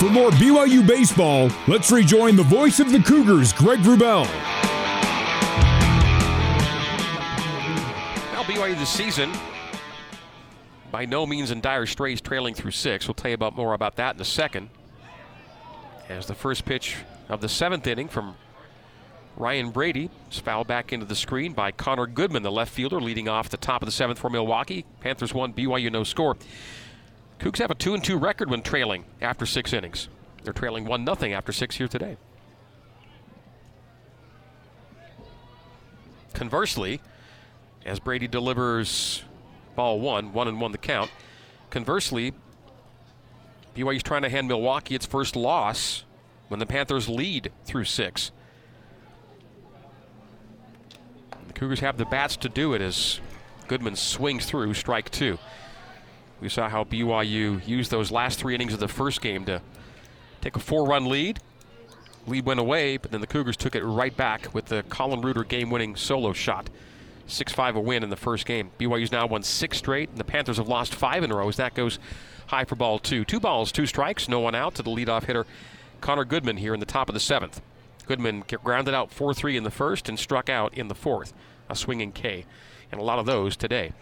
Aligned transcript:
For 0.00 0.08
more 0.08 0.30
BYU 0.30 0.86
baseball, 0.86 1.50
let's 1.68 1.92
rejoin 1.92 2.34
the 2.34 2.42
voice 2.42 2.80
of 2.80 2.90
the 2.90 3.00
Cougars, 3.00 3.52
Greg 3.52 3.80
Wrubell. 3.80 4.24
Now, 8.32 8.42
BYU 8.44 8.78
this 8.78 8.88
season, 8.88 9.30
by 10.90 11.04
no 11.04 11.26
means 11.26 11.50
in 11.50 11.60
dire 11.60 11.84
straits, 11.84 12.22
trailing 12.22 12.54
through 12.54 12.70
six. 12.70 13.06
We'll 13.06 13.14
tell 13.14 13.28
you 13.28 13.34
about 13.34 13.54
more 13.54 13.74
about 13.74 13.96
that 13.96 14.14
in 14.14 14.22
a 14.22 14.24
second. 14.24 14.70
As 16.08 16.24
the 16.24 16.34
first 16.34 16.64
pitch 16.64 16.96
of 17.28 17.42
the 17.42 17.48
seventh 17.50 17.86
inning 17.86 18.08
from 18.08 18.36
Ryan 19.36 19.68
Brady 19.68 20.08
is 20.30 20.38
fouled 20.38 20.66
back 20.66 20.94
into 20.94 21.04
the 21.04 21.14
screen 21.14 21.52
by 21.52 21.72
Connor 21.72 22.06
Goodman, 22.06 22.42
the 22.42 22.50
left 22.50 22.72
fielder, 22.72 23.02
leading 23.02 23.28
off 23.28 23.50
the 23.50 23.58
top 23.58 23.82
of 23.82 23.86
the 23.86 23.92
seventh 23.92 24.18
for 24.18 24.30
Milwaukee. 24.30 24.86
Panthers 25.00 25.34
one, 25.34 25.52
BYU 25.52 25.92
no 25.92 26.04
score. 26.04 26.38
Cougs 27.40 27.58
have 27.58 27.70
a 27.70 27.74
2 27.74 27.94
and 27.94 28.04
2 28.04 28.18
record 28.18 28.50
when 28.50 28.60
trailing 28.60 29.04
after 29.22 29.46
six 29.46 29.72
innings. 29.72 30.08
They're 30.44 30.52
trailing 30.52 30.84
1 30.84 31.06
0 31.06 31.32
after 31.32 31.52
six 31.52 31.76
here 31.76 31.88
today. 31.88 32.18
Conversely, 36.34 37.00
as 37.84 37.98
Brady 37.98 38.28
delivers 38.28 39.22
ball 39.74 40.00
one, 40.00 40.34
one 40.34 40.48
and 40.48 40.60
one 40.60 40.72
the 40.72 40.78
count. 40.78 41.10
Conversely, 41.70 42.34
BYU's 43.74 44.02
trying 44.02 44.22
to 44.22 44.28
hand 44.28 44.46
Milwaukee 44.48 44.94
its 44.94 45.06
first 45.06 45.34
loss 45.34 46.04
when 46.48 46.60
the 46.60 46.66
Panthers 46.66 47.08
lead 47.08 47.52
through 47.64 47.84
six. 47.84 48.32
The 51.46 51.52
Cougars 51.54 51.80
have 51.80 51.96
the 51.96 52.04
bats 52.04 52.36
to 52.38 52.50
do 52.50 52.74
it 52.74 52.82
as 52.82 53.20
Goodman 53.66 53.96
swings 53.96 54.44
through 54.44 54.74
strike 54.74 55.10
two. 55.10 55.38
We 56.40 56.48
saw 56.48 56.68
how 56.68 56.84
BYU 56.84 57.66
used 57.66 57.90
those 57.90 58.10
last 58.10 58.38
three 58.38 58.54
innings 58.54 58.72
of 58.72 58.80
the 58.80 58.88
first 58.88 59.20
game 59.20 59.44
to 59.44 59.60
take 60.40 60.56
a 60.56 60.60
four 60.60 60.86
run 60.86 61.06
lead. 61.06 61.40
Lead 62.26 62.46
went 62.46 62.60
away, 62.60 62.96
but 62.96 63.10
then 63.10 63.20
the 63.20 63.26
Cougars 63.26 63.56
took 63.56 63.74
it 63.74 63.84
right 63.84 64.16
back 64.16 64.52
with 64.54 64.66
the 64.66 64.82
Colin 64.88 65.20
Reuter 65.20 65.44
game 65.44 65.70
winning 65.70 65.96
solo 65.96 66.32
shot. 66.32 66.70
6 67.26 67.52
5 67.52 67.76
a 67.76 67.80
win 67.80 68.02
in 68.02 68.10
the 68.10 68.16
first 68.16 68.44
game. 68.44 68.70
BYU's 68.78 69.12
now 69.12 69.26
won 69.26 69.42
six 69.42 69.78
straight, 69.78 70.08
and 70.08 70.18
the 70.18 70.24
Panthers 70.24 70.56
have 70.56 70.68
lost 70.68 70.94
five 70.94 71.22
in 71.22 71.30
a 71.30 71.36
row 71.36 71.48
as 71.48 71.56
that 71.56 71.74
goes 71.74 71.98
high 72.48 72.64
for 72.64 72.74
ball 72.74 72.98
two. 72.98 73.24
Two 73.24 73.38
balls, 73.38 73.70
two 73.70 73.86
strikes, 73.86 74.28
no 74.28 74.40
one 74.40 74.54
out 74.54 74.74
to 74.74 74.82
the 74.82 74.90
leadoff 74.90 75.24
hitter, 75.24 75.46
Connor 76.00 76.24
Goodman, 76.24 76.56
here 76.56 76.74
in 76.74 76.80
the 76.80 76.86
top 76.86 77.08
of 77.08 77.14
the 77.14 77.20
seventh. 77.20 77.60
Goodman 78.06 78.44
grounded 78.64 78.94
out 78.94 79.12
4 79.12 79.32
3 79.32 79.56
in 79.56 79.62
the 79.62 79.70
first 79.70 80.08
and 80.08 80.18
struck 80.18 80.48
out 80.48 80.74
in 80.74 80.88
the 80.88 80.94
fourth, 80.94 81.32
a 81.68 81.76
swinging 81.76 82.12
K. 82.12 82.44
And 82.90 83.00
a 83.00 83.04
lot 83.04 83.20
of 83.20 83.26
those 83.26 83.56
today. 83.56 83.92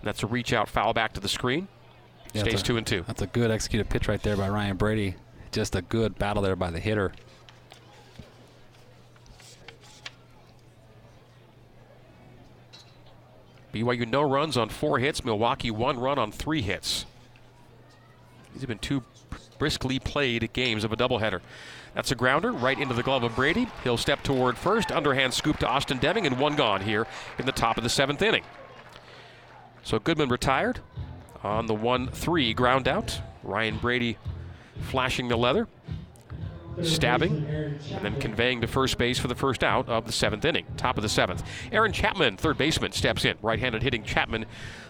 And 0.00 0.08
that's 0.08 0.22
a 0.22 0.26
reach 0.26 0.52
out 0.52 0.68
foul 0.68 0.92
back 0.94 1.12
to 1.14 1.20
the 1.20 1.28
screen. 1.28 1.68
Yeah, 2.32 2.42
Stays 2.42 2.60
a, 2.60 2.64
two 2.64 2.76
and 2.76 2.86
two. 2.86 3.04
That's 3.06 3.22
a 3.22 3.26
good 3.26 3.50
executed 3.50 3.88
pitch 3.88 4.08
right 4.08 4.22
there 4.22 4.36
by 4.36 4.48
Ryan 4.48 4.76
Brady. 4.76 5.16
Just 5.52 5.74
a 5.74 5.82
good 5.82 6.18
battle 6.18 6.42
there 6.42 6.56
by 6.56 6.70
the 6.70 6.78
hitter. 6.78 7.12
BYU 13.74 14.08
no 14.08 14.22
runs 14.22 14.56
on 14.56 14.68
four 14.68 14.98
hits. 14.98 15.24
Milwaukee 15.24 15.70
one 15.70 15.98
run 15.98 16.18
on 16.18 16.32
three 16.32 16.62
hits. 16.62 17.06
These 18.52 18.62
have 18.62 18.68
been 18.68 18.78
two 18.78 19.02
briskly 19.58 19.98
played 19.98 20.52
games 20.52 20.84
of 20.84 20.92
a 20.92 20.96
doubleheader. 20.96 21.40
That's 21.94 22.10
a 22.10 22.14
grounder 22.14 22.52
right 22.52 22.78
into 22.78 22.94
the 22.94 23.02
glove 23.02 23.22
of 23.22 23.34
Brady. 23.36 23.68
He'll 23.84 23.96
step 23.96 24.22
toward 24.22 24.56
first. 24.56 24.90
Underhand 24.90 25.34
scoop 25.34 25.58
to 25.58 25.68
Austin 25.68 25.98
Deming 25.98 26.26
and 26.26 26.38
one 26.38 26.56
gone 26.56 26.80
here 26.80 27.06
in 27.38 27.46
the 27.46 27.52
top 27.52 27.76
of 27.76 27.84
the 27.84 27.90
seventh 27.90 28.22
inning. 28.22 28.42
So 29.82 29.98
Goodman 29.98 30.28
retired 30.28 30.80
on 31.42 31.66
the 31.66 31.74
1 31.74 32.08
3 32.08 32.54
ground 32.54 32.88
out. 32.88 33.20
Ryan 33.42 33.78
Brady 33.78 34.18
flashing 34.82 35.28
the 35.28 35.36
leather, 35.36 35.66
stabbing, 36.82 37.46
and 37.46 38.04
then 38.04 38.20
conveying 38.20 38.60
to 38.60 38.66
first 38.66 38.98
base 38.98 39.18
for 39.18 39.28
the 39.28 39.34
first 39.34 39.64
out 39.64 39.88
of 39.88 40.06
the 40.06 40.12
seventh 40.12 40.44
inning, 40.44 40.66
top 40.76 40.96
of 40.96 41.02
the 41.02 41.08
seventh. 41.08 41.42
Aaron 41.72 41.92
Chapman, 41.92 42.36
third 42.36 42.58
baseman, 42.58 42.92
steps 42.92 43.24
in. 43.24 43.36
Right 43.42 43.58
handed 43.58 43.82
hitting 43.82 44.04
Chapman. 44.04 44.46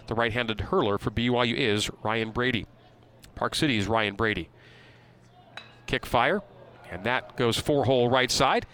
The 0.07 0.15
right 0.15 0.31
handed 0.31 0.59
hurler 0.61 0.97
for 0.97 1.11
BYU 1.11 1.55
is 1.55 1.89
Ryan 2.03 2.31
Brady. 2.31 2.65
Park 3.35 3.55
City's 3.55 3.87
Ryan 3.87 4.15
Brady. 4.15 4.49
Kick 5.87 6.05
fire, 6.05 6.41
and 6.91 7.03
that 7.05 7.35
goes 7.37 7.57
four 7.57 7.85
hole 7.85 8.09
right 8.09 8.31
side. 8.31 8.65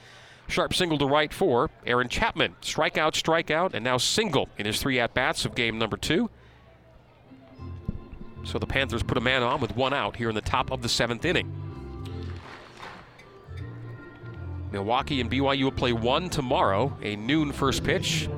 Sharp 0.47 0.73
single 0.73 0.97
to 0.97 1.05
right 1.05 1.33
for 1.33 1.69
Aaron 1.85 2.07
Chapman. 2.07 2.55
Strikeout, 2.61 3.13
strikeout, 3.13 3.73
and 3.73 3.83
now 3.83 3.97
single 3.97 4.49
in 4.57 4.65
his 4.65 4.81
three 4.81 4.99
at 4.99 5.13
bats 5.13 5.45
of 5.45 5.55
game 5.55 5.77
number 5.77 5.97
two. 5.97 6.29
So 8.45 8.57
the 8.57 8.65
Panthers 8.65 9.03
put 9.03 9.17
a 9.17 9.21
man 9.21 9.43
on 9.43 9.59
with 9.59 9.75
one 9.75 9.93
out 9.93 10.15
here 10.15 10.29
in 10.29 10.35
the 10.35 10.41
top 10.41 10.71
of 10.71 10.81
the 10.81 10.87
seventh 10.87 11.25
inning. 11.25 11.51
Milwaukee 14.71 15.21
and 15.21 15.29
BYU 15.29 15.65
will 15.65 15.71
play 15.71 15.93
one 15.93 16.29
tomorrow, 16.29 16.97
a 17.01 17.15
noon 17.15 17.51
first 17.51 17.83
pitch. 17.83 18.29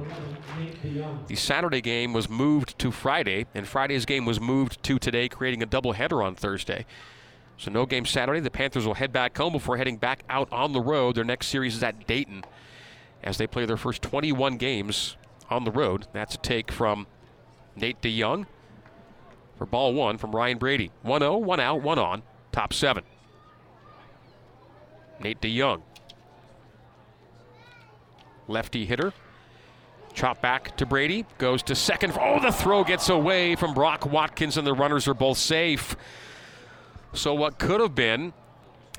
The 1.28 1.36
Saturday 1.36 1.81
game 1.81 2.14
was 2.14 2.30
moved 2.30 2.78
to 2.80 2.92
Friday, 2.92 3.46
and 3.53 3.68
Friday's 3.68 4.06
game 4.06 4.25
was 4.25 4.40
moved 4.40 4.81
to 4.84 5.00
today, 5.00 5.30
creating 5.30 5.62
a 5.64 5.68
doubleheader 5.68 6.24
on 6.24 6.36
Thursday. 6.36 6.86
So 7.59 7.70
no 7.70 7.86
game 7.86 8.06
Saturday. 8.06 8.40
The 8.40 8.50
Panthers 8.50 8.88
will 8.88 8.94
head 8.94 9.12
back 9.12 9.38
home 9.38 9.52
before 9.52 9.75
heading 9.75 9.97
back 9.97 10.24
out 10.30 10.47
on 10.52 10.72
the 10.72 10.80
road. 10.80 11.16
Their 11.16 11.25
next 11.25 11.47
series 11.47 11.75
is 11.75 11.84
at 11.84 12.08
Dayton 12.08 12.46
as 13.22 13.38
they 13.38 13.47
play 13.47 13.66
their 13.66 13.78
first 13.78 14.02
21 14.02 14.56
games 14.56 15.18
on 15.50 15.66
the 15.66 15.72
road. 15.72 16.08
That's 16.14 16.36
a 16.36 16.38
take 16.38 16.72
from 16.72 17.06
Nate 17.75 18.02
DeYoung 18.02 18.46
for 19.58 19.66
ball 19.66 19.94
one 19.94 20.18
from 20.18 20.31
Ryan 20.31 20.58
Brady. 20.58 20.90
1 21.02 21.19
0, 21.19 21.38
one 21.38 21.59
out, 21.59 21.81
one 21.81 22.00
on, 22.00 22.24
top 22.53 22.72
seven. 22.72 23.03
Nate 25.19 25.42
DeYoung. 25.42 25.81
Lefty 28.48 28.86
hitter. 28.86 29.14
Chop 30.14 30.42
back 30.42 30.78
to 30.78 30.86
Brady. 30.86 31.25
Goes 31.38 31.62
to 31.64 31.75
second. 31.75 32.18
Oh, 32.19 32.40
the 32.40 32.53
throw 32.53 32.86
gets 32.86 33.09
away 33.09 33.56
from 33.56 33.74
Brock 33.74 34.06
Watkins, 34.06 34.58
and 34.58 34.66
the 34.66 34.74
runners 34.74 35.09
are 35.09 35.14
both 35.14 35.38
safe. 35.38 35.98
So, 37.14 37.34
what 37.34 37.58
could 37.59 37.81
have 37.81 37.96
been 37.96 38.34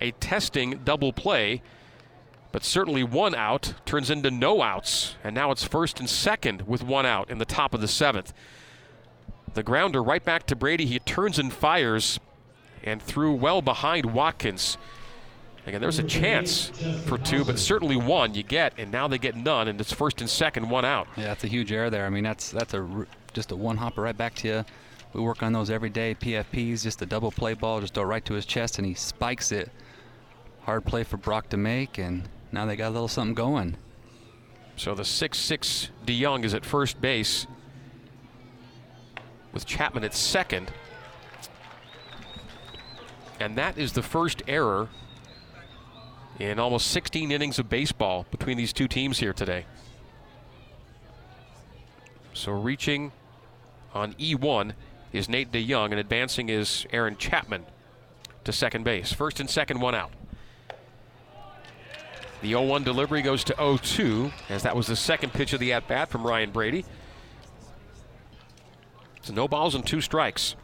a 0.01 0.11
testing 0.13 0.81
double 0.85 1.13
play, 1.13 1.63
but 2.53 2.65
certainly 2.65 3.05
one 3.05 3.35
out, 3.35 3.75
turns 3.85 4.11
into 4.11 4.31
no 4.31 4.63
outs. 4.63 5.15
And 5.23 5.35
now 5.35 5.51
it's 5.51 5.63
first 5.65 6.01
and 6.01 6.09
second 6.09 6.63
with 6.67 6.83
one 6.83 7.07
out 7.07 7.31
in 7.31 7.39
the 7.39 7.45
top 7.45 7.75
of 7.75 7.81
the 7.81 7.89
seventh. 7.89 8.33
The 9.55 9.63
grounder 9.63 10.03
right 10.03 10.25
back 10.25 10.47
to 10.47 10.57
Brady. 10.57 10.87
He 10.87 10.99
turns 11.01 11.39
and 11.39 11.53
fires 11.53 12.19
and 12.83 13.03
threw 13.03 13.33
well 13.35 13.63
behind 13.63 14.07
Watkins. 14.07 14.79
Again, 15.67 15.81
there's 15.81 15.99
a 15.99 16.05
chance 16.05 16.71
for 17.05 17.19
two, 17.19 17.45
but 17.45 17.59
certainly 17.59 17.97
one 17.97 18.35
you 18.35 18.43
get, 18.43 18.73
and 18.79 18.91
now 18.91 19.07
they 19.07 19.19
get 19.19 19.37
none, 19.37 19.69
and 19.69 19.79
it's 19.79 19.93
first 19.93 20.21
and 20.23 20.31
second, 20.31 20.71
one 20.71 20.87
out. 20.87 21.07
Yeah, 21.17 21.25
that's 21.25 21.45
a 21.45 21.49
huge 21.49 21.71
error 21.71 21.91
there. 21.91 22.07
I 22.07 22.09
mean, 22.09 22.25
that's 22.25 22.51
that's 22.51 22.73
a 22.73 23.07
just 23.35 23.53
a 23.53 23.57
one 23.57 23.77
hopper 23.77 24.01
right 24.03 24.17
back 24.17 24.35
to 24.37 24.49
you. 24.49 24.65
We 25.13 25.21
work 25.21 25.43
on 25.43 25.53
those 25.53 25.71
every 25.71 25.91
day. 25.91 26.15
PFPs, 26.15 26.83
just 26.83 27.03
a 27.03 27.07
double 27.07 27.31
play 27.31 27.55
ball, 27.55 27.81
just 27.81 27.95
go 27.95 28.03
right 28.03 28.25
to 28.25 28.35
his 28.35 28.47
chest, 28.47 28.79
and 28.79 28.87
he 28.87 28.95
spikes 28.95 29.51
it. 29.51 29.71
Hard 30.63 30.85
play 30.85 31.03
for 31.03 31.17
Brock 31.17 31.49
to 31.51 31.57
make, 31.57 31.99
and 31.99 32.29
now 32.53 32.67
they 32.67 32.77
got 32.77 32.89
a 32.89 32.91
little 32.91 33.09
something 33.09 33.35
going. 33.35 33.77
So 34.77 34.95
the 34.95 35.05
six-six 35.05 35.91
DeYoung 36.07 36.45
is 36.45 36.55
at 36.55 36.65
first 36.65 37.01
base 37.01 37.47
with 39.53 39.67
Chapman 39.67 40.05
at 40.05 40.15
second. 40.15 40.73
And 43.41 43.57
that 43.57 43.79
is 43.79 43.93
the 43.93 44.03
first 44.03 44.43
error 44.47 44.89
in 46.39 46.59
almost 46.59 46.89
16 46.89 47.31
innings 47.31 47.59
of 47.59 47.69
baseball 47.69 48.27
between 48.31 48.57
these 48.57 48.73
two 48.73 48.87
teams 48.87 49.19
here 49.19 49.33
today. 49.33 49.67
So 52.33 52.53
reaching 52.53 53.13
on 53.93 54.15
E1 54.15 54.73
is 55.13 55.29
Nate 55.29 55.51
DeYoung, 55.51 55.91
and 55.91 55.99
advancing 55.99 56.49
is 56.49 56.87
Aaron 56.93 57.17
Chapman 57.17 57.67
to 58.45 58.53
second 58.53 58.85
base. 58.85 59.13
First 59.13 59.41
and 59.41 59.49
second, 59.49 59.81
one 59.81 59.95
out. 59.95 60.13
The 62.43 62.49
0 62.49 62.63
1 62.63 62.85
delivery 62.85 63.21
goes 63.21 63.45
to 63.45 63.55
0 63.57 63.79
2, 63.79 64.33
as 64.49 64.63
that 64.63 64.75
was 64.75 64.87
the 64.87 64.97
second 64.97 65.33
pitch 65.33 65.53
of 65.53 65.61
the 65.61 65.73
at 65.73 65.87
bat 65.87 66.09
from 66.09 66.27
Ryan 66.27 66.51
Brady. 66.51 66.85
So 69.23 69.35
no 69.35 69.47
balls 69.47 69.75
and 69.75 69.87
two 69.87 70.01
strikes. 70.01 70.57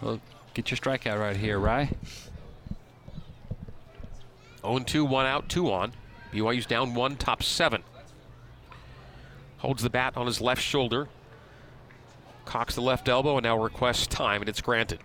Well, 0.00 0.20
get 0.54 0.70
your 0.70 0.78
strikeout 0.78 1.20
right 1.20 1.36
here, 1.36 1.58
Rye. 1.58 1.90
0 4.62 4.78
2, 4.78 5.04
1 5.04 5.26
out, 5.26 5.48
2 5.48 5.70
on. 5.70 5.92
BYU's 6.34 6.66
down 6.66 6.94
one, 6.94 7.16
top 7.16 7.42
seven. 7.44 7.84
Holds 9.58 9.82
the 9.82 9.90
bat 9.90 10.16
on 10.16 10.26
his 10.26 10.40
left 10.40 10.60
shoulder. 10.60 11.08
Cocks 12.44 12.74
the 12.74 12.80
left 12.80 13.08
elbow 13.08 13.36
and 13.36 13.44
now 13.44 13.58
requests 13.58 14.06
time, 14.06 14.42
and 14.42 14.48
it's 14.48 14.60
granted. 14.60 15.00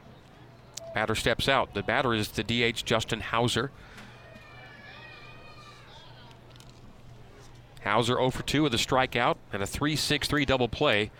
Batter 0.94 1.16
steps 1.16 1.48
out. 1.48 1.74
The 1.74 1.84
batter 1.84 2.14
is 2.14 2.30
the 2.30 2.44
DH 2.44 2.84
Justin 2.86 3.22
Hauser. 3.22 3.72
Hauser 7.84 8.16
0 8.16 8.30
for 8.32 8.44
2 8.44 8.64
with 8.64 8.74
a 8.74 8.78
strikeout 8.78 9.38
and 9.54 9.64
a 9.64 9.68
3 9.68 9.96
6 9.96 10.28
3 10.28 10.46
double 10.46 10.68
play 10.68 11.12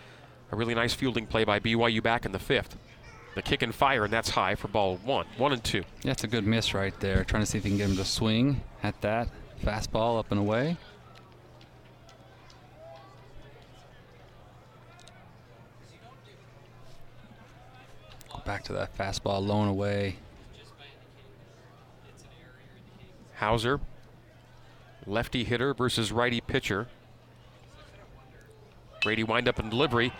a 0.52 0.56
really 0.56 0.74
nice 0.74 0.94
fielding 0.94 1.26
play 1.26 1.44
by 1.44 1.60
BYU 1.60 2.02
back 2.02 2.26
in 2.26 2.32
the 2.32 2.38
fifth. 2.38 2.76
The 3.34 3.42
kick 3.42 3.62
and 3.62 3.74
fire, 3.74 4.04
and 4.04 4.12
that's 4.12 4.30
high 4.30 4.56
for 4.56 4.68
ball 4.68 4.96
one. 5.04 5.26
One 5.36 5.52
and 5.52 5.62
two. 5.62 5.84
That's 6.02 6.24
a 6.24 6.26
good 6.26 6.44
miss 6.44 6.74
right 6.74 6.98
there. 6.98 7.22
Trying 7.24 7.42
to 7.42 7.46
see 7.46 7.58
if 7.58 7.64
he 7.64 7.70
can 7.70 7.78
get 7.78 7.90
him 7.90 7.96
to 7.96 8.04
swing 8.04 8.62
at 8.82 9.00
that. 9.02 9.28
Fastball 9.62 10.18
up 10.18 10.32
and 10.32 10.40
away. 10.40 10.76
Back 18.50 18.64
to 18.64 18.72
that 18.72 18.98
fastball 18.98 19.46
low 19.46 19.60
and 19.60 19.70
away. 19.70 20.16
Hauser, 23.36 23.78
lefty 25.06 25.44
hitter 25.44 25.72
versus 25.72 26.10
righty 26.10 26.40
pitcher. 26.40 26.88
Brady 29.04 29.22
wind 29.22 29.46
up 29.46 29.60
in 29.60 29.70
delivery. 29.70 30.12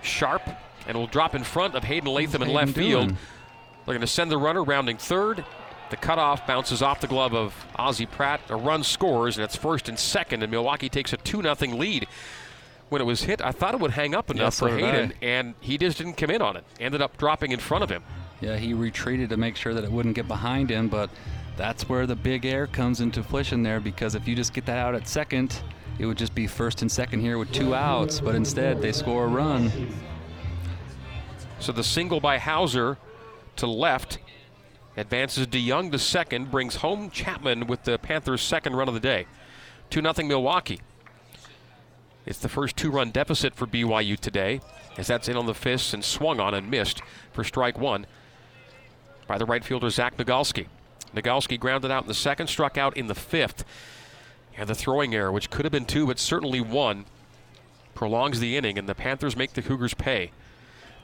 Sharp 0.00 0.40
and 0.88 0.96
will 0.96 1.06
drop 1.06 1.34
in 1.34 1.44
front 1.44 1.74
of 1.74 1.84
Hayden 1.84 2.10
Latham 2.10 2.40
in 2.40 2.48
Hayden 2.48 2.54
left 2.54 2.72
field. 2.74 3.10
They're 3.10 3.94
going 3.94 4.00
to 4.00 4.06
send 4.06 4.30
the 4.30 4.38
runner 4.38 4.64
rounding 4.64 4.96
third. 4.96 5.44
The 5.90 5.96
cutoff 5.96 6.46
bounces 6.46 6.80
off 6.80 7.02
the 7.02 7.06
glove 7.06 7.34
of 7.34 7.66
Ozzie 7.76 8.06
Pratt. 8.06 8.40
A 8.48 8.56
run 8.56 8.82
scores, 8.82 9.36
and 9.36 9.44
it's 9.44 9.56
first 9.56 9.90
and 9.90 9.98
second, 9.98 10.42
and 10.42 10.50
Milwaukee 10.50 10.88
takes 10.88 11.12
a 11.12 11.18
2 11.18 11.42
0 11.42 11.54
lead. 11.76 12.06
When 12.94 13.00
it 13.00 13.06
was 13.06 13.24
hit, 13.24 13.44
I 13.44 13.50
thought 13.50 13.74
it 13.74 13.80
would 13.80 13.90
hang 13.90 14.14
up 14.14 14.30
enough 14.30 14.54
so 14.54 14.68
for 14.68 14.78
Hayden, 14.78 15.14
and 15.20 15.54
he 15.58 15.78
just 15.78 15.98
didn't 15.98 16.14
come 16.14 16.30
in 16.30 16.40
on 16.40 16.56
it. 16.56 16.62
Ended 16.78 17.02
up 17.02 17.16
dropping 17.16 17.50
in 17.50 17.58
front 17.58 17.82
of 17.82 17.90
him. 17.90 18.04
Yeah, 18.40 18.56
he 18.56 18.72
retreated 18.72 19.30
to 19.30 19.36
make 19.36 19.56
sure 19.56 19.74
that 19.74 19.82
it 19.82 19.90
wouldn't 19.90 20.14
get 20.14 20.28
behind 20.28 20.70
him, 20.70 20.86
but 20.86 21.10
that's 21.56 21.88
where 21.88 22.06
the 22.06 22.14
big 22.14 22.46
air 22.46 22.68
comes 22.68 23.00
into 23.00 23.24
fruition 23.24 23.64
there 23.64 23.80
because 23.80 24.14
if 24.14 24.28
you 24.28 24.36
just 24.36 24.54
get 24.54 24.64
that 24.66 24.78
out 24.78 24.94
at 24.94 25.08
second, 25.08 25.60
it 25.98 26.06
would 26.06 26.16
just 26.16 26.36
be 26.36 26.46
first 26.46 26.82
and 26.82 26.92
second 26.92 27.18
here 27.18 27.36
with 27.36 27.50
two 27.50 27.74
outs, 27.74 28.20
but 28.20 28.36
instead 28.36 28.80
they 28.80 28.92
score 28.92 29.24
a 29.24 29.26
run. 29.26 29.72
So 31.58 31.72
the 31.72 31.82
single 31.82 32.20
by 32.20 32.38
Hauser 32.38 32.96
to 33.56 33.66
left 33.66 34.18
advances 34.96 35.48
DeYoung 35.48 35.90
to 35.90 35.98
second, 35.98 36.52
brings 36.52 36.76
home 36.76 37.10
Chapman 37.10 37.66
with 37.66 37.82
the 37.82 37.98
Panthers' 37.98 38.40
second 38.40 38.76
run 38.76 38.86
of 38.86 38.94
the 38.94 39.00
day. 39.00 39.26
2 39.90 40.00
0 40.00 40.28
Milwaukee. 40.28 40.78
It's 42.26 42.38
the 42.38 42.48
first 42.48 42.76
two 42.76 42.90
run 42.90 43.10
deficit 43.10 43.54
for 43.54 43.66
BYU 43.66 44.18
today, 44.18 44.60
as 44.96 45.06
that's 45.06 45.28
in 45.28 45.36
on 45.36 45.46
the 45.46 45.54
fists 45.54 45.92
and 45.92 46.04
swung 46.04 46.40
on 46.40 46.54
and 46.54 46.70
missed 46.70 47.02
for 47.32 47.44
strike 47.44 47.78
one 47.78 48.06
by 49.26 49.38
the 49.38 49.44
right 49.44 49.64
fielder 49.64 49.90
Zach 49.90 50.16
Nagalski. 50.16 50.66
Nagalski 51.14 51.58
grounded 51.58 51.90
out 51.90 52.04
in 52.04 52.08
the 52.08 52.14
second, 52.14 52.48
struck 52.48 52.76
out 52.76 52.96
in 52.96 53.06
the 53.06 53.14
fifth. 53.14 53.64
And 54.56 54.68
the 54.68 54.74
throwing 54.74 55.14
error, 55.14 55.32
which 55.32 55.50
could 55.50 55.64
have 55.64 55.72
been 55.72 55.84
two, 55.84 56.06
but 56.06 56.18
certainly 56.18 56.60
one, 56.60 57.06
prolongs 57.94 58.40
the 58.40 58.56
inning, 58.56 58.78
and 58.78 58.88
the 58.88 58.94
Panthers 58.94 59.36
make 59.36 59.52
the 59.52 59.62
Cougars 59.62 59.94
pay. 59.94 60.30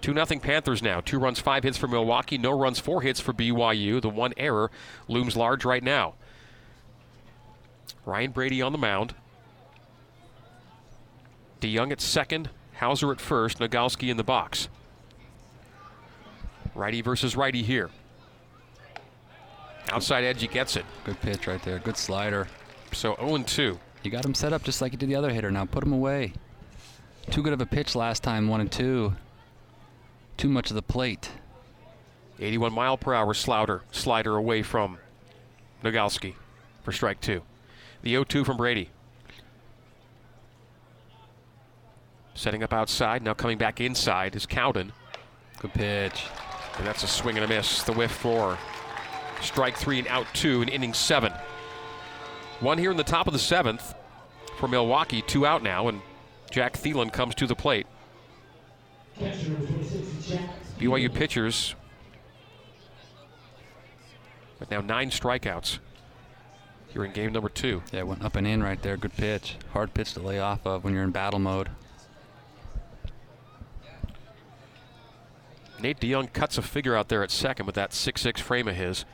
2 0.01 0.15
0 0.15 0.41
Panthers 0.41 0.83
now. 0.83 1.01
Two 1.01 1.19
runs, 1.19 1.41
five 1.41 1.63
hits 1.63 1.77
for 1.77 1.87
Milwaukee. 1.87 2.39
No 2.39 2.59
runs, 2.59 2.79
four 2.79 3.03
hits 3.03 3.21
for 3.21 3.33
BYU. 3.33 4.01
The 4.01 4.09
one 4.09 4.33
error 4.37 4.71
looms 5.09 5.37
large 5.37 5.65
right 5.65 5.83
now. 5.83 6.15
Ryan 8.07 8.31
Brady 8.31 8.63
on 8.63 8.73
the 8.73 8.79
mound. 8.79 9.15
DeYoung 11.61 11.93
at 11.93 12.01
second. 12.01 12.51
Hauser 12.77 13.13
at 13.13 13.21
first. 13.21 13.59
Nagalski 13.59 14.11
in 14.11 14.17
the 14.17 14.25
box. 14.25 14.69
Righty 16.75 17.03
versus 17.03 17.37
righty 17.37 17.63
here. 17.63 17.91
Outside 19.93 20.25
edge, 20.25 20.41
he 20.41 20.47
gets 20.47 20.77
it. 20.77 20.85
Good 21.05 21.21
pitch 21.21 21.47
right 21.47 21.63
there, 21.63 21.79
good 21.79 21.97
slider. 21.97 22.47
So 22.93 23.17
0 23.17 23.39
2. 23.39 23.79
You 24.03 24.11
got 24.11 24.25
him 24.25 24.35
set 24.35 24.53
up 24.53 24.63
just 24.63 24.81
like 24.81 24.93
you 24.93 24.99
did 24.99 25.09
the 25.09 25.17
other 25.17 25.31
hitter. 25.31 25.51
Now 25.51 25.65
put 25.65 25.83
him 25.83 25.93
away. 25.93 26.33
Too 27.31 27.43
good 27.43 27.53
of 27.53 27.61
a 27.61 27.67
pitch 27.67 27.95
last 27.95 28.23
time, 28.23 28.49
one 28.49 28.61
and 28.61 28.73
two. 28.73 29.15
Too 30.37 30.49
much 30.49 30.71
of 30.71 30.75
the 30.75 30.83
plate. 30.83 31.31
81 32.39 32.73
mile 32.73 32.97
per 32.97 33.13
hour 33.13 33.35
slider, 33.35 33.83
slider 33.93 34.37
away 34.37 34.63
from 34.63 34.99
Nagalski 35.85 36.35
for 36.83 36.93
strike 36.93 37.21
two. 37.21 37.43
The 38.03 38.11
0 38.11 38.25
2 38.25 38.45
from 38.45 38.57
Brady. 38.57 38.91
Setting 42.41 42.63
up 42.63 42.73
outside, 42.73 43.23
now 43.23 43.35
coming 43.35 43.59
back 43.59 43.83
inside 43.83 44.35
is 44.35 44.47
Cowden. 44.47 44.95
Good 45.59 45.75
pitch. 45.75 46.25
And 46.79 46.87
that's 46.87 47.03
a 47.03 47.07
swing 47.07 47.37
and 47.37 47.45
a 47.45 47.49
miss. 47.49 47.83
The 47.83 47.93
whiff 47.93 48.13
for 48.13 48.57
strike 49.43 49.77
three 49.77 49.99
and 49.99 50.09
out 50.09 50.27
two 50.33 50.63
in 50.63 50.71
inning 50.71 50.95
seven. 50.95 51.35
One 52.61 52.79
here 52.79 52.91
in 52.91 52.97
the 52.97 53.05
top 53.05 53.27
of 53.27 53.35
the 53.35 53.39
seventh 53.39 53.95
for 54.59 54.69
Milwaukee, 54.69 55.21
two 55.21 55.45
out 55.45 55.63
now, 55.63 55.89
and 55.89 56.01
Jack 56.51 56.79
Thielen 56.79 57.13
comes 57.13 57.35
to 57.35 57.47
the 57.47 57.55
plate. 57.55 57.87
BYU 60.79 61.13
pitchers 61.13 61.75
with 64.59 64.71
now 64.71 64.81
nine 64.81 65.11
strikeouts 65.11 65.79
here 66.89 67.05
in 67.05 67.13
game 67.13 67.35
number 67.35 67.51
two. 67.51 67.83
Yeah, 67.93 68.05
went 68.05 68.25
up 68.25 68.35
and 68.35 68.47
in 68.47 68.63
right 68.63 68.81
there. 68.81 68.97
Good 68.97 69.13
pitch. 69.13 69.57
Hard 69.75 69.93
pitch 69.93 70.15
to 70.15 70.21
lay 70.21 70.39
off 70.39 70.67
of 70.67 70.85
when 70.85 70.95
you're 70.95 71.05
in 71.05 71.11
battle 71.11 71.39
mode. 71.39 71.69
Nate 75.83 76.01
DeYoung 76.01 76.33
cuts 76.33 76.59
a 76.59 76.63
figure 76.63 76.95
out 76.95 77.09
there 77.09 77.23
at 77.23 77.31
second 77.31 77.67
with 77.67 77.75
that 77.75 77.91
6-6 77.91 78.39
frame 78.39 78.69
of 78.69 78.77
his. 78.77 79.05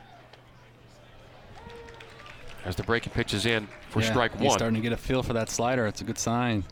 As 2.65 2.75
the 2.75 2.83
breaking 2.83 3.13
pitch 3.13 3.33
is 3.33 3.45
in 3.45 3.67
for 3.89 4.01
Yeah, 4.01 4.09
strike 4.09 4.33
He's 4.33 4.41
one. 4.41 4.57
starting 4.57 4.75
to 4.75 4.81
get 4.81 4.91
a 4.91 4.97
feel 4.97 5.23
for 5.23 5.33
that 5.33 5.49
slider. 5.49 5.87
It's 5.87 6.01
a 6.01 6.03
good 6.03 6.17
sign. 6.17 6.65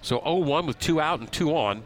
So 0.00 0.20
0-1 0.20 0.66
with 0.66 0.78
two 0.78 1.00
out 1.00 1.20
and 1.20 1.30
two 1.30 1.54
on. 1.54 1.82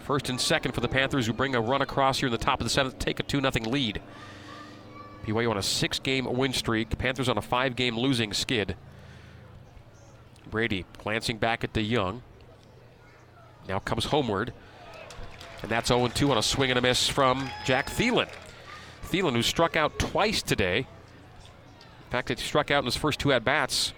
First 0.00 0.28
and 0.28 0.40
second 0.40 0.72
for 0.72 0.80
the 0.80 0.88
Panthers, 0.88 1.26
who 1.26 1.32
bring 1.32 1.54
a 1.54 1.60
run 1.60 1.82
across 1.82 2.18
here 2.18 2.26
in 2.26 2.32
the 2.32 2.38
top 2.38 2.60
of 2.60 2.64
the 2.64 2.70
seventh, 2.70 2.98
take 2.98 3.20
a 3.20 3.22
2-0 3.22 3.66
lead. 3.66 4.00
BYU 5.24 5.50
on 5.50 5.56
a 5.56 5.62
six-game 5.62 6.24
win 6.24 6.52
streak. 6.52 6.96
Panthers 6.98 7.28
on 7.28 7.38
a 7.38 7.42
five-game 7.42 7.96
losing 7.96 8.32
skid. 8.32 8.74
Brady 10.50 10.84
glancing 10.98 11.38
back 11.38 11.62
at 11.62 11.72
DeYoung. 11.72 12.22
Now 13.68 13.78
comes 13.78 14.06
homeward. 14.06 14.52
And 15.62 15.70
that's 15.70 15.90
0-2 15.90 16.30
on 16.30 16.38
a 16.38 16.42
swing 16.42 16.70
and 16.70 16.78
a 16.78 16.82
miss 16.82 17.08
from 17.08 17.50
Jack 17.64 17.88
Thielen. 17.90 18.28
Thielen, 19.08 19.32
who 19.32 19.42
struck 19.42 19.76
out 19.76 19.98
twice 19.98 20.42
today. 20.42 20.78
In 20.78 22.10
fact, 22.10 22.28
he 22.28 22.36
struck 22.36 22.70
out 22.70 22.80
in 22.80 22.86
his 22.86 22.96
first 22.96 23.20
two 23.20 23.32
at-bats. 23.32 23.92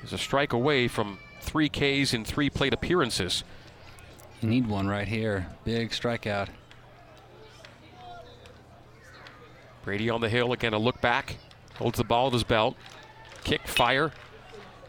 He's 0.00 0.12
a 0.12 0.18
strike 0.18 0.52
away 0.52 0.88
from 0.88 1.18
three 1.40 1.68
Ks 1.68 2.14
in 2.14 2.24
three 2.24 2.50
plate 2.50 2.72
appearances. 2.72 3.44
You 4.40 4.48
need 4.48 4.66
one 4.66 4.86
right 4.86 5.08
here. 5.08 5.48
Big 5.64 5.90
strikeout. 5.90 6.48
Brady 9.82 10.10
on 10.10 10.20
the 10.20 10.28
hill 10.28 10.52
again, 10.52 10.74
a 10.74 10.78
look 10.78 11.00
back, 11.00 11.36
holds 11.76 11.98
the 11.98 12.04
ball 12.04 12.26
at 12.26 12.32
his 12.32 12.44
belt, 12.44 12.76
kick, 13.44 13.66
fire, 13.68 14.12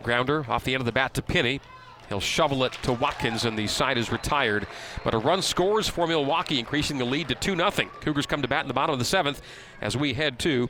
grounder 0.02 0.46
off 0.50 0.64
the 0.64 0.74
end 0.74 0.82
of 0.82 0.86
the 0.86 0.92
bat 0.92 1.14
to 1.14 1.22
Pinney. 1.22 1.62
He'll 2.10 2.20
shovel 2.20 2.64
it 2.64 2.74
to 2.84 2.94
Watkins, 2.94 3.46
and 3.46 3.58
the 3.58 3.68
side 3.68 3.98
is 3.98 4.12
retired. 4.12 4.68
But 5.04 5.14
a 5.14 5.18
run 5.18 5.42
scores 5.42 5.88
for 5.88 6.08
Milwaukee, 6.08 6.60
increasing 6.60 6.98
the 6.98 7.06
lead 7.06 7.28
to 7.30 7.36
2 7.36 7.56
0. 7.56 7.72
Cougars 8.02 8.26
come 8.26 8.42
to 8.42 8.48
bat 8.48 8.64
in 8.64 8.68
the 8.68 8.74
bottom 8.74 8.94
of 8.94 9.00
the 9.00 9.06
seventh 9.06 9.42
as 9.82 9.98
we 9.98 10.14
head 10.14 10.40
to 10.40 10.70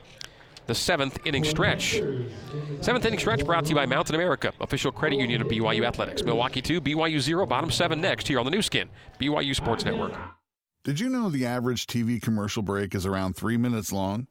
the 0.66 0.74
seventh 0.74 1.18
inning 1.24 1.44
stretch. 1.44 2.00
Seventh 2.80 3.04
inning 3.04 3.18
stretch 3.18 3.44
brought 3.44 3.64
to 3.64 3.70
you 3.70 3.74
by 3.74 3.86
Mountain 3.86 4.14
America, 4.14 4.52
official 4.60 4.92
credit 4.92 5.18
union 5.18 5.40
of 5.40 5.48
BYU 5.48 5.84
Athletics. 5.86 6.22
Milwaukee 6.22 6.62
2, 6.62 6.80
BYU 6.80 7.20
0, 7.20 7.46
bottom 7.46 7.70
seven 7.70 8.00
next 8.00 8.28
here 8.28 8.38
on 8.38 8.44
the 8.44 8.50
Nu 8.50 8.62
Skin, 8.62 8.88
BYU 9.18 9.54
Sports 9.54 9.84
Network. 9.84 10.12
Did 10.84 11.00
you 11.00 11.08
know 11.08 11.28
the 11.30 11.46
average 11.46 11.86
TV 11.86 12.20
commercial 12.20 12.62
break 12.62 12.94
is 12.94 13.06
around 13.06 13.34
three 13.34 13.56
minutes 13.56 13.92
long? 13.92 14.26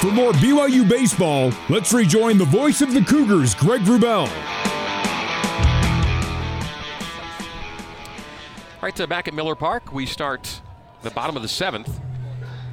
For 0.00 0.10
more 0.10 0.32
BYU 0.32 0.88
baseball, 0.88 1.52
let's 1.68 1.92
rejoin 1.92 2.38
the 2.38 2.44
voice 2.44 2.80
of 2.80 2.92
the 2.94 3.02
Cougars, 3.02 3.54
Greg 3.54 3.82
Wrubell. 3.82 4.49
Right, 8.82 9.00
uh, 9.00 9.06
back 9.06 9.28
at 9.28 9.34
Miller 9.34 9.54
Park, 9.54 9.92
we 9.92 10.06
start 10.06 10.60
the 11.02 11.10
bottom 11.10 11.36
of 11.36 11.42
the 11.42 11.48
seventh, 11.48 12.00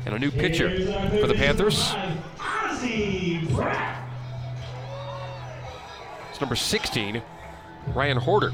and 0.06 0.16
a 0.16 0.20
new 0.20 0.32
pitcher 0.32 0.70
for 1.20 1.28
the 1.28 1.34
Panthers. 1.34 1.94
It's 6.30 6.42
number 6.42 6.56
16, 6.56 7.22
Ryan 7.88 8.18
Horder. 8.18 8.54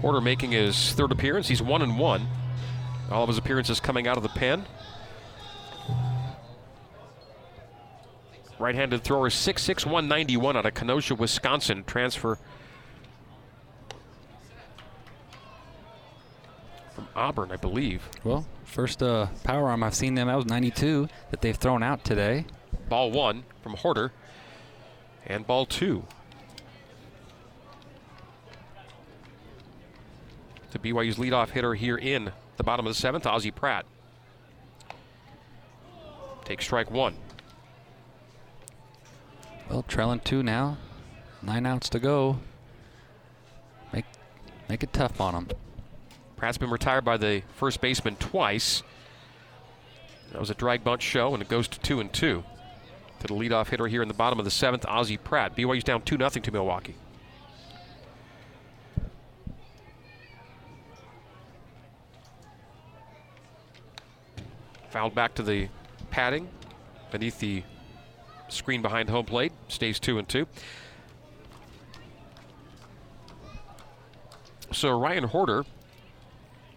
Horder 0.00 0.20
making 0.20 0.52
his 0.52 0.92
third 0.92 1.10
appearance. 1.12 1.48
He's 1.48 1.62
one 1.62 1.82
and 1.82 1.98
one. 1.98 2.28
All 3.10 3.22
of 3.22 3.28
his 3.28 3.38
appearances 3.38 3.80
coming 3.80 4.06
out 4.06 4.16
of 4.16 4.22
the 4.22 4.28
pen. 4.28 4.64
Right-handed 8.58 9.02
thrower, 9.04 9.28
6'6", 9.28 9.84
191 9.84 10.56
out 10.56 10.64
of 10.64 10.74
Kenosha, 10.74 11.14
Wisconsin. 11.14 11.84
Transfer 11.84 12.38
from 16.96 17.06
Auburn, 17.14 17.52
I 17.52 17.56
believe. 17.56 18.08
Well, 18.24 18.44
first 18.64 19.02
uh, 19.02 19.26
power 19.44 19.68
arm 19.68 19.84
I've 19.84 19.94
seen 19.94 20.16
them, 20.16 20.26
that 20.26 20.34
was 20.34 20.46
92 20.46 21.08
that 21.30 21.42
they've 21.42 21.56
thrown 21.56 21.84
out 21.84 22.02
today. 22.02 22.46
Ball 22.88 23.12
one 23.12 23.44
from 23.62 23.76
Horter. 23.76 24.10
And 25.26 25.46
ball 25.46 25.66
two. 25.66 26.04
to 30.76 30.94
BYU's 30.94 31.16
leadoff 31.16 31.50
hitter 31.50 31.74
here 31.74 31.96
in 31.96 32.32
the 32.56 32.64
bottom 32.64 32.86
of 32.86 32.94
the 32.94 33.00
seventh, 33.00 33.26
Ozzie 33.26 33.50
Pratt. 33.50 33.86
Take 36.44 36.62
strike 36.62 36.90
one. 36.90 37.16
Well, 39.68 39.82
trailing 39.82 40.20
two 40.20 40.42
now. 40.42 40.78
Nine 41.42 41.66
outs 41.66 41.88
to 41.90 41.98
go. 41.98 42.38
Make 43.92 44.04
make 44.68 44.82
it 44.82 44.92
tough 44.92 45.20
on 45.20 45.34
them. 45.34 45.48
Pratt's 46.36 46.58
been 46.58 46.70
retired 46.70 47.04
by 47.04 47.16
the 47.16 47.42
first 47.54 47.80
baseman 47.80 48.16
twice. 48.16 48.82
That 50.32 50.40
was 50.40 50.50
a 50.50 50.54
drag 50.54 50.84
bunch 50.84 51.02
show, 51.02 51.32
and 51.32 51.42
it 51.42 51.48
goes 51.48 51.66
to 51.68 51.80
two 51.80 51.98
and 51.98 52.12
two. 52.12 52.44
To 53.20 53.26
the 53.26 53.34
leadoff 53.34 53.68
hitter 53.68 53.86
here 53.86 54.02
in 54.02 54.08
the 54.08 54.14
bottom 54.14 54.38
of 54.38 54.44
the 54.44 54.50
seventh, 54.50 54.84
Ozzie 54.86 55.16
Pratt. 55.16 55.56
BYU's 55.56 55.84
down 55.84 56.02
2 56.02 56.18
0 56.18 56.28
to 56.28 56.52
Milwaukee. 56.52 56.94
Fouled 64.90 65.14
back 65.14 65.34
to 65.36 65.42
the 65.42 65.68
padding 66.10 66.48
beneath 67.10 67.38
the 67.38 67.62
screen 68.48 68.82
behind 68.82 69.08
home 69.08 69.24
plate. 69.24 69.52
Stays 69.68 69.98
2 69.98 70.18
and 70.18 70.28
2. 70.28 70.46
So 74.72 74.98
Ryan 74.98 75.28
Horter 75.28 75.64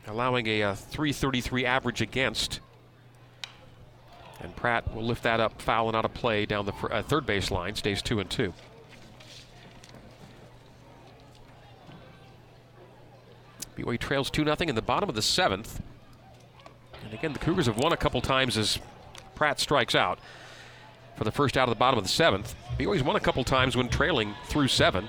allowing 0.09 0.47
a, 0.47 0.63
uh 0.63 0.75
333 0.75 1.65
average 1.65 2.01
against. 2.01 2.59
And 4.41 4.55
Pratt 4.55 4.93
will 4.95 5.03
lift 5.03 5.23
that 5.23 5.39
up, 5.39 5.61
foul 5.61 5.87
and 5.87 5.97
out 5.97 6.05
of 6.05 6.13
play 6.13 6.45
down 6.45 6.65
the 6.65 6.73
uh, 6.73 7.01
third 7.01 7.25
base 7.25 7.51
line. 7.51 7.75
Stays 7.75 8.01
2 8.01 8.19
and 8.19 8.29
2. 8.29 8.53
BYU 13.77 13.99
trails 13.99 14.29
2 14.29 14.43
0 14.43 14.55
in 14.59 14.75
the 14.75 14.81
bottom 14.81 15.09
of 15.09 15.15
the 15.15 15.21
seventh. 15.21 15.81
And 17.03 17.13
again, 17.13 17.33
the 17.33 17.39
Cougars 17.39 17.65
have 17.65 17.77
won 17.77 17.93
a 17.93 17.97
couple 17.97 18.21
times 18.21 18.57
as 18.57 18.79
Pratt 19.35 19.59
strikes 19.59 19.95
out 19.95 20.19
for 21.15 21.23
the 21.23 21.31
first 21.31 21.57
out 21.57 21.67
of 21.67 21.75
the 21.75 21.79
bottom 21.79 21.97
of 21.97 22.03
the 22.03 22.09
seventh. 22.09 22.55
BYU's 22.77 23.03
won 23.03 23.15
a 23.15 23.19
couple 23.19 23.43
times 23.43 23.75
when 23.75 23.89
trailing 23.89 24.35
through 24.45 24.67
seven. 24.67 25.07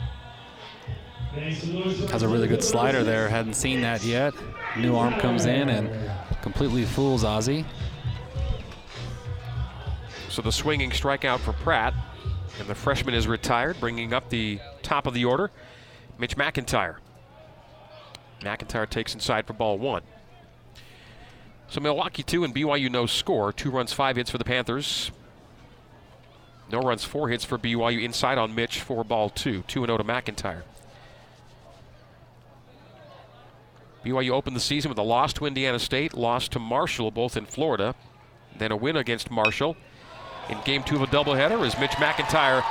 Has 1.32 2.22
a 2.22 2.28
really 2.28 2.48
good 2.48 2.62
slider 2.62 3.04
there. 3.04 3.28
Hadn't 3.28 3.54
seen 3.54 3.82
that 3.82 4.02
yet. 4.02 4.34
New 4.76 4.96
arm 4.96 5.14
comes 5.20 5.46
in 5.46 5.68
and 5.68 5.90
completely 6.42 6.84
fools 6.84 7.22
Ozzie. 7.22 7.64
So 10.28 10.42
the 10.42 10.50
swinging 10.50 10.90
strikeout 10.90 11.38
for 11.40 11.52
Pratt, 11.52 11.94
and 12.58 12.68
the 12.68 12.74
freshman 12.74 13.14
is 13.14 13.28
retired, 13.28 13.78
bringing 13.78 14.12
up 14.12 14.28
the 14.30 14.58
top 14.82 15.06
of 15.06 15.14
the 15.14 15.24
order, 15.24 15.50
Mitch 16.18 16.36
McIntyre. 16.36 16.96
McIntyre 18.40 18.88
takes 18.88 19.14
inside 19.14 19.46
for 19.46 19.52
ball 19.52 19.78
one. 19.78 20.02
So 21.68 21.80
Milwaukee 21.80 22.24
two 22.24 22.42
and 22.42 22.52
BYU 22.52 22.90
no 22.90 23.06
score. 23.06 23.52
Two 23.52 23.70
runs, 23.70 23.92
five 23.92 24.16
hits 24.16 24.30
for 24.30 24.38
the 24.38 24.44
Panthers. 24.44 25.12
No 26.72 26.80
runs, 26.80 27.04
four 27.04 27.28
hits 27.28 27.44
for 27.44 27.58
BYU 27.58 28.02
inside 28.02 28.38
on 28.38 28.54
Mitch 28.54 28.80
for 28.80 29.04
ball 29.04 29.30
two. 29.30 29.62
Two 29.68 29.84
and 29.84 29.88
zero 29.88 29.98
to 29.98 30.04
McIntyre. 30.04 30.62
BYU 34.04 34.30
opened 34.30 34.56
the 34.56 34.60
season 34.60 34.88
with 34.88 34.98
a 34.98 35.02
loss 35.02 35.32
to 35.34 35.46
Indiana 35.46 35.78
State, 35.78 36.14
loss 36.14 36.48
to 36.48 36.58
Marshall, 36.58 37.10
both 37.10 37.36
in 37.36 37.44
Florida, 37.44 37.94
then 38.56 38.72
a 38.72 38.76
win 38.76 38.96
against 38.96 39.30
Marshall 39.30 39.76
in 40.48 40.58
game 40.64 40.82
two 40.82 40.96
of 40.96 41.02
a 41.02 41.06
doubleheader 41.06 41.64
as 41.66 41.78
Mitch 41.78 41.92
McIntyre 41.92 42.64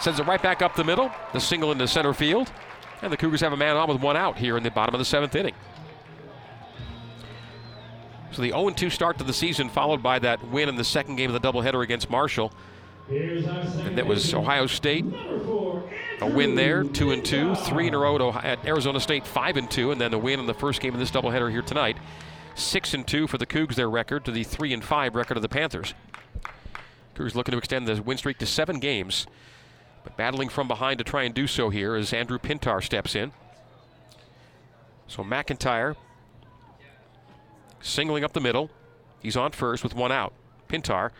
sends 0.00 0.18
it 0.18 0.26
right 0.26 0.42
back 0.42 0.62
up 0.62 0.74
the 0.74 0.84
middle, 0.84 1.10
the 1.32 1.40
single 1.40 1.70
into 1.72 1.86
center 1.86 2.14
field, 2.14 2.50
and 3.02 3.12
the 3.12 3.16
Cougars 3.16 3.40
have 3.40 3.52
a 3.52 3.56
man 3.56 3.76
on 3.76 3.88
with 3.88 4.00
one 4.00 4.16
out 4.16 4.38
here 4.38 4.56
in 4.56 4.62
the 4.62 4.70
bottom 4.70 4.94
of 4.94 4.98
the 4.98 5.04
seventh 5.04 5.34
inning. 5.34 5.54
So 8.32 8.42
the 8.42 8.50
0 8.50 8.70
2 8.70 8.90
start 8.90 9.18
to 9.18 9.24
the 9.24 9.32
season, 9.32 9.68
followed 9.68 10.02
by 10.02 10.18
that 10.20 10.42
win 10.48 10.68
in 10.68 10.76
the 10.76 10.84
second 10.84 11.16
game 11.16 11.34
of 11.34 11.40
the 11.40 11.52
doubleheader 11.52 11.82
against 11.82 12.08
Marshall. 12.10 12.52
And 13.10 13.98
that 13.98 14.06
was 14.06 14.32
Ohio 14.32 14.66
State, 14.66 15.04
a 16.20 16.26
win 16.26 16.54
there, 16.54 16.84
two 16.84 17.10
and 17.10 17.24
two, 17.24 17.54
three 17.54 17.88
in 17.88 17.94
a 17.94 17.98
row 17.98 18.30
at, 18.32 18.44
at 18.44 18.66
Arizona 18.66 19.00
State, 19.00 19.26
five 19.26 19.56
and 19.56 19.70
two, 19.70 19.90
and 19.90 20.00
then 20.00 20.10
the 20.10 20.18
win 20.18 20.40
in 20.40 20.46
the 20.46 20.54
first 20.54 20.80
game 20.80 20.94
of 20.94 21.00
this 21.00 21.10
doubleheader 21.10 21.50
here 21.50 21.62
tonight, 21.62 21.96
six 22.54 22.94
and 22.94 23.06
two 23.06 23.26
for 23.26 23.38
the 23.38 23.46
Cougs. 23.46 23.74
Their 23.74 23.90
record 23.90 24.24
to 24.26 24.30
the 24.30 24.44
three 24.44 24.72
and 24.72 24.84
five 24.84 25.14
record 25.14 25.36
of 25.36 25.42
the 25.42 25.48
Panthers. 25.48 25.94
Cougars 27.14 27.34
looking 27.34 27.52
to 27.52 27.58
extend 27.58 27.86
the 27.86 28.02
win 28.02 28.18
streak 28.18 28.38
to 28.38 28.46
seven 28.46 28.78
games, 28.78 29.26
but 30.04 30.16
battling 30.16 30.48
from 30.48 30.68
behind 30.68 30.98
to 30.98 31.04
try 31.04 31.24
and 31.24 31.34
do 31.34 31.46
so 31.46 31.70
here 31.70 31.94
as 31.94 32.12
Andrew 32.12 32.38
Pintar 32.38 32.82
steps 32.82 33.14
in. 33.14 33.32
So 35.06 35.22
McIntyre 35.22 35.96
singling 37.80 38.24
up 38.24 38.32
the 38.32 38.40
middle. 38.40 38.70
He's 39.20 39.36
on 39.36 39.52
first 39.52 39.82
with 39.82 39.94
one 39.94 40.12
out. 40.12 40.32
Pintar, 40.68 41.10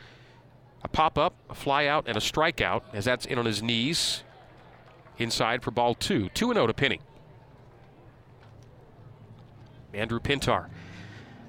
a 0.83 0.89
pop 0.89 1.19
up, 1.19 1.35
a 1.51 1.55
fly 1.55 1.87
out, 1.87 2.05
and 2.07 2.17
a 2.17 2.21
strikeout 2.21 2.83
as 2.93 3.05
that's 3.05 3.27
in 3.27 3.39
on 3.39 3.47
his 3.47 3.63
knees. 3.63 4.23
Inside 5.21 5.63
for 5.63 5.71
ball 5.71 5.95
two. 5.95 6.31
2 6.31 6.55
0 6.55 6.67
to 6.67 6.75
Penny. 6.75 6.99
Andrew 9.93 10.19
Pintar, 10.19 10.67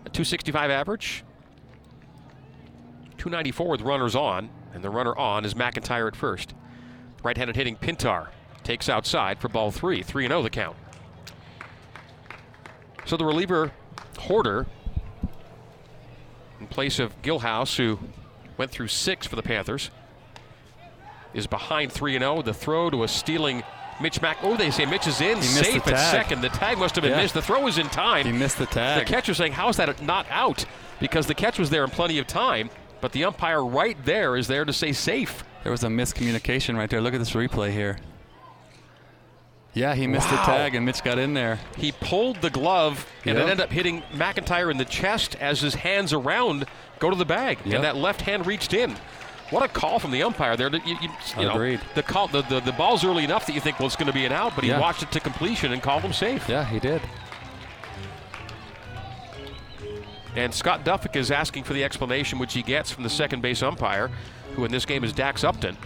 a 0.06 0.10
265 0.10 0.70
average, 0.70 1.24
294 3.18 3.70
with 3.70 3.82
runners 3.82 4.16
on, 4.16 4.50
and 4.74 4.84
the 4.84 4.90
runner 4.90 5.16
on 5.16 5.46
is 5.46 5.54
McIntyre 5.54 6.08
at 6.08 6.16
first. 6.16 6.54
Right 7.24 7.38
handed 7.38 7.56
hitting 7.56 7.78
Pintar 7.78 8.30
takes 8.64 8.90
outside 8.90 9.40
for 9.40 9.48
ball 9.48 9.72
three. 9.72 10.04
3 10.04 10.28
0 10.28 10.42
the 10.42 10.50
count. 10.50 10.76
So 13.06 13.16
the 13.16 13.26
reliever, 13.26 13.72
Horter, 14.16 14.66
in 16.60 16.68
place 16.68 17.00
of 17.00 17.20
Gilhouse, 17.22 17.78
who 17.78 18.00
went 18.58 18.72
through 18.72 18.90
six 18.90 19.28
for 19.28 19.36
the 19.36 19.44
Panthers, 19.44 19.92
is 21.34 21.48
behind 21.48 21.92
3 21.92 22.18
0. 22.20 22.42
The 22.42 22.54
throw 22.54 22.90
to 22.90 23.04
a 23.04 23.08
stealing 23.08 23.64
Mitch 24.02 24.22
Mack. 24.22 24.38
Oh, 24.42 24.58
they 24.58 24.72
say 24.72 24.86
Mitch 24.86 25.06
is 25.08 25.22
in, 25.22 25.42
safe 25.42 25.88
at 25.88 26.12
second. 26.12 26.42
The 26.42 26.50
tag 26.50 26.78
must 26.80 26.96
have 26.96 27.04
been 27.04 27.12
Yeah. 27.12 27.22
missed. 27.22 27.34
The 27.36 27.42
throw 27.42 27.62
was 27.62 27.78
in 27.78 27.88
time. 27.90 28.26
He 28.26 28.32
missed 28.32 28.58
the 28.58 28.66
tag. 28.66 29.06
The 29.06 29.12
catcher 29.14 29.34
saying, 29.34 29.52
How 29.54 29.70
is 29.70 29.78
that 29.78 30.02
not 30.02 30.26
out? 30.32 30.66
Because 31.00 31.28
the 31.28 31.36
catch 31.36 31.60
was 31.60 31.70
there 31.70 31.84
in 31.84 31.90
plenty 31.90 32.18
of 32.20 32.28
time, 32.28 32.70
but 33.00 33.12
the 33.12 33.26
umpire 33.26 33.64
right 33.64 33.98
there 34.06 34.36
is 34.38 34.48
there 34.48 34.66
to 34.66 34.74
say 34.74 34.92
safe. 34.92 35.44
There 35.64 35.72
was 35.72 35.84
a 35.84 35.88
miscommunication 35.88 36.76
right 36.76 36.90
there. 36.90 37.02
Look 37.02 37.14
at 37.14 37.20
this 37.20 37.32
replay 37.32 37.72
here. 37.72 37.98
Yeah, 39.74 39.96
he 39.96 40.06
missed 40.06 40.30
Wow. 40.30 40.38
the 40.38 40.44
tag 40.52 40.76
and 40.76 40.86
Mitch 40.86 41.02
got 41.04 41.18
in 41.18 41.34
there. 41.34 41.60
He 41.78 41.92
pulled 41.94 42.42
the 42.42 42.50
glove 42.50 43.06
and 43.26 43.38
Yep. 43.38 43.48
it 43.48 43.50
ended 43.52 43.62
up 43.62 43.72
hitting 43.72 44.04
McIntyre 44.14 44.70
in 44.70 44.78
the 44.78 44.86
chest 44.86 45.36
as 45.40 45.62
his 45.62 45.76
hands 45.76 46.12
around 46.12 46.66
go 47.00 47.10
to 47.10 47.16
the 47.16 47.26
bag. 47.26 47.60
Yep. 47.64 47.76
And 47.76 47.84
that 47.84 47.96
left 47.96 48.22
hand 48.22 48.46
reached 48.46 48.74
in. 48.74 48.96
What 49.52 49.64
a 49.64 49.68
call 49.68 50.00
from 50.00 50.12
the 50.12 50.24
umpire 50.24 50.56
there. 50.58 50.70
You, 50.70 50.80
you, 51.02 51.10
you 51.38 51.44
know, 51.46 51.52
Agreed. 51.52 51.82
the, 51.94 52.02
call, 52.04 52.28
the, 52.30 52.42
the, 52.44 52.62
the 52.62 52.72
ball's 52.72 53.04
early 53.04 53.24
enough 53.26 53.46
that 53.46 53.54
you 53.54 53.62
think, 53.62 53.80
well, 53.80 53.86
it's 53.86 53.96
going 53.98 54.08
to 54.08 54.14
be 54.14 54.26
an 54.26 54.32
out, 54.32 54.56
but 54.56 54.64
he 54.64 54.72
watched 54.72 55.04
it 55.04 55.12
to 55.12 55.20
completion 55.20 55.74
and 55.74 55.82
called 55.84 56.02
him 56.04 56.14
safe. 56.14 56.48
Yeah, 56.50 56.64
he 56.66 56.80
did. 56.80 57.02
And 60.36 60.54
Scott 60.54 60.86
Doffek 60.86 61.16
is 61.16 61.30
asking 61.30 61.66
for 61.66 61.74
the 61.74 61.84
explanation, 61.84 62.40
which 62.40 62.54
he 62.54 62.62
gets 62.64 62.90
from 62.90 63.04
the 63.04 63.10
second 63.10 63.42
base 63.42 63.62
umpire, 63.62 64.10
who 64.56 64.64
in 64.64 64.72
this 64.72 64.86
game 64.86 65.04
is 65.04 65.12
Dax 65.12 65.44
Upton. 65.44 65.78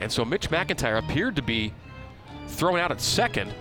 And 0.00 0.10
so 0.10 0.24
Mitch 0.24 0.48
McIntyre 0.50 0.98
appeared 0.98 1.36
to 1.36 1.42
be 1.42 1.72
thrown 2.48 2.78
out 2.78 2.90
at 2.90 3.00
second 3.00 3.52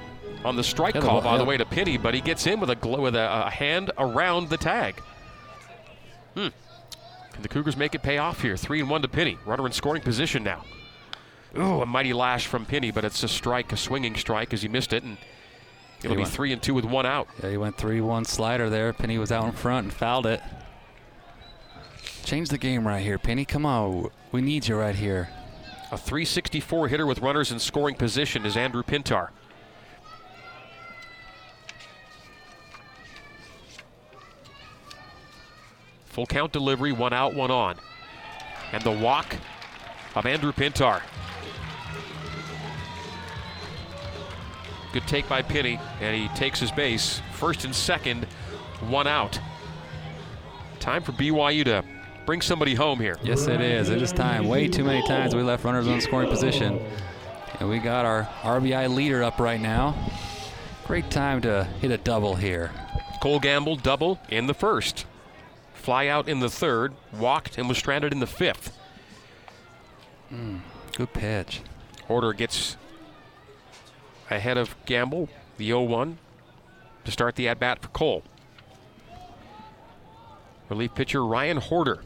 on 0.46 0.56
the 0.56 0.64
strike 0.64 0.96
Yeah, 0.96 1.02
the 1.02 1.08
call 1.08 1.22
ball- 1.22 1.34
by 1.34 1.38
the 1.38 1.44
way 1.46 1.58
to 1.58 1.66
Penny, 1.66 1.98
but 1.98 2.14
he 2.14 2.22
gets 2.22 2.48
in 2.48 2.60
with 2.60 2.70
a 2.70 2.76
gl- 2.76 3.02
with 3.02 3.16
a, 3.16 3.48
a 3.48 3.50
hand 3.50 3.92
around 3.98 4.50
the 4.50 4.58
tag. 4.58 5.00
Hmm. 6.36 6.48
Can 7.34 7.42
the 7.42 7.48
Cougars 7.50 7.78
make 7.78 7.96
it 7.96 8.04
pay 8.04 8.18
off 8.18 8.42
here? 8.42 8.58
Three 8.58 8.80
and 8.82 8.90
one 8.90 9.02
to 9.02 9.08
Penny. 9.08 9.38
Runner 9.46 9.66
in 9.66 9.72
scoring 9.72 10.02
position 10.02 10.44
now. 10.44 10.64
Ooh, 11.58 11.82
a 11.82 11.86
mighty 11.86 12.14
lash 12.14 12.48
from 12.48 12.66
Penny, 12.66 12.92
but 12.92 13.04
it's 13.04 13.24
a 13.24 13.28
strike, 13.28 13.72
a 13.74 13.78
swinging 13.78 14.16
strike, 14.16 14.54
as 14.54 14.62
he 14.62 14.68
missed 14.68 14.94
it, 14.94 15.04
and 15.04 15.18
it'll 16.00 16.12
He 16.12 16.16
be 16.18 16.22
went- 16.24 16.34
three 16.34 16.54
and 16.54 16.62
two 16.62 16.74
with 16.74 16.86
one 16.86 17.06
out. 17.06 17.28
Yeah, 17.44 17.50
he 17.52 17.58
went 17.58 17.78
3-1 17.78 18.26
slider 18.26 18.70
there. 18.70 18.94
Penny 18.94 19.18
was 19.18 19.32
out 19.32 19.46
in 19.46 19.52
front 19.52 19.86
and 19.86 19.94
fouled 19.94 20.26
it. 20.26 20.42
Change 22.24 22.50
the 22.50 22.58
game 22.58 22.88
right 22.88 23.02
here, 23.04 23.18
Penny. 23.18 23.46
Come 23.46 23.66
on. 23.66 24.10
We 24.32 24.42
need 24.42 24.68
you 24.68 24.76
right 24.78 24.96
here. 24.96 25.30
A 25.92 25.98
364 25.98 26.88
hitter 26.88 27.06
with 27.06 27.20
runners 27.20 27.52
in 27.52 27.60
scoring 27.60 27.96
position 27.96 28.46
is 28.46 28.56
Andrew 28.56 28.84
Pintar. 28.84 29.30
Full 36.12 36.26
count 36.26 36.52
delivery, 36.52 36.92
one 36.92 37.14
out, 37.14 37.34
one 37.34 37.52
on. 37.52 37.76
And 38.74 38.84
the 38.84 38.92
walk 38.92 39.36
of 40.16 40.26
Andrew 40.26 40.52
Pintar. 40.52 41.02
Good 44.92 45.08
take 45.08 45.30
by 45.30 45.42
Penny, 45.42 45.80
and 46.02 46.16
he 46.16 46.28
takes 46.36 46.60
his 46.60 46.70
base. 46.70 47.22
First 47.32 47.64
and 47.64 47.74
second, 47.74 48.26
one 48.82 49.08
out. 49.08 49.40
Time 50.82 51.02
for 51.02 51.14
BYU 51.14 51.64
to 51.64 51.86
bring 52.26 52.42
somebody 52.42 52.76
home 52.76 53.00
here. 53.00 53.18
Yes, 53.24 53.48
it 53.48 53.62
is. 53.62 53.90
It 53.90 54.02
is 54.02 54.12
time. 54.12 54.50
Way 54.50 54.68
too 54.68 54.84
many 54.84 55.06
times 55.08 55.34
we 55.34 55.44
left 55.44 55.64
runners 55.64 55.88
on 55.88 56.02
scoring 56.02 56.30
position. 56.30 56.78
And 57.62 57.70
we 57.70 57.80
got 57.80 58.06
our 58.06 58.24
RBI 58.42 58.94
leader 58.94 59.24
up 59.24 59.40
right 59.40 59.62
now. 59.62 59.96
Great 60.88 61.10
time 61.10 61.42
to 61.44 61.64
hit 61.80 61.92
a 61.92 61.98
double 61.98 62.36
here. 62.36 62.72
Cole 63.22 63.40
Gamble 63.40 63.78
double 63.78 64.20
in 64.28 64.48
the 64.48 64.54
first. 64.54 65.06
Fly 65.82 66.06
out 66.06 66.30
in 66.30 66.42
the 66.42 66.50
third, 66.50 66.94
walked 67.12 67.58
and 67.58 67.68
was 67.68 67.80
stranded 67.80 68.14
in 68.14 68.20
the 68.20 68.28
fifth. 68.28 68.78
Mm, 70.32 70.60
good 70.96 71.12
pitch. 71.12 71.62
Order 72.08 72.34
gets 72.34 72.78
ahead 74.30 74.58
of 74.58 74.76
Gamble, 74.86 75.28
the 75.58 75.66
0 75.66 75.82
1, 75.82 76.20
to 77.04 77.12
start 77.12 77.36
the 77.36 77.48
at 77.48 77.60
bat 77.60 77.82
for 77.82 77.88
Cole. 77.88 78.22
Relief 80.70 80.94
pitcher 80.94 81.26
Ryan 81.26 81.58
Horder, 81.58 82.04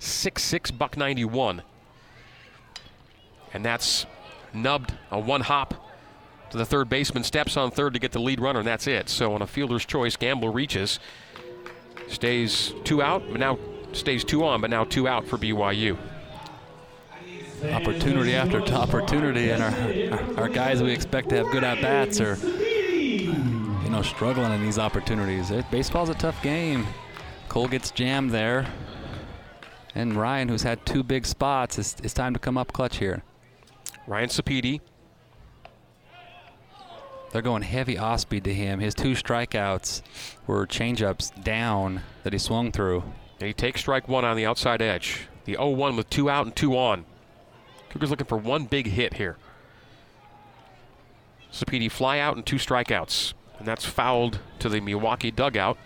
six-six, 0.00 0.72
buck 0.72 0.96
91. 0.96 1.62
And 3.52 3.64
that's 3.64 4.04
nubbed 4.52 4.92
a 5.12 5.18
one 5.20 5.42
hop 5.42 5.74
to 6.50 6.58
the 6.58 6.66
third 6.66 6.88
baseman, 6.88 7.22
steps 7.22 7.56
on 7.56 7.70
third 7.70 7.92
to 7.94 8.00
get 8.00 8.10
the 8.10 8.18
lead 8.18 8.40
runner, 8.40 8.58
and 8.58 8.66
that's 8.66 8.88
it. 8.88 9.08
So 9.08 9.32
on 9.32 9.42
a 9.42 9.46
fielder's 9.46 9.84
choice, 9.84 10.16
Gamble 10.16 10.52
reaches, 10.52 10.98
stays 12.14 12.72
two 12.84 13.02
out, 13.02 13.22
but 13.30 13.40
now 13.40 13.58
stays 13.92 14.24
two 14.24 14.44
on, 14.44 14.60
but 14.60 14.70
now 14.70 14.84
two 14.84 15.06
out 15.06 15.26
for 15.26 15.36
BYU. 15.36 15.98
Opportunity 17.72 18.34
after 18.34 18.60
opportunity, 18.60 19.50
and 19.50 19.62
our, 19.62 20.18
our, 20.18 20.40
our 20.40 20.48
guys 20.48 20.82
we 20.82 20.92
expect 20.92 21.30
to 21.30 21.36
have 21.36 21.50
good 21.50 21.64
at 21.64 21.80
bats 21.80 22.20
are, 22.20 22.36
you 22.36 23.88
know, 23.88 24.02
struggling 24.02 24.52
in 24.52 24.62
these 24.62 24.78
opportunities. 24.78 25.50
It, 25.50 25.70
baseball's 25.70 26.10
a 26.10 26.14
tough 26.14 26.42
game. 26.42 26.86
Cole 27.48 27.68
gets 27.68 27.90
jammed 27.90 28.32
there, 28.32 28.66
and 29.94 30.14
Ryan, 30.14 30.48
who's 30.48 30.62
had 30.62 30.84
two 30.84 31.02
big 31.02 31.24
spots, 31.24 31.78
it's, 31.78 31.96
it's 32.02 32.14
time 32.14 32.34
to 32.34 32.40
come 32.40 32.58
up 32.58 32.72
clutch 32.72 32.98
here. 32.98 33.22
Ryan 34.06 34.28
Sapedi. 34.28 34.80
They're 37.34 37.42
going 37.42 37.62
heavy 37.62 37.98
off 37.98 38.20
speed 38.20 38.44
to 38.44 38.54
him. 38.54 38.78
His 38.78 38.94
two 38.94 39.14
strikeouts 39.14 40.02
were 40.46 40.68
changeups 40.68 41.42
down 41.42 42.02
that 42.22 42.32
he 42.32 42.38
swung 42.38 42.70
through. 42.70 43.02
And 43.40 43.48
he 43.48 43.52
takes 43.52 43.80
strike 43.80 44.06
one 44.06 44.24
on 44.24 44.36
the 44.36 44.46
outside 44.46 44.80
edge. 44.80 45.26
The 45.44 45.54
0 45.54 45.70
1 45.70 45.96
with 45.96 46.08
two 46.08 46.30
out 46.30 46.46
and 46.46 46.54
two 46.54 46.78
on. 46.78 47.04
Cougars 47.90 48.10
looking 48.10 48.28
for 48.28 48.38
one 48.38 48.66
big 48.66 48.86
hit 48.86 49.14
here. 49.14 49.36
Sapedi 51.52 51.90
fly 51.90 52.20
out 52.20 52.36
and 52.36 52.46
two 52.46 52.54
strikeouts. 52.54 53.34
And 53.58 53.66
that's 53.66 53.84
fouled 53.84 54.38
to 54.60 54.68
the 54.68 54.80
Milwaukee 54.80 55.32
dugout. 55.32 55.76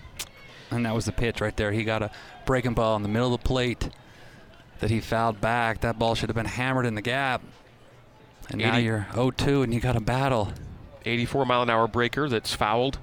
And 0.71 0.85
that 0.85 0.95
was 0.95 1.07
the 1.07 1.13
pitch 1.13 1.41
right 1.41 1.57
there. 1.57 1.73
He 1.73 1.83
got 1.83 2.03
a 2.03 2.11
breaking 2.45 2.75
ball 2.75 2.95
in 2.97 3.03
the 3.03 3.09
middle 3.09 3.33
of 3.33 3.41
the 3.41 3.49
plate 3.49 3.89
that 4.81 4.91
he 4.91 5.01
fouled 5.01 5.41
back. 5.41 5.81
That 5.81 5.99
ball 5.99 6.15
should 6.15 6.29
have 6.29 6.37
been 6.37 6.45
hammered 6.45 6.85
in 6.85 6.95
the 6.95 7.01
gap. 7.01 7.41
And 8.51 8.61
80, 8.61 8.71
now 8.71 8.77
you're 8.77 9.07
0-2 9.13 9.65
and 9.65 9.73
you 9.73 9.81
got 9.81 9.97
a 9.97 10.01
battle. 10.01 10.53
84 11.05 11.47
mile 11.47 11.63
an 11.63 11.71
hour 11.71 11.89
breaker 11.89 12.29
that's 12.29 12.55
fouled. 12.55 12.99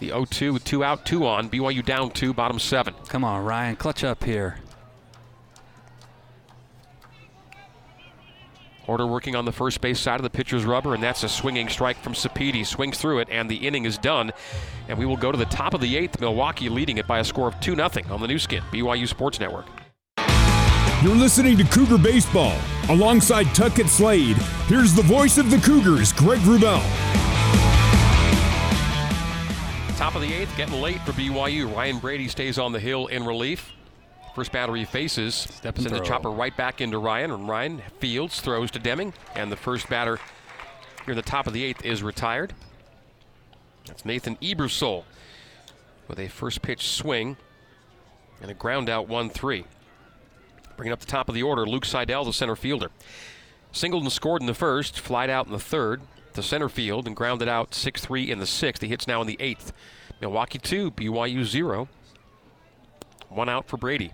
The 0.00 0.10
0-2 0.10 0.52
with 0.52 0.64
two 0.64 0.82
out, 0.82 1.06
two 1.06 1.26
on. 1.26 1.48
BYU 1.48 1.84
down 1.84 2.10
two, 2.10 2.34
bottom 2.34 2.58
seven. 2.58 2.94
Come 3.08 3.24
on, 3.24 3.44
Ryan, 3.44 3.76
clutch 3.76 4.04
up 4.04 4.24
here. 4.24 4.58
Order 8.86 9.06
working 9.06 9.34
on 9.34 9.46
the 9.46 9.52
first 9.52 9.80
base 9.80 9.98
side 9.98 10.16
of 10.16 10.24
the 10.24 10.30
pitcher's 10.30 10.64
rubber, 10.66 10.92
and 10.94 11.02
that's 11.02 11.22
a 11.22 11.28
swinging 11.28 11.68
strike 11.68 11.96
from 11.96 12.12
Sapedi. 12.12 12.66
Swings 12.66 12.98
through 12.98 13.20
it, 13.20 13.28
and 13.30 13.50
the 13.50 13.56
inning 13.56 13.86
is 13.86 13.96
done. 13.96 14.30
And 14.88 14.98
we 14.98 15.06
will 15.06 15.16
go 15.16 15.32
to 15.32 15.38
the 15.38 15.46
top 15.46 15.72
of 15.72 15.80
the 15.80 15.96
eighth. 15.96 16.20
Milwaukee 16.20 16.68
leading 16.68 16.98
it 16.98 17.06
by 17.06 17.20
a 17.20 17.24
score 17.24 17.48
of 17.48 17.58
2 17.60 17.76
0 17.76 17.90
on 18.10 18.20
the 18.20 18.28
Nu 18.28 18.38
Skin, 18.38 18.62
BYU 18.70 19.08
Sports 19.08 19.40
Network. 19.40 19.66
You're 21.02 21.14
listening 21.14 21.56
to 21.58 21.64
Cougar 21.64 21.98
Baseball. 21.98 22.56
Alongside 22.88 23.44
Tuckett 23.54 23.88
Slade, 23.88 24.36
here's 24.66 24.94
the 24.94 25.02
voice 25.02 25.38
of 25.38 25.50
the 25.50 25.58
Cougars, 25.58 26.12
Greg 26.12 26.40
Wrubell. 26.40 27.23
Top 29.96 30.16
of 30.16 30.22
the 30.22 30.32
eighth, 30.32 30.54
getting 30.56 30.82
late 30.82 31.00
for 31.02 31.12
BYU. 31.12 31.72
Ryan 31.72 31.98
Brady 31.98 32.26
stays 32.26 32.58
on 32.58 32.72
the 32.72 32.80
hill 32.80 33.06
in 33.06 33.24
relief. 33.24 33.72
First 34.34 34.50
batter 34.50 34.74
he 34.74 34.84
faces 34.84 35.36
Step 35.36 35.78
sends 35.78 35.92
the 35.92 36.00
chopper 36.00 36.30
right 36.30 36.54
back 36.56 36.80
into 36.80 36.98
Ryan, 36.98 37.30
and 37.30 37.48
Ryan 37.48 37.80
fields, 38.00 38.40
throws 38.40 38.72
to 38.72 38.80
Deming, 38.80 39.14
and 39.36 39.52
the 39.52 39.56
first 39.56 39.88
batter 39.88 40.16
here 41.04 41.12
in 41.12 41.16
the 41.16 41.22
top 41.22 41.46
of 41.46 41.52
the 41.52 41.62
eighth 41.62 41.84
is 41.84 42.02
retired. 42.02 42.54
That's 43.86 44.04
Nathan 44.04 44.34
Ebersol 44.36 45.04
with 46.08 46.18
a 46.18 46.26
first 46.26 46.60
pitch 46.60 46.88
swing 46.88 47.36
and 48.42 48.50
a 48.50 48.54
ground 48.54 48.90
out 48.90 49.06
1 49.08 49.30
3. 49.30 49.64
Bringing 50.76 50.92
up 50.92 51.00
the 51.00 51.06
top 51.06 51.28
of 51.28 51.36
the 51.36 51.44
order, 51.44 51.64
Luke 51.64 51.84
Seidel, 51.84 52.24
the 52.24 52.32
center 52.32 52.56
fielder. 52.56 52.90
Singled 53.70 54.02
and 54.02 54.12
scored 54.12 54.40
in 54.40 54.48
the 54.48 54.54
first, 54.54 54.98
flied 54.98 55.30
out 55.30 55.46
in 55.46 55.52
the 55.52 55.60
third 55.60 56.02
to 56.34 56.42
center 56.42 56.68
field, 56.68 57.06
and 57.06 57.16
grounded 57.16 57.48
out 57.48 57.74
6 57.74 58.00
3 58.00 58.30
in 58.30 58.38
the 58.38 58.46
sixth. 58.46 58.82
He 58.82 58.88
hits 58.88 59.06
now 59.06 59.20
in 59.20 59.26
the 59.26 59.36
eighth. 59.40 59.72
Milwaukee 60.20 60.58
2, 60.58 60.90
BYU 60.92 61.44
0. 61.44 61.88
One 63.28 63.48
out 63.48 63.66
for 63.66 63.76
Brady. 63.76 64.12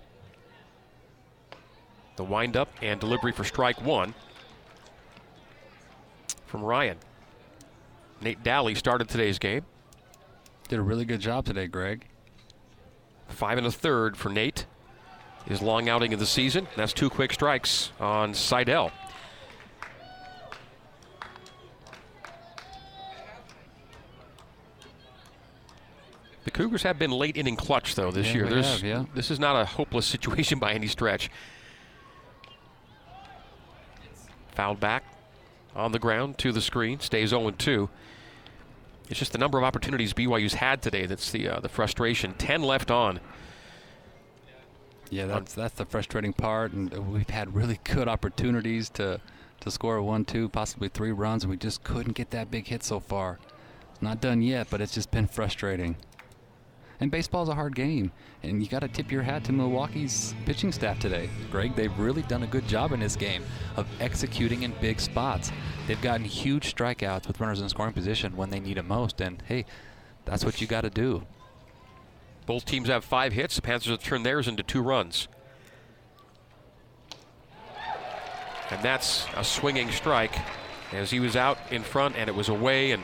The 2.15 2.23
windup 2.23 2.69
and 2.81 2.99
delivery 2.99 3.31
for 3.31 3.43
strike 3.43 3.81
one 3.81 4.13
from 6.45 6.63
Ryan. 6.63 6.97
Nate 8.21 8.43
Dally 8.43 8.75
started 8.75 9.09
today's 9.09 9.39
game. 9.39 9.65
Did 10.67 10.79
a 10.79 10.81
really 10.81 11.05
good 11.05 11.19
job 11.19 11.45
today, 11.45 11.67
Greg. 11.67 12.05
Five 13.27 13.57
and 13.57 13.65
a 13.65 13.71
third 13.71 14.17
for 14.17 14.29
Nate. 14.29 14.65
His 15.45 15.61
long 15.61 15.89
outing 15.89 16.13
of 16.13 16.19
the 16.19 16.25
season. 16.25 16.67
That's 16.75 16.93
two 16.93 17.09
quick 17.09 17.33
strikes 17.33 17.91
on 17.99 18.33
Seidel. 18.33 18.91
The 26.43 26.51
Cougars 26.51 26.83
have 26.83 26.97
been 26.97 27.11
late 27.11 27.37
inning 27.37 27.55
clutch 27.55 27.95
though 27.95 28.11
this 28.11 28.27
yeah, 28.27 28.33
year. 28.33 28.47
There's, 28.47 28.71
have, 28.73 28.83
yeah. 28.83 29.05
This 29.13 29.29
is 29.29 29.39
not 29.39 29.59
a 29.59 29.65
hopeless 29.65 30.05
situation 30.05 30.59
by 30.59 30.73
any 30.73 30.87
stretch. 30.87 31.29
Fouled 34.55 34.79
back 34.79 35.03
on 35.75 35.91
the 35.91 35.99
ground 35.99 36.37
to 36.39 36.51
the 36.51 36.61
screen. 36.61 36.99
Stays 36.99 37.29
0 37.29 37.51
2. 37.51 37.89
It's 39.09 39.19
just 39.19 39.33
the 39.33 39.37
number 39.37 39.57
of 39.57 39.63
opportunities 39.63 40.13
BYU's 40.13 40.55
had 40.55 40.81
today 40.81 41.05
that's 41.05 41.31
the 41.31 41.47
uh, 41.47 41.59
the 41.59 41.69
frustration. 41.69 42.33
10 42.33 42.63
left 42.63 42.89
on. 42.89 43.19
Yeah, 45.09 45.25
that's 45.25 45.53
that's 45.53 45.73
the 45.75 45.85
frustrating 45.85 46.31
part, 46.31 46.71
and 46.71 47.11
we've 47.11 47.29
had 47.29 47.53
really 47.53 47.79
good 47.83 48.07
opportunities 48.07 48.89
to 48.91 49.19
to 49.59 49.69
score 49.69 50.01
one, 50.01 50.23
two, 50.23 50.47
possibly 50.47 50.87
three 50.87 51.11
runs, 51.11 51.43
and 51.43 51.51
we 51.51 51.57
just 51.57 51.83
couldn't 51.83 52.13
get 52.13 52.31
that 52.31 52.49
big 52.49 52.67
hit 52.67 52.83
so 52.83 52.99
far. 52.99 53.37
Not 53.99 54.21
done 54.21 54.41
yet, 54.41 54.67
but 54.69 54.79
it's 54.81 54.93
just 54.93 55.11
been 55.11 55.27
frustrating. 55.27 55.97
And 57.01 57.09
baseball's 57.09 57.49
a 57.49 57.55
hard 57.55 57.75
game, 57.75 58.11
and 58.43 58.61
you 58.61 58.69
got 58.69 58.81
to 58.81 58.87
tip 58.87 59.11
your 59.11 59.23
hat 59.23 59.43
to 59.45 59.51
Milwaukee's 59.51 60.35
pitching 60.45 60.71
staff 60.71 60.99
today. 60.99 61.31
Greg, 61.49 61.75
they've 61.75 61.97
really 61.97 62.21
done 62.21 62.43
a 62.43 62.47
good 62.47 62.67
job 62.67 62.91
in 62.91 62.99
this 62.99 63.15
game 63.15 63.43
of 63.75 63.87
executing 63.99 64.61
in 64.61 64.71
big 64.79 64.99
spots. 64.99 65.51
They've 65.87 65.99
gotten 65.99 66.25
huge 66.25 66.75
strikeouts 66.75 67.27
with 67.27 67.39
runners 67.39 67.59
in 67.59 67.67
scoring 67.69 67.93
position 67.93 68.37
when 68.37 68.51
they 68.51 68.59
need 68.59 68.77
it 68.77 68.85
most, 68.85 69.19
and 69.19 69.41
hey, 69.47 69.65
that's 70.25 70.45
what 70.45 70.61
you 70.61 70.67
got 70.67 70.81
to 70.81 70.91
do. 70.91 71.23
Both 72.45 72.65
teams 72.65 72.87
have 72.87 73.03
five 73.03 73.33
hits. 73.33 73.55
The 73.55 73.63
Panthers 73.63 73.89
have 73.89 74.03
turned 74.03 74.25
theirs 74.25 74.47
into 74.47 74.61
two 74.61 74.81
runs. 74.81 75.27
And 78.69 78.81
that's 78.83 79.25
a 79.35 79.43
swinging 79.43 79.89
strike 79.89 80.37
as 80.93 81.09
he 81.09 81.19
was 81.19 81.35
out 81.35 81.57
in 81.71 81.81
front 81.81 82.15
and 82.15 82.29
it 82.29 82.35
was 82.35 82.47
away 82.47 82.91
and 82.91 83.03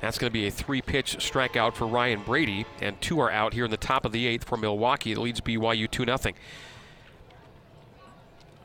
that's 0.00 0.18
going 0.18 0.30
to 0.30 0.32
be 0.32 0.46
a 0.46 0.50
three-pitch 0.50 1.16
strikeout 1.18 1.74
for 1.74 1.86
Ryan 1.86 2.22
Brady, 2.22 2.66
and 2.80 3.00
two 3.00 3.18
are 3.20 3.30
out 3.30 3.54
here 3.54 3.64
in 3.64 3.70
the 3.70 3.76
top 3.76 4.04
of 4.04 4.12
the 4.12 4.26
eighth 4.26 4.44
for 4.44 4.56
Milwaukee. 4.56 5.12
It 5.12 5.18
leads 5.18 5.40
BYU 5.40 5.88
2-0. 5.88 6.34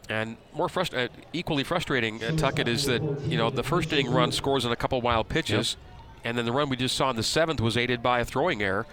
And 0.09 0.35
more 0.53 0.67
frust- 0.67 0.97
uh, 0.97 1.07
equally 1.31 1.63
frustrating, 1.63 2.21
uh, 2.21 2.31
Tuckett, 2.31 2.67
is 2.67 2.85
that 2.85 3.01
you 3.21 3.37
know 3.37 3.49
the 3.49 3.63
first 3.63 3.93
inning 3.93 4.11
run 4.11 4.33
scores 4.33 4.65
on 4.65 4.71
a 4.73 4.75
couple 4.75 4.99
wild 4.99 5.29
pitches, 5.29 5.77
yep. 5.79 6.25
and 6.25 6.37
then 6.37 6.43
the 6.43 6.51
run 6.51 6.67
we 6.67 6.75
just 6.75 6.97
saw 6.97 7.09
in 7.11 7.15
the 7.15 7.23
seventh 7.23 7.61
was 7.61 7.77
aided 7.77 8.03
by 8.03 8.19
a 8.19 8.25
throwing 8.25 8.61
error. 8.61 8.85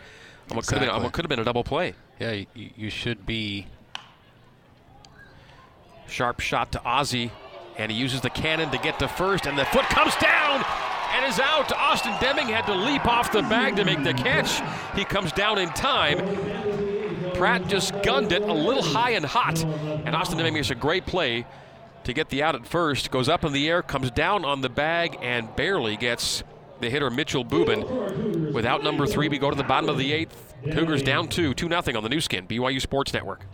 What 0.48 0.58
exactly. 0.58 0.86
could 0.86 0.92
have 0.92 1.02
been, 1.02 1.10
could 1.10 1.24
have 1.24 1.28
been 1.28 1.40
a 1.40 1.44
double 1.44 1.64
play. 1.64 1.94
Yeah, 2.20 2.44
you, 2.54 2.70
you 2.76 2.90
should 2.90 3.26
be. 3.26 3.66
Sharp 6.06 6.40
shot 6.40 6.72
to 6.72 6.82
Ozzie, 6.84 7.32
and 7.76 7.90
he 7.90 7.98
uses 7.98 8.20
the 8.20 8.30
cannon 8.30 8.70
to 8.70 8.78
get 8.78 8.98
to 9.00 9.08
first, 9.08 9.46
and 9.46 9.58
the 9.58 9.64
foot 9.66 9.84
comes 9.86 10.14
down 10.16 10.64
and 11.10 11.24
is 11.26 11.40
out. 11.40 11.72
Austin 11.72 12.14
Deming 12.20 12.48
had 12.48 12.66
to 12.66 12.74
leap 12.74 13.06
off 13.06 13.32
the 13.32 13.42
bag 13.42 13.76
to 13.76 13.84
make 13.84 14.02
the 14.02 14.14
catch. 14.14 14.62
He 14.96 15.04
comes 15.04 15.32
down 15.32 15.58
in 15.58 15.68
time. 15.70 16.18
Pratt 17.34 17.68
just 17.68 17.92
gunned 18.02 18.32
it 18.32 18.42
a 18.42 18.52
little 18.52 18.82
high 18.82 19.10
and 19.10 19.24
hot, 19.24 19.62
and 19.62 20.14
Austin 20.14 20.38
Deming 20.38 20.54
makes 20.54 20.70
a 20.70 20.74
great 20.74 21.06
play 21.06 21.46
to 22.04 22.12
get 22.12 22.28
the 22.30 22.42
out 22.42 22.54
at 22.54 22.66
first. 22.66 23.10
Goes 23.10 23.28
up 23.28 23.44
in 23.44 23.52
the 23.52 23.68
air, 23.68 23.82
comes 23.82 24.10
down 24.10 24.44
on 24.44 24.60
the 24.60 24.68
bag, 24.68 25.18
and 25.22 25.54
barely 25.54 25.96
gets 25.96 26.42
the 26.80 26.90
hitter 26.90 27.10
Mitchell 27.10 27.44
Bubin. 27.44 28.52
Without 28.52 28.82
number 28.82 29.06
three, 29.06 29.28
we 29.28 29.38
go 29.38 29.50
to 29.50 29.56
the 29.56 29.64
bottom 29.64 29.88
of 29.88 29.98
the 29.98 30.12
eighth. 30.12 30.54
Cougars 30.72 31.02
down 31.02 31.28
two, 31.28 31.54
2 31.54 31.68
0 31.68 31.82
on 31.96 32.02
the 32.02 32.08
Nu 32.08 32.20
Skin, 32.20 32.46
BYU 32.46 32.80
Sports 32.80 33.12
Network. 33.12 33.44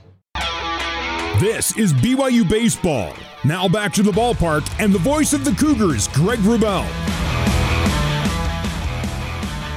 This 1.41 1.77
is 1.77 1.93
BYU 1.93 2.49
Baseball. 2.49 3.13
Now 3.45 3.69
back 3.69 3.93
to 3.95 4.03
the 4.03 4.13
ballpark 4.13 4.67
and 4.81 4.93
the 4.93 5.01
voice 5.01 5.33
of 5.33 5.45
the 5.45 5.53
Cougars, 5.53 6.09
Greg 6.09 6.39
Wrubell. 6.39 7.14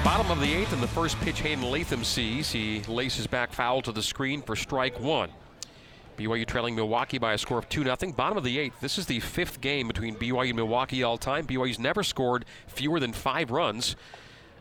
Bottom 0.08 0.32
of 0.32 0.40
the 0.40 0.54
eighth, 0.54 0.72
and 0.72 0.82
the 0.82 0.88
first 0.88 1.20
pitch 1.20 1.42
Hayden 1.42 1.70
Latham 1.70 2.02
sees. 2.06 2.50
He 2.50 2.82
laces 2.84 3.28
back 3.28 3.52
foul 3.52 3.82
to 3.82 3.92
the 3.92 4.02
screen 4.02 4.42
for 4.42 4.56
strike 4.56 4.98
one. 5.02 5.30
BYU 6.18 6.48
trailing 6.48 6.76
Milwaukee 6.76 7.18
by 7.18 7.34
a 7.34 7.38
score 7.38 7.58
of 7.58 7.68
2 7.68 7.84
0. 7.84 8.14
Bottom 8.14 8.38
of 8.38 8.46
the 8.46 8.58
eighth. 8.58 8.80
This 8.80 8.98
is 8.98 9.08
the 9.08 9.20
fifth 9.20 9.60
game 9.60 9.86
between 9.86 10.16
BYU 10.16 10.48
and 10.48 10.56
Milwaukee 10.56 11.04
all 11.04 11.18
time. 11.18 11.46
BYU's 11.46 11.78
never 11.78 12.04
scored 12.04 12.46
fewer 12.68 13.02
than 13.02 13.12
five 13.12 13.52
runs 13.52 13.98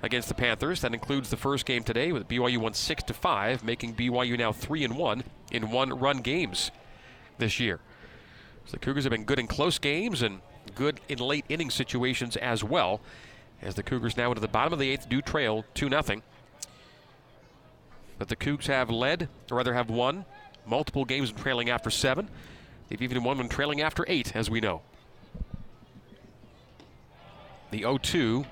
against 0.02 0.26
the 0.26 0.34
Panthers. 0.34 0.80
That 0.80 0.92
includes 0.92 1.30
the 1.30 1.36
first 1.36 1.64
game 1.64 1.84
today 1.84 2.10
with 2.10 2.26
BYU 2.26 2.58
won 2.58 2.74
6 2.74 3.04
to 3.04 3.14
5, 3.14 3.62
making 3.62 3.94
BYU 3.94 4.36
now 4.36 4.50
3 4.50 4.82
and 4.82 4.96
1 4.96 5.22
in 5.52 5.70
one 5.70 5.96
run 5.96 6.22
games 6.22 6.72
this 7.38 7.60
year. 7.60 7.78
So 8.64 8.72
the 8.72 8.78
Cougars 8.80 9.04
have 9.04 9.12
been 9.12 9.22
good 9.22 9.38
in 9.38 9.46
close 9.46 9.78
games 9.78 10.22
and 10.22 10.40
good 10.74 11.00
in 11.08 11.18
late 11.18 11.44
inning 11.48 11.70
situations 11.70 12.36
as 12.36 12.64
well. 12.64 13.00
As 13.62 13.74
the 13.74 13.82
Cougars 13.82 14.16
now 14.16 14.28
into 14.28 14.40
the 14.40 14.48
bottom 14.48 14.72
of 14.72 14.78
the 14.78 14.90
eighth 14.90 15.08
do 15.08 15.20
trail 15.22 15.64
2 15.74 15.88
0. 15.88 16.02
But 18.18 18.28
the 18.28 18.36
Cougs 18.36 18.66
have 18.66 18.90
led, 18.90 19.28
or 19.50 19.58
rather 19.58 19.74
have 19.74 19.90
won, 19.90 20.24
multiple 20.66 21.04
games 21.04 21.30
in 21.30 21.36
trailing 21.36 21.68
after 21.68 21.90
seven. 21.90 22.28
They've 22.88 23.02
even 23.02 23.24
won 23.24 23.38
when 23.38 23.48
trailing 23.48 23.80
after 23.80 24.04
eight, 24.08 24.34
as 24.34 24.48
we 24.48 24.60
know. 24.60 24.82
The 27.70 27.78
0 27.78 27.98
2, 27.98 28.44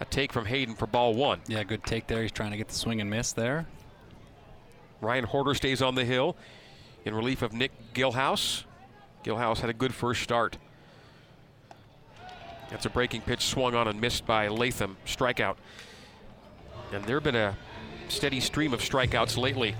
a 0.00 0.04
take 0.04 0.32
from 0.32 0.46
Hayden 0.46 0.74
for 0.74 0.86
ball 0.86 1.14
one. 1.14 1.40
Yeah, 1.46 1.62
good 1.64 1.84
take 1.84 2.06
there. 2.06 2.22
He's 2.22 2.32
trying 2.32 2.52
to 2.52 2.56
get 2.56 2.68
the 2.68 2.74
swing 2.74 3.00
and 3.00 3.10
miss 3.10 3.32
there. 3.32 3.66
Ryan 5.00 5.24
Horder 5.24 5.54
stays 5.54 5.82
on 5.82 5.94
the 5.94 6.04
hill 6.04 6.36
in 7.04 7.14
relief 7.14 7.42
of 7.42 7.52
Nick 7.52 7.72
Gilhouse. 7.92 8.64
Gilhouse 9.24 9.58
had 9.58 9.70
a 9.70 9.74
good 9.74 9.92
first 9.92 10.22
start. 10.22 10.58
That's 12.72 12.86
a 12.86 12.90
breaking 12.90 13.20
pitch 13.20 13.44
swung 13.44 13.74
on 13.74 13.86
and 13.86 14.00
missed 14.00 14.26
by 14.26 14.48
Latham. 14.48 14.96
Strikeout. 15.06 15.56
And 16.90 17.04
there 17.04 17.16
have 17.16 17.22
been 17.22 17.36
a 17.36 17.56
steady 18.08 18.40
stream 18.40 18.72
of 18.72 18.80
strikeouts 18.80 19.36
lately 19.36 19.76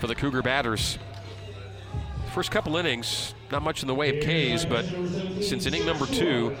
for 0.00 0.06
the 0.06 0.14
Cougar 0.14 0.42
batters. 0.42 0.98
First 2.34 2.50
couple 2.50 2.76
innings, 2.76 3.34
not 3.52 3.62
much 3.62 3.82
in 3.82 3.86
the 3.86 3.94
way 3.94 4.18
of 4.18 4.24
Ks, 4.24 4.64
but 4.64 4.84
since 5.42 5.66
inning 5.66 5.84
number 5.84 6.06
two, 6.06 6.56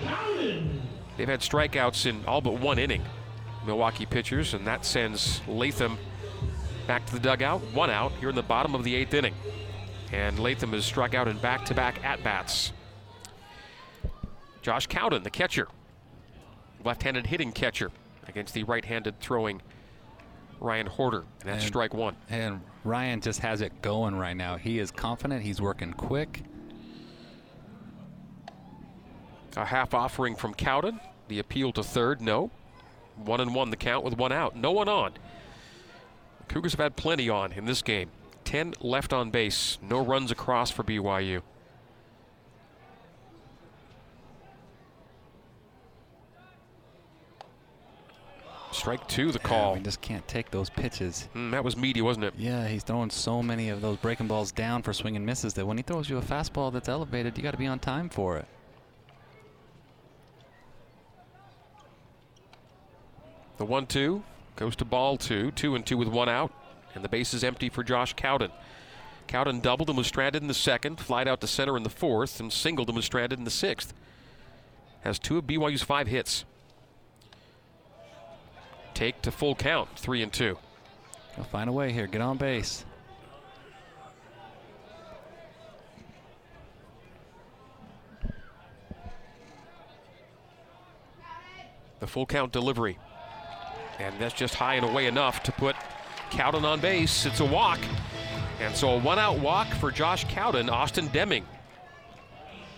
they've 1.16 1.28
had 1.28 1.40
strikeouts 1.40 2.04
in 2.04 2.22
all 2.26 2.42
but 2.42 2.60
one 2.60 2.78
inning. 2.78 3.02
Milwaukee 3.66 4.06
pitchers, 4.06 4.54
and 4.54 4.66
that 4.66 4.84
sends 4.84 5.40
Latham 5.48 5.98
back 6.86 7.04
to 7.06 7.14
the 7.14 7.20
dugout. 7.20 7.60
One 7.72 7.90
out 7.90 8.12
here 8.20 8.28
in 8.28 8.36
the 8.36 8.42
bottom 8.42 8.74
of 8.74 8.84
the 8.84 8.94
eighth 8.94 9.14
inning. 9.14 9.34
And 10.12 10.38
Latham 10.38 10.72
has 10.72 10.84
struck 10.84 11.14
out 11.14 11.28
in 11.28 11.38
back 11.38 11.64
to 11.64 11.74
back 11.74 12.04
at 12.04 12.22
bats. 12.22 12.72
Josh 14.66 14.88
Cowden, 14.88 15.22
the 15.22 15.30
catcher, 15.30 15.68
left 16.84 17.04
handed 17.04 17.28
hitting 17.28 17.52
catcher 17.52 17.92
against 18.26 18.52
the 18.52 18.64
right 18.64 18.84
handed 18.84 19.20
throwing 19.20 19.62
Ryan 20.58 20.88
Horder. 20.88 21.18
And 21.20 21.28
that's 21.50 21.62
And- 21.62 21.68
strike 21.68 21.94
one. 21.94 22.16
And 22.28 22.62
Ryan 22.82 23.20
just 23.20 23.38
has 23.42 23.60
it 23.60 23.80
going 23.80 24.16
right 24.16 24.36
now. 24.36 24.56
He 24.56 24.80
is 24.80 24.90
confident. 24.90 25.42
He's 25.44 25.60
working 25.60 25.92
quick. 25.92 26.42
A 29.56 29.64
half 29.66 29.94
offering 29.94 30.34
from 30.34 30.52
Cowden. 30.52 30.98
The 31.28 31.38
appeal 31.38 31.70
to 31.74 31.84
third, 31.84 32.20
no. 32.20 32.50
One 33.14 33.40
and 33.40 33.54
one 33.54 33.70
the 33.70 33.76
count 33.76 34.04
with 34.04 34.18
one 34.18 34.32
out. 34.32 34.56
No 34.56 34.72
one 34.72 34.88
on. 34.88 35.12
Cougars 36.48 36.72
have 36.72 36.80
had 36.80 36.96
plenty 36.96 37.28
on 37.28 37.52
in 37.52 37.66
this 37.66 37.82
game. 37.82 38.10
Ten 38.42 38.74
left 38.80 39.12
on 39.12 39.30
base. 39.30 39.78
No 39.80 40.00
runs 40.00 40.32
across 40.32 40.72
for 40.72 40.82
BYU. 40.82 41.42
Strike 48.76 49.08
two, 49.08 49.32
the 49.32 49.38
Yeah, 49.42 49.48
call. 49.48 49.74
we 49.74 49.80
just 49.80 50.00
can't 50.02 50.26
take 50.28 50.50
those 50.50 50.68
pitches. 50.68 51.28
Mm, 51.34 51.50
that 51.52 51.64
was 51.64 51.76
meaty, 51.76 52.02
wasn't 52.02 52.26
it? 52.26 52.34
Yeah, 52.36 52.68
he's 52.68 52.82
throwing 52.82 53.08
so 53.10 53.42
many 53.42 53.70
of 53.70 53.80
those 53.80 53.96
breaking 53.96 54.28
balls 54.28 54.52
down 54.52 54.82
for 54.82 54.92
swing 54.92 55.16
and 55.16 55.24
misses 55.24 55.54
that 55.54 55.66
when 55.66 55.76
he 55.78 55.82
throws 55.82 56.10
you 56.10 56.18
a 56.18 56.22
fastball 56.22 56.72
that's 56.72 56.88
elevated, 56.88 57.36
you 57.36 57.42
got 57.42 57.52
to 57.52 57.56
be 57.56 57.66
on 57.66 57.78
time 57.78 58.08
for 58.10 58.36
it. 58.36 58.46
The 63.56 63.64
one 63.64 63.86
two 63.86 64.22
goes 64.56 64.76
to 64.76 64.84
ball 64.84 65.16
two, 65.16 65.50
two 65.52 65.74
and 65.74 65.84
two 65.84 65.96
with 65.96 66.08
one 66.08 66.28
out, 66.28 66.52
and 66.94 67.02
the 67.02 67.08
base 67.08 67.32
is 67.32 67.42
empty 67.42 67.68
for 67.70 67.82
Josh 67.82 68.12
Cowden. 68.14 68.50
Cowden 69.26 69.60
doubled 69.60 69.88
and 69.88 69.96
was 69.98 70.06
stranded 70.06 70.42
in 70.42 70.48
the 70.48 70.54
second, 70.54 71.00
flied 71.00 71.26
out 71.26 71.40
to 71.40 71.46
center 71.46 71.76
in 71.76 71.82
the 71.82 71.88
fourth, 71.90 72.38
and 72.38 72.52
singled 72.52 72.88
and 72.88 72.96
was 72.96 73.06
stranded 73.06 73.38
in 73.38 73.44
the 73.44 73.50
sixth. 73.50 73.92
Has 75.00 75.18
two 75.18 75.38
of 75.38 75.44
BYU's 75.46 75.82
five 75.82 76.06
hits. 76.08 76.44
Take 78.96 79.20
to 79.22 79.30
full 79.30 79.54
count, 79.54 79.90
three 79.94 80.22
and 80.22 80.32
two. 80.32 80.56
He'll 81.34 81.44
find 81.44 81.68
a 81.68 81.72
way 81.72 81.92
here. 81.92 82.06
Get 82.06 82.22
on 82.22 82.38
base. 82.38 82.82
The 92.00 92.06
full 92.06 92.24
count 92.24 92.52
delivery. 92.52 92.98
And 93.98 94.18
that's 94.18 94.32
just 94.32 94.54
high 94.54 94.76
and 94.76 94.86
away 94.86 95.04
enough 95.04 95.42
to 95.42 95.52
put 95.52 95.76
Cowden 96.30 96.64
on 96.64 96.80
base. 96.80 97.26
It's 97.26 97.40
a 97.40 97.44
walk. 97.44 97.80
And 98.62 98.74
so 98.74 98.92
a 98.92 98.98
one 98.98 99.18
out 99.18 99.40
walk 99.40 99.68
for 99.74 99.90
Josh 99.90 100.24
Cowden. 100.24 100.70
Austin 100.70 101.08
Deming 101.08 101.44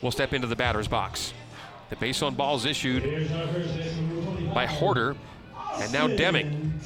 will 0.02 0.10
step 0.10 0.32
into 0.32 0.48
the 0.48 0.56
batter's 0.56 0.88
box. 0.88 1.32
The 1.90 1.96
base 1.96 2.22
on 2.22 2.34
balls 2.34 2.66
issued 2.66 3.04
by 4.52 4.66
Horder. 4.66 5.14
And 5.80 5.92
now 5.92 6.06
Deming. 6.08 6.80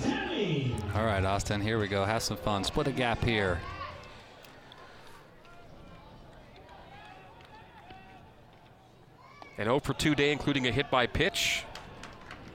All 0.95 1.05
right, 1.05 1.25
Austin, 1.25 1.61
here 1.61 1.79
we 1.79 1.89
go. 1.89 2.05
Have 2.05 2.23
some 2.23 2.37
fun. 2.37 2.63
Split 2.65 2.89
a 2.89 2.93
gap 2.93 3.25
here. 3.25 3.59
An 9.59 9.65
0 9.65 9.81
for 9.81 9.95
2 9.95 10.15
day, 10.15 10.33
including 10.33 10.67
a 10.67 10.73
hit 10.73 10.91
by 10.91 11.07
pitch. 11.07 11.65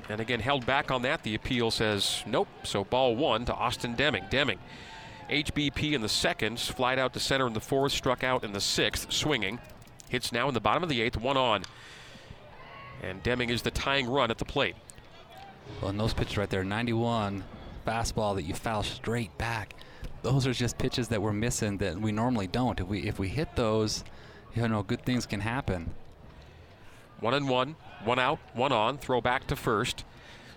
And 0.09 0.19
again, 0.21 0.39
held 0.39 0.65
back 0.65 0.91
on 0.91 1.01
that. 1.01 1.23
The 1.23 1.35
appeal 1.35 1.71
says 1.71 2.23
nope. 2.25 2.47
So 2.63 2.83
ball 2.83 3.15
one 3.15 3.45
to 3.45 3.53
Austin 3.53 3.95
Deming. 3.95 4.25
Deming. 4.29 4.59
HBP 5.29 5.93
in 5.93 6.01
the 6.01 6.09
second, 6.09 6.59
flied 6.59 6.99
out 6.99 7.13
to 7.13 7.19
center 7.19 7.47
in 7.47 7.53
the 7.53 7.59
fourth, 7.59 7.91
struck 7.91 8.23
out 8.23 8.43
in 8.43 8.53
the 8.53 8.61
sixth, 8.61 9.11
swinging. 9.11 9.59
Hits 10.07 10.31
now 10.31 10.47
in 10.47 10.53
the 10.53 10.61
bottom 10.61 10.83
of 10.83 10.89
the 10.89 11.01
eighth, 11.01 11.17
one 11.17 11.35
on. 11.35 11.63
And 13.03 13.21
Deming 13.23 13.49
is 13.49 13.61
the 13.61 13.71
tying 13.71 14.07
run 14.07 14.31
at 14.31 14.37
the 14.37 14.45
plate. 14.45 14.75
Well, 15.81 15.89
and 15.89 15.99
those 15.99 16.13
pitches 16.13 16.37
right 16.37 16.49
there, 16.49 16.63
91 16.63 17.43
fastball 17.85 18.35
that 18.35 18.43
you 18.43 18.53
foul 18.53 18.83
straight 18.83 19.37
back. 19.37 19.75
Those 20.23 20.45
are 20.47 20.53
just 20.53 20.77
pitches 20.77 21.07
that 21.09 21.21
we're 21.21 21.33
missing 21.33 21.77
that 21.77 21.99
we 21.99 22.11
normally 22.11 22.47
don't. 22.47 22.79
If 22.79 22.87
we 22.87 23.03
if 23.03 23.19
we 23.19 23.29
hit 23.29 23.55
those, 23.55 24.03
you 24.55 24.67
know, 24.67 24.83
good 24.83 25.05
things 25.05 25.25
can 25.25 25.39
happen. 25.39 25.93
One 27.19 27.33
and 27.33 27.47
one, 27.47 27.75
one 28.03 28.19
out, 28.19 28.39
one 28.53 28.71
on. 28.71 28.97
Throw 28.97 29.21
back 29.21 29.47
to 29.47 29.55
first. 29.55 30.03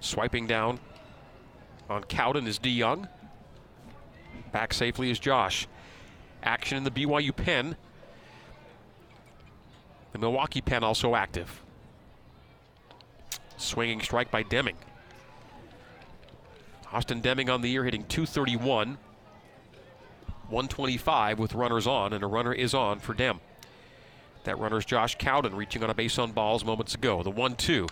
Swiping 0.01 0.46
down 0.46 0.81
on 1.88 2.05
Cowden 2.05 2.46
is 2.46 2.59
DeYoung. 2.59 3.09
Back 4.53 4.73
safely 4.73 5.11
is 5.11 5.18
Josh. 5.18 5.68
Action 6.42 6.79
in 6.79 6.85
the 6.85 6.90
BYU 6.90 7.35
pen. 7.35 7.77
The 10.12 10.18
Milwaukee 10.18 10.61
pen 10.61 10.83
also 10.83 11.14
active. 11.14 11.62
Swinging 13.57 14.01
strike 14.01 14.31
by 14.31 14.42
Deming. 14.42 14.77
Austin 16.92 17.20
Deming 17.20 17.48
on 17.48 17.61
the 17.62 17.70
year 17.70 17.85
hitting 17.85 18.05
231. 18.05 18.98
125 20.48 21.38
with 21.38 21.55
runners 21.55 21.87
on, 21.87 22.12
and 22.12 22.24
a 22.24 22.26
runner 22.26 22.53
is 22.53 22.74
on 22.74 22.98
for 22.98 23.14
Dem. 23.14 23.38
That 24.44 24.59
runner's 24.59 24.85
Josh 24.85 25.16
Cowden 25.16 25.55
reaching 25.55 25.85
on 25.85 25.90
a 25.90 25.94
base 25.94 26.18
on 26.18 26.33
balls 26.33 26.64
moments 26.64 26.94
ago. 26.94 27.22
The 27.22 27.31
1 27.31 27.55
2. 27.55 27.87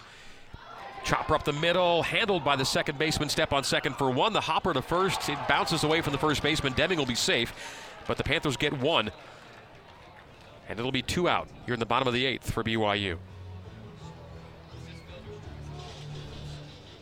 Chopper 1.04 1.36
up 1.36 1.44
the 1.44 1.52
middle, 1.52 2.02
handled 2.02 2.44
by 2.44 2.56
the 2.56 2.64
second 2.64 2.98
baseman. 2.98 3.28
Step 3.28 3.52
on 3.52 3.62
second 3.62 3.96
for 3.96 4.10
one. 4.10 4.32
The 4.32 4.40
hopper 4.40 4.74
to 4.74 4.82
first. 4.82 5.28
It 5.28 5.38
bounces 5.48 5.84
away 5.84 6.00
from 6.00 6.12
the 6.12 6.18
first 6.18 6.42
baseman. 6.42 6.72
Deming 6.72 6.98
will 6.98 7.06
be 7.06 7.14
safe, 7.14 7.52
but 8.06 8.16
the 8.16 8.24
Panthers 8.24 8.56
get 8.56 8.78
one. 8.78 9.10
And 10.68 10.78
it'll 10.78 10.92
be 10.92 11.02
two 11.02 11.28
out 11.28 11.48
here 11.64 11.74
in 11.74 11.80
the 11.80 11.86
bottom 11.86 12.08
of 12.08 12.14
the 12.14 12.26
eighth 12.26 12.50
for 12.50 12.64
BYU. 12.64 13.18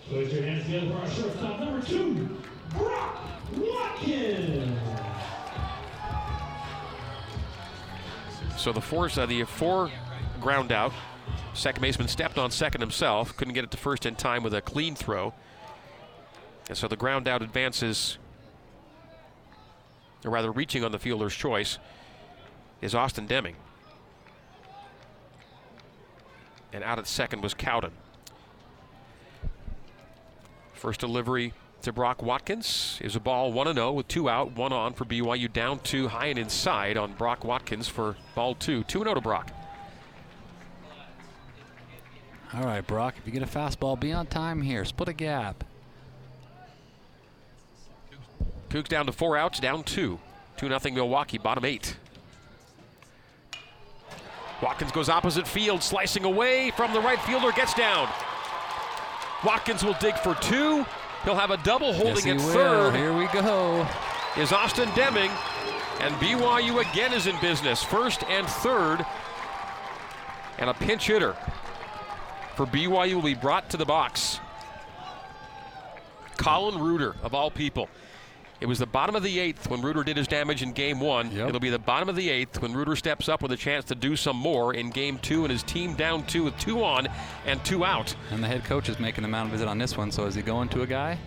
Put 0.09 0.33
your 0.33 0.43
hands 0.45 0.65
together 0.65 0.91
for 0.91 0.99
our 0.99 1.11
shortstop, 1.11 1.59
number 1.59 1.85
two, 1.85 2.39
Brock 2.71 3.19
Watkins. 3.57 4.79
So 8.57 8.73
the 8.73 8.81
four, 8.81 9.11
uh, 9.17 9.27
the 9.27 9.43
four 9.45 9.91
ground 10.41 10.71
out. 10.71 10.93
Second 11.55 11.83
baseman 11.83 12.07
stepped 12.07 12.39
on 12.39 12.53
second 12.53 12.83
himself, 12.83 13.37
couldn't 13.37 13.55
get 13.55 13.65
it 13.65 13.71
to 13.73 13.77
first 13.77 14.07
in 14.07 14.15
time 14.15 14.45
with 14.45 14.55
a 14.55 14.61
clean 14.61 14.95
throw. 14.95 15.35
And 16.69 16.79
so 16.79 16.87
the 16.87 16.97
ground 16.97 17.27
out 17.27 17.43
advances, 17.43 18.19
or 20.25 20.31
rather 20.31 20.53
reaching 20.53 20.85
on 20.85 20.93
the 20.93 20.99
fielder's 21.01 21.35
choice, 21.35 21.79
is 22.81 22.95
Austin 22.95 23.27
Deming. 23.27 23.57
And 26.73 26.85
out 26.85 26.99
at 26.99 27.09
second 27.09 27.43
was 27.43 27.55
Cowden. 27.55 27.93
First 30.87 31.01
delivery 31.01 31.53
to 31.83 31.93
Brock 31.93 32.23
Watkins 32.23 33.01
is 33.03 33.17
a 33.17 33.21
ball 33.21 33.53
1 33.53 33.75
0 33.75 33.91
with 33.91 34.07
two 34.07 34.29
out, 34.29 34.53
one 34.53 34.73
on 34.73 34.93
for 34.93 35.05
BYU, 35.05 35.53
down 35.53 35.81
two, 35.81 36.07
high 36.07 36.27
and 36.27 36.39
inside 36.39 36.97
on 36.97 37.13
Brock 37.15 37.45
Watkins 37.45 37.89
for 37.89 38.15
ball 38.37 38.55
two. 38.55 38.85
2 38.85 39.01
0 39.01 39.15
to 39.15 39.21
Brock. 39.21 39.51
All 42.55 42.63
right, 42.63 42.87
Brock, 42.87 43.17
if 43.19 43.27
you 43.27 43.33
get 43.33 43.43
a 43.43 43.47
fastball, 43.47 43.99
be 43.99 44.13
on 44.13 44.29
time 44.29 44.63
here. 44.63 44.85
Split 44.85 45.09
a 45.09 45.13
gap. 45.13 45.65
Cougs 48.69 48.87
down 48.87 49.07
to 49.07 49.13
four 49.13 49.37
outs, 49.37 49.59
down 49.59 49.83
two. 49.83 50.21
2 50.59 50.69
0 50.69 50.95
Milwaukee, 50.95 51.39
bottom 51.39 51.65
eight. 51.65 51.97
Watkins 54.63 54.93
goes 54.93 55.09
opposite 55.09 55.49
field, 55.49 55.83
slicing 55.83 56.25
away 56.25 56.71
from 56.77 56.93
the 56.93 57.01
right 57.01 57.19
fielder, 57.23 57.51
gets 57.51 57.75
down. 57.75 58.09
Watkins 59.45 59.85
will 59.85 59.97
dig 60.01 60.17
for 60.17 60.35
two. 60.37 60.85
He'll 61.25 61.35
have 61.35 61.51
a 61.51 61.57
double 61.59 61.93
holding 61.93 62.25
he 62.25 62.31
at 62.31 62.37
will. 62.39 62.53
third. 62.53 62.95
Here 62.95 63.17
we 63.17 63.27
go. 63.29 63.87
is 64.37 64.53
Austin 64.53 64.89
Deming, 64.95 65.31
and 66.01 66.15
BYU 66.17 66.81
again 66.91 67.13
is 67.13 67.27
in 67.27 67.39
business. 67.41 67.83
First 67.83 68.23
and 68.25 68.47
third, 68.47 69.05
and 70.59 70.71
a 70.71 70.75
pinch 70.75 71.07
hitter 71.07 71.37
for 72.55 72.67
BYU 72.67 73.15
will 73.15 73.23
be 73.23 73.35
brought 73.35 73.69
to 73.71 73.77
the 73.77 73.85
box. 73.85 74.41
Colin 76.37 76.81
Reuter, 76.81 77.17
of 77.23 77.35
all 77.35 77.51
people. 77.51 77.89
It 78.61 78.67
was 78.67 78.79
the 78.79 78.87
bottom 78.87 79.15
of 79.15 79.23
the 79.23 79.39
eighth 79.39 79.69
when 79.69 79.83
Reuter 79.83 80.03
did 80.03 80.17
his 80.17 80.27
damage 80.27 80.63
in 80.63 80.73
game 80.73 80.99
one. 80.99 81.31
Yep. 81.31 81.49
It'll 81.51 81.61
be 81.61 81.69
the 81.71 81.79
bottom 81.79 82.09
of 82.09 82.17
the 82.17 82.31
eighth 82.31 82.63
when 82.63 82.73
Reuter 82.73 82.97
steps 82.97 83.29
up 83.29 83.43
with 83.43 83.53
a 83.53 83.57
chance 83.57 83.85
to 83.87 83.95
do 83.95 84.17
some 84.17 84.37
more 84.37 84.73
in 84.73 84.91
game 84.91 85.19
two 85.19 85.45
and 85.45 85.53
his 85.53 85.63
team 85.63 85.95
down 85.95 86.25
two 86.27 86.45
with 86.45 86.57
two 86.59 86.83
on 86.83 87.07
and 87.45 87.63
two 87.65 87.85
out. 87.85 88.15
And 88.31 88.43
the 88.43 88.49
head 88.49 88.65
coach 88.65 88.89
is 88.89 88.99
making 88.99 89.25
a 89.25 89.29
mound 89.29 89.51
visit 89.51 89.69
on 89.69 89.77
this 89.77 89.97
one, 89.97 90.11
so 90.11 90.25
is 90.25 90.35
he 90.35 90.43
going 90.43 90.71
to 90.71 90.83
a 90.83 90.87
guy? 90.87 91.19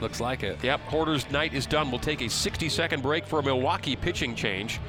Looks 0.00 0.18
like 0.18 0.42
it. 0.42 0.62
Yep, 0.64 0.80
Hoarder's 0.80 1.30
night 1.30 1.52
is 1.54 1.66
done. 1.66 1.90
We'll 1.90 2.00
take 2.00 2.22
a 2.22 2.28
60 2.28 2.68
second 2.70 3.02
break 3.02 3.26
for 3.26 3.38
a 3.38 3.42
Milwaukee 3.42 3.94
pitching 3.94 4.34
change. 4.34 4.80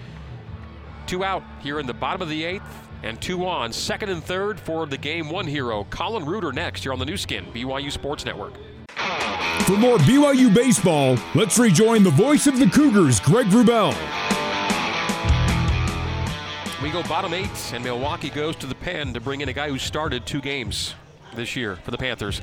Two 1.06 1.24
out 1.24 1.44
here 1.62 1.80
in 1.80 1.86
the 1.86 1.94
bottom 1.94 2.22
of 2.22 2.30
the 2.30 2.44
eighth, 2.44 2.89
and 3.04 3.22
two 3.22 3.46
on. 3.46 3.74
Second 3.74 4.10
and 4.10 4.24
third 4.24 4.60
for 4.60 4.86
the 4.86 4.98
game 4.98 5.30
one 5.30 5.46
hero, 5.46 5.86
Colin 5.89 6.26
Reuter, 6.26 6.54
next 6.54 6.84
here 6.84 6.94
on 6.94 7.00
the 7.00 7.06
Nu 7.06 7.18
Skin, 7.18 7.46
BYU 7.54 7.92
Sports 7.92 8.26
Network. 8.26 8.54
For 9.65 9.78
more 9.78 9.97
BYU 9.99 10.54
baseball, 10.54 11.17
let's 11.34 11.58
rejoin 11.58 12.04
the 12.04 12.10
voice 12.10 12.47
of 12.47 12.60
the 12.60 12.65
Cougars, 12.65 13.21
Greg 13.21 13.47
Wrubell. 13.47 13.95
We 16.84 16.91
go 16.91 17.02
bottom 17.04 17.34
eight, 17.34 17.71
and 17.73 17.82
Milwaukee 17.82 18.30
goes 18.30 18.58
to 18.58 18.65
the 18.65 18.76
pen 18.76 19.13
to 19.13 19.21
bring 19.21 19.39
in 19.39 19.47
a 19.47 19.54
guy 19.54 19.69
who 19.69 19.78
started 19.78 20.26
two 20.26 20.41
games 20.41 20.95
this 21.34 21.56
year 21.56 21.78
for 21.78 21.91
the 21.91 21.97
Panthers. 21.97 22.41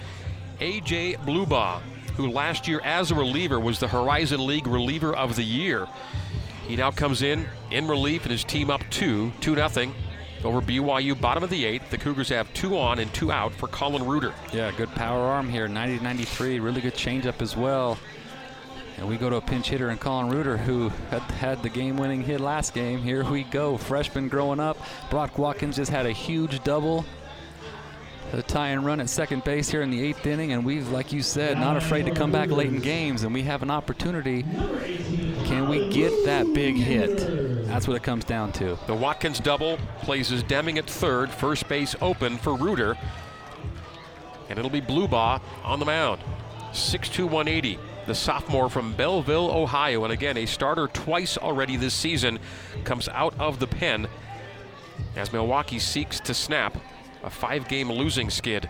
AJ 0.61 1.19
Blubaugh, 1.27 1.83
who 2.17 2.31
last 2.31 2.67
year 2.67 2.81
as 2.85 3.11
a 3.11 3.15
reliever 3.15 3.61
was 3.61 3.79
the 3.79 3.89
Horizon 3.89 4.47
League 4.47 4.67
reliever 4.67 5.15
of 5.15 5.37
the 5.37 5.45
year. 5.45 5.87
He 6.67 6.75
now 6.75 6.91
comes 6.91 7.21
in 7.21 7.47
in 7.71 7.87
relief 7.87 8.23
and 8.23 8.33
his 8.33 8.45
team 8.45 8.71
up 8.71 8.83
two, 8.89 9.31
2 9.43 9.57
0 9.57 9.93
over 10.45 10.61
BYU, 10.61 11.21
bottom 11.21 11.43
of 11.43 11.51
the 11.51 11.65
eighth. 11.65 11.91
The 11.91 11.99
Cougars 11.99 12.29
have 12.31 12.53
two 12.55 12.79
on 12.79 12.99
and 12.99 13.13
two 13.13 13.31
out 13.31 13.53
for 13.53 13.69
Colin 13.69 14.07
Reuter. 14.07 14.33
Yeah, 14.53 14.71
good 14.77 14.91
power 14.91 15.21
arm 15.21 15.49
here, 15.49 15.69
90 15.69 16.03
93. 16.03 16.61
Really 16.61 16.81
good 16.81 16.95
changeup 16.95 17.43
as 17.43 17.57
well. 17.57 17.99
And 18.97 19.09
we 19.09 19.17
go 19.17 19.31
to 19.31 19.37
a 19.37 19.41
pinch 19.41 19.69
hitter 19.71 19.91
in 19.91 19.99
Colin 19.99 20.29
Reuter, 20.29 20.57
who 20.59 20.91
had, 21.11 21.23
had 21.23 21.63
the 21.63 21.69
game 21.69 21.97
winning 21.97 22.23
hit 22.23 22.41
last 22.41 22.75
game. 22.75 23.01
Here 23.03 23.25
we 23.25 23.45
go. 23.45 23.77
Freshman 23.79 24.29
growing 24.29 24.61
up. 24.61 24.77
Brock 25.09 25.39
Watkins 25.39 25.77
just 25.77 25.91
had 25.91 26.05
a 26.05 26.13
huge 26.13 26.63
double. 26.65 27.05
A 28.33 28.43
tie 28.43 28.69
and 28.69 28.85
run 28.85 29.01
at 29.01 29.09
second 29.09 29.43
base 29.43 29.69
here 29.69 29.83
in 29.83 29.91
the 29.91 30.01
eighth 30.01 30.25
inning, 30.25 30.53
and 30.53 30.65
we've, 30.65 30.89
like 30.91 31.13
you 31.13 31.21
said, 31.21 31.59
not 31.59 31.77
afraid 31.77 32.07
to 32.07 32.13
come 32.13 32.31
back 32.31 32.49
late 32.51 32.69
in 32.69 32.81
games, 32.81 33.25
and 33.25 33.35
we 33.35 33.43
have 33.43 33.63
an 33.63 33.73
opportunity. 33.73 34.45
Can 35.47 35.69
we 35.69 35.89
get 35.89 36.13
that 36.27 36.53
big 36.55 36.77
hit? 36.77 37.67
That's 37.67 37.89
what 37.89 37.97
it 37.97 38.05
comes 38.05 38.25
down 38.25 38.53
to. 38.53 38.79
The 38.87 38.95
Watkins 38.95 39.41
double 39.41 39.79
places 40.03 40.45
Deming 40.45 40.79
at 40.79 40.89
third, 40.89 41.31
first 41.31 41.69
base 41.69 41.97
open 42.01 42.39
for 42.39 42.55
Reuter. 42.55 42.97
And 44.49 44.59
it'll 44.59 44.71
be 44.71 44.81
Blubaugh 44.81 45.41
on 45.65 45.81
the 45.81 45.87
mound. 45.87 46.21
6'2, 46.73 47.25
180. 47.25 47.81
The 48.07 48.15
sophomore 48.15 48.71
from 48.71 48.95
Bellville, 48.95 49.51
Ohio. 49.51 50.05
And 50.05 50.13
again, 50.13 50.37
a 50.37 50.47
starter 50.47 50.87
twice 50.87 51.37
already 51.37 51.77
this 51.77 51.95
season 51.95 52.39
comes 52.85 53.09
out 53.09 53.35
of 53.41 53.59
the 53.59 53.67
pen 53.67 54.07
as 55.17 55.33
Milwaukee 55.33 55.81
seeks 55.81 56.21
to 56.21 56.35
snap 56.35 56.77
a 57.23 57.31
five 57.31 57.69
game 57.69 57.91
losing 57.91 58.31
skid. 58.31 58.69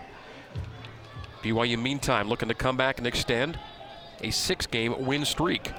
BYU, 1.43 1.81
meantime, 1.81 2.27
looking 2.27 2.49
to 2.49 2.53
come 2.53 2.77
back 2.77 2.97
and 2.97 3.07
extend 3.07 3.57
a 4.21 4.31
six 4.31 4.67
game 4.67 5.05
win 5.05 5.25
streak. 5.25 5.71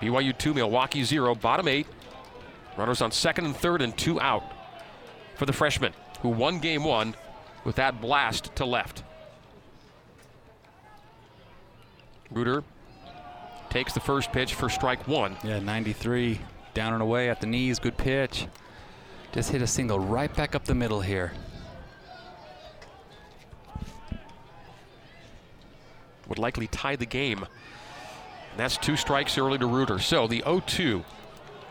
BYU 0.00 0.36
2, 0.36 0.54
Milwaukee 0.54 1.04
0, 1.04 1.34
bottom 1.34 1.68
eight. 1.68 1.86
Runners 2.76 3.00
on 3.00 3.10
second 3.10 3.46
and 3.46 3.56
third 3.56 3.80
and 3.80 3.96
two 3.96 4.20
out 4.20 4.44
for 5.34 5.46
the 5.46 5.52
freshman 5.52 5.92
who 6.20 6.28
won 6.28 6.58
game 6.58 6.84
one 6.84 7.14
with 7.64 7.76
that 7.76 8.00
blast 8.00 8.54
to 8.56 8.66
left. 8.66 9.02
Reuter 12.30 12.64
takes 13.70 13.92
the 13.92 14.00
first 14.00 14.32
pitch 14.32 14.54
for 14.54 14.68
strike 14.68 15.06
one. 15.08 15.36
Yeah, 15.42 15.60
93, 15.60 16.40
down 16.74 16.92
and 16.92 17.02
away 17.02 17.30
at 17.30 17.40
the 17.40 17.46
knees, 17.46 17.78
good 17.78 17.96
pitch. 17.96 18.46
Just 19.32 19.50
hit 19.50 19.62
a 19.62 19.66
single 19.66 19.98
right 19.98 20.34
back 20.34 20.54
up 20.54 20.64
the 20.64 20.74
middle 20.74 21.00
here. 21.00 21.32
Would 26.28 26.38
likely 26.38 26.66
tie 26.66 26.96
the 26.96 27.06
game. 27.06 27.38
And 27.38 28.60
that's 28.60 28.76
two 28.76 28.96
strikes 28.96 29.38
early 29.38 29.58
to 29.58 29.66
Reuter. 29.66 29.98
So 29.98 30.26
the 30.26 30.42
0 30.44 30.62
2 30.66 31.04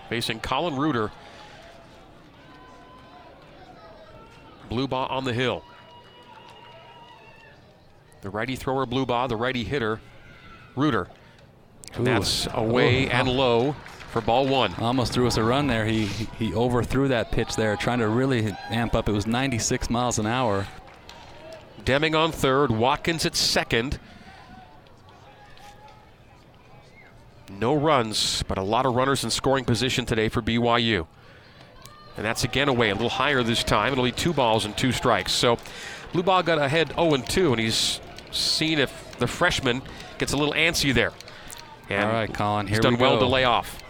facing 0.09 0.39
Colin 0.39 0.75
Reuter. 0.75 1.11
Blubaugh 4.69 5.09
on 5.09 5.23
the 5.23 5.33
hill. 5.33 5.63
The 8.21 8.29
righty 8.29 8.55
thrower, 8.55 8.85
Blubaugh, 8.85 9.29
the 9.29 9.35
righty 9.35 9.63
hitter, 9.63 10.01
Reuter. 10.75 11.07
And 11.93 12.01
Ooh. 12.01 12.11
that's 12.11 12.47
away 12.53 13.05
Ooh. 13.05 13.09
and 13.09 13.29
low 13.29 13.75
for 14.11 14.21
ball 14.21 14.47
one. 14.47 14.73
Almost 14.79 15.13
threw 15.13 15.27
us 15.27 15.37
a 15.37 15.43
run 15.43 15.67
there. 15.67 15.85
He 15.85 16.05
he 16.39 16.53
overthrew 16.53 17.07
that 17.09 17.31
pitch 17.31 17.55
there, 17.55 17.75
trying 17.75 17.99
to 17.99 18.07
really 18.07 18.55
amp 18.69 18.95
up. 18.95 19.09
It 19.09 19.11
was 19.11 19.27
96 19.27 19.89
miles 19.89 20.19
an 20.19 20.25
hour. 20.25 20.67
Deming 21.83 22.15
on 22.15 22.31
third, 22.31 22.71
Watkins 22.71 23.25
at 23.25 23.35
second. 23.35 23.99
No 27.59 27.73
runs, 27.73 28.43
but 28.43 28.57
a 28.57 28.63
lot 28.63 28.85
of 28.85 28.95
runners 28.95 29.23
in 29.23 29.29
scoring 29.29 29.65
position 29.65 30.05
today 30.05 30.29
for 30.29 30.41
BYU. 30.41 31.07
And 32.17 32.25
that's 32.25 32.43
again 32.43 32.69
away, 32.69 32.89
a 32.89 32.93
little 32.93 33.09
higher 33.09 33.43
this 33.43 33.63
time. 33.63 33.91
It'll 33.91 34.03
be 34.03 34.11
two 34.11 34.33
balls 34.33 34.65
and 34.65 34.77
two 34.77 34.91
strikes. 34.91 35.31
So 35.31 35.57
Blubaugh 36.13 36.45
got 36.45 36.59
ahead 36.59 36.93
0 36.95 37.17
2, 37.17 37.51
and 37.51 37.59
he's 37.59 37.99
seen 38.31 38.79
if 38.79 39.17
the 39.19 39.27
freshman 39.27 39.81
gets 40.17 40.33
a 40.33 40.37
little 40.37 40.53
antsy 40.53 40.93
there. 40.93 41.11
And 41.89 42.03
All 42.05 42.13
right, 42.13 42.33
Colin, 42.33 42.67
he's 42.67 42.79
done 42.79 42.95
we 42.95 43.01
well 43.01 43.15
go. 43.15 43.21
to 43.21 43.25
lay 43.27 43.43
off. 43.43 43.81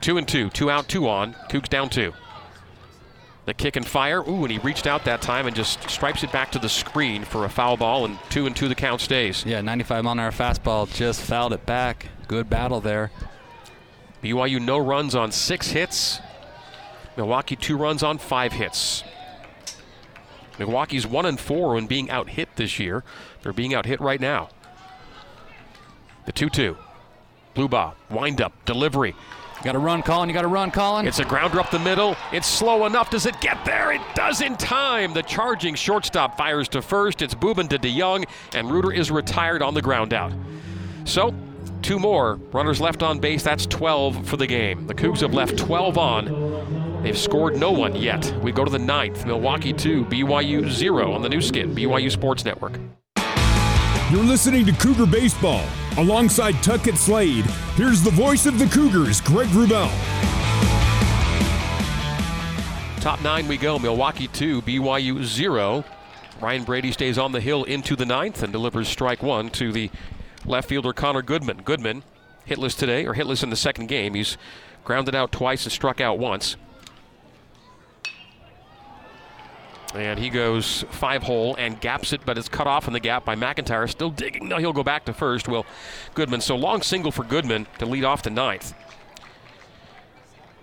Two 0.00 0.18
and 0.18 0.26
two, 0.26 0.50
two 0.50 0.70
out, 0.70 0.88
two 0.88 1.08
on. 1.08 1.34
Cougs 1.48 1.68
down 1.68 1.88
two. 1.88 2.12
The 3.46 3.54
kick 3.54 3.76
and 3.76 3.86
fire. 3.86 4.20
Ooh, 4.20 4.42
and 4.44 4.50
he 4.50 4.58
reached 4.58 4.86
out 4.86 5.04
that 5.04 5.22
time 5.22 5.46
and 5.46 5.56
just 5.56 5.88
stripes 5.88 6.22
it 6.22 6.32
back 6.32 6.52
to 6.52 6.58
the 6.58 6.68
screen 6.68 7.24
for 7.24 7.44
a 7.44 7.48
foul 7.48 7.76
ball, 7.76 8.04
and 8.04 8.18
two 8.28 8.46
and 8.46 8.54
two 8.54 8.68
the 8.68 8.74
count 8.74 9.00
stays. 9.00 9.44
Yeah, 9.46 9.60
95 9.60 10.04
mile 10.04 10.12
an 10.12 10.20
hour 10.20 10.30
fastball 10.30 10.92
just 10.92 11.20
fouled 11.22 11.52
it 11.52 11.64
back. 11.66 12.08
Good 12.30 12.48
battle 12.48 12.80
there. 12.80 13.10
BYU 14.22 14.60
no 14.60 14.78
runs 14.78 15.16
on 15.16 15.32
six 15.32 15.72
hits. 15.72 16.20
Milwaukee 17.16 17.56
two 17.56 17.76
runs 17.76 18.04
on 18.04 18.18
five 18.18 18.52
hits. 18.52 19.02
Milwaukee's 20.56 21.08
one 21.08 21.26
and 21.26 21.40
four 21.40 21.74
when 21.74 21.88
being 21.88 22.08
out 22.08 22.28
hit 22.28 22.48
this 22.54 22.78
year. 22.78 23.02
They're 23.42 23.52
being 23.52 23.74
out 23.74 23.84
hit 23.84 24.00
right 24.00 24.20
now. 24.20 24.48
The 26.26 26.30
2 26.30 26.50
2. 26.50 26.76
Blubaugh, 27.56 27.94
wind 28.10 28.40
up, 28.40 28.52
delivery. 28.64 29.16
You 29.58 29.64
got 29.64 29.72
to 29.72 29.80
run, 29.80 30.00
Colin. 30.00 30.28
You 30.28 30.32
got 30.32 30.42
to 30.42 30.46
run, 30.46 30.70
Colin. 30.70 31.08
It's 31.08 31.18
a 31.18 31.24
grounder 31.24 31.58
up 31.58 31.72
the 31.72 31.80
middle. 31.80 32.16
It's 32.30 32.46
slow 32.46 32.86
enough. 32.86 33.10
Does 33.10 33.26
it 33.26 33.40
get 33.40 33.64
there? 33.64 33.90
It 33.90 34.02
does 34.14 34.40
in 34.40 34.56
time. 34.56 35.14
The 35.14 35.24
charging 35.24 35.74
shortstop 35.74 36.38
fires 36.38 36.68
to 36.68 36.80
first. 36.80 37.22
It's 37.22 37.34
Bubin 37.34 37.68
to 37.70 37.78
DeYoung, 37.78 38.28
and 38.54 38.70
Reuter 38.70 38.92
is 38.92 39.10
retired 39.10 39.62
on 39.62 39.74
the 39.74 39.82
ground 39.82 40.14
out. 40.14 40.32
So, 41.04 41.34
two 41.82 41.98
more 41.98 42.34
runners 42.52 42.80
left 42.80 43.02
on 43.02 43.18
base. 43.18 43.42
That's 43.42 43.66
12 43.66 44.26
for 44.26 44.36
the 44.36 44.46
game. 44.46 44.86
The 44.86 44.94
Cougs 44.94 45.20
have 45.20 45.34
left 45.34 45.58
12 45.58 45.98
on. 45.98 47.02
They've 47.02 47.16
scored 47.18 47.56
no 47.56 47.70
one 47.70 47.96
yet. 47.96 48.32
We 48.42 48.52
go 48.52 48.64
to 48.64 48.70
the 48.70 48.78
ninth. 48.78 49.24
Milwaukee 49.26 49.72
2, 49.72 50.04
BYU 50.04 50.70
0 50.70 51.12
on 51.12 51.22
the 51.22 51.28
Nu 51.28 51.40
Skin, 51.40 51.74
BYU 51.74 52.10
Sports 52.10 52.44
Network. 52.44 52.78
You're 54.10 54.24
listening 54.24 54.66
to 54.66 54.72
Cougar 54.72 55.06
Baseball. 55.06 55.64
Alongside 55.96 56.54
Tuckett 56.62 56.96
Slade, 56.96 57.44
here's 57.74 58.02
the 58.02 58.10
voice 58.10 58.46
of 58.46 58.58
the 58.58 58.66
Cougars, 58.66 59.20
Greg 59.20 59.48
Wrubell. 59.48 59.90
Top 63.00 63.22
nine 63.22 63.48
we 63.48 63.56
go. 63.56 63.78
Milwaukee 63.78 64.28
2, 64.28 64.62
BYU 64.62 65.24
0. 65.24 65.84
Ryan 66.40 66.64
Brady 66.64 66.92
stays 66.92 67.18
on 67.18 67.32
the 67.32 67.40
hill 67.40 67.64
into 67.64 67.96
the 67.96 68.04
ninth 68.04 68.42
and 68.42 68.52
delivers 68.52 68.88
strike 68.88 69.22
one 69.22 69.48
to 69.50 69.72
the 69.72 69.90
left 70.44 70.68
fielder 70.68 70.92
Connor 70.92 71.22
Goodman. 71.22 71.62
Goodman 71.62 72.02
hitless 72.46 72.76
today, 72.76 73.06
or 73.06 73.14
hitless 73.14 73.42
in 73.42 73.50
the 73.50 73.56
second 73.56 73.86
game. 73.86 74.14
He's 74.14 74.36
grounded 74.84 75.14
out 75.14 75.32
twice 75.32 75.64
and 75.64 75.72
struck 75.72 76.00
out 76.00 76.18
once. 76.18 76.56
And 79.94 80.20
he 80.20 80.30
goes 80.30 80.84
five 80.90 81.24
hole 81.24 81.56
and 81.58 81.80
gaps 81.80 82.12
it, 82.12 82.20
but 82.24 82.38
it's 82.38 82.48
cut 82.48 82.68
off 82.68 82.86
in 82.86 82.92
the 82.92 83.00
gap 83.00 83.24
by 83.24 83.34
McIntyre. 83.34 83.88
Still 83.88 84.10
digging. 84.10 84.48
Now 84.48 84.58
he'll 84.58 84.72
go 84.72 84.84
back 84.84 85.04
to 85.06 85.12
first. 85.12 85.48
Will 85.48 85.66
Goodman. 86.14 86.40
So 86.40 86.54
long 86.54 86.82
single 86.82 87.10
for 87.10 87.24
Goodman 87.24 87.66
to 87.78 87.86
lead 87.86 88.04
off 88.04 88.22
the 88.22 88.30
ninth. 88.30 88.72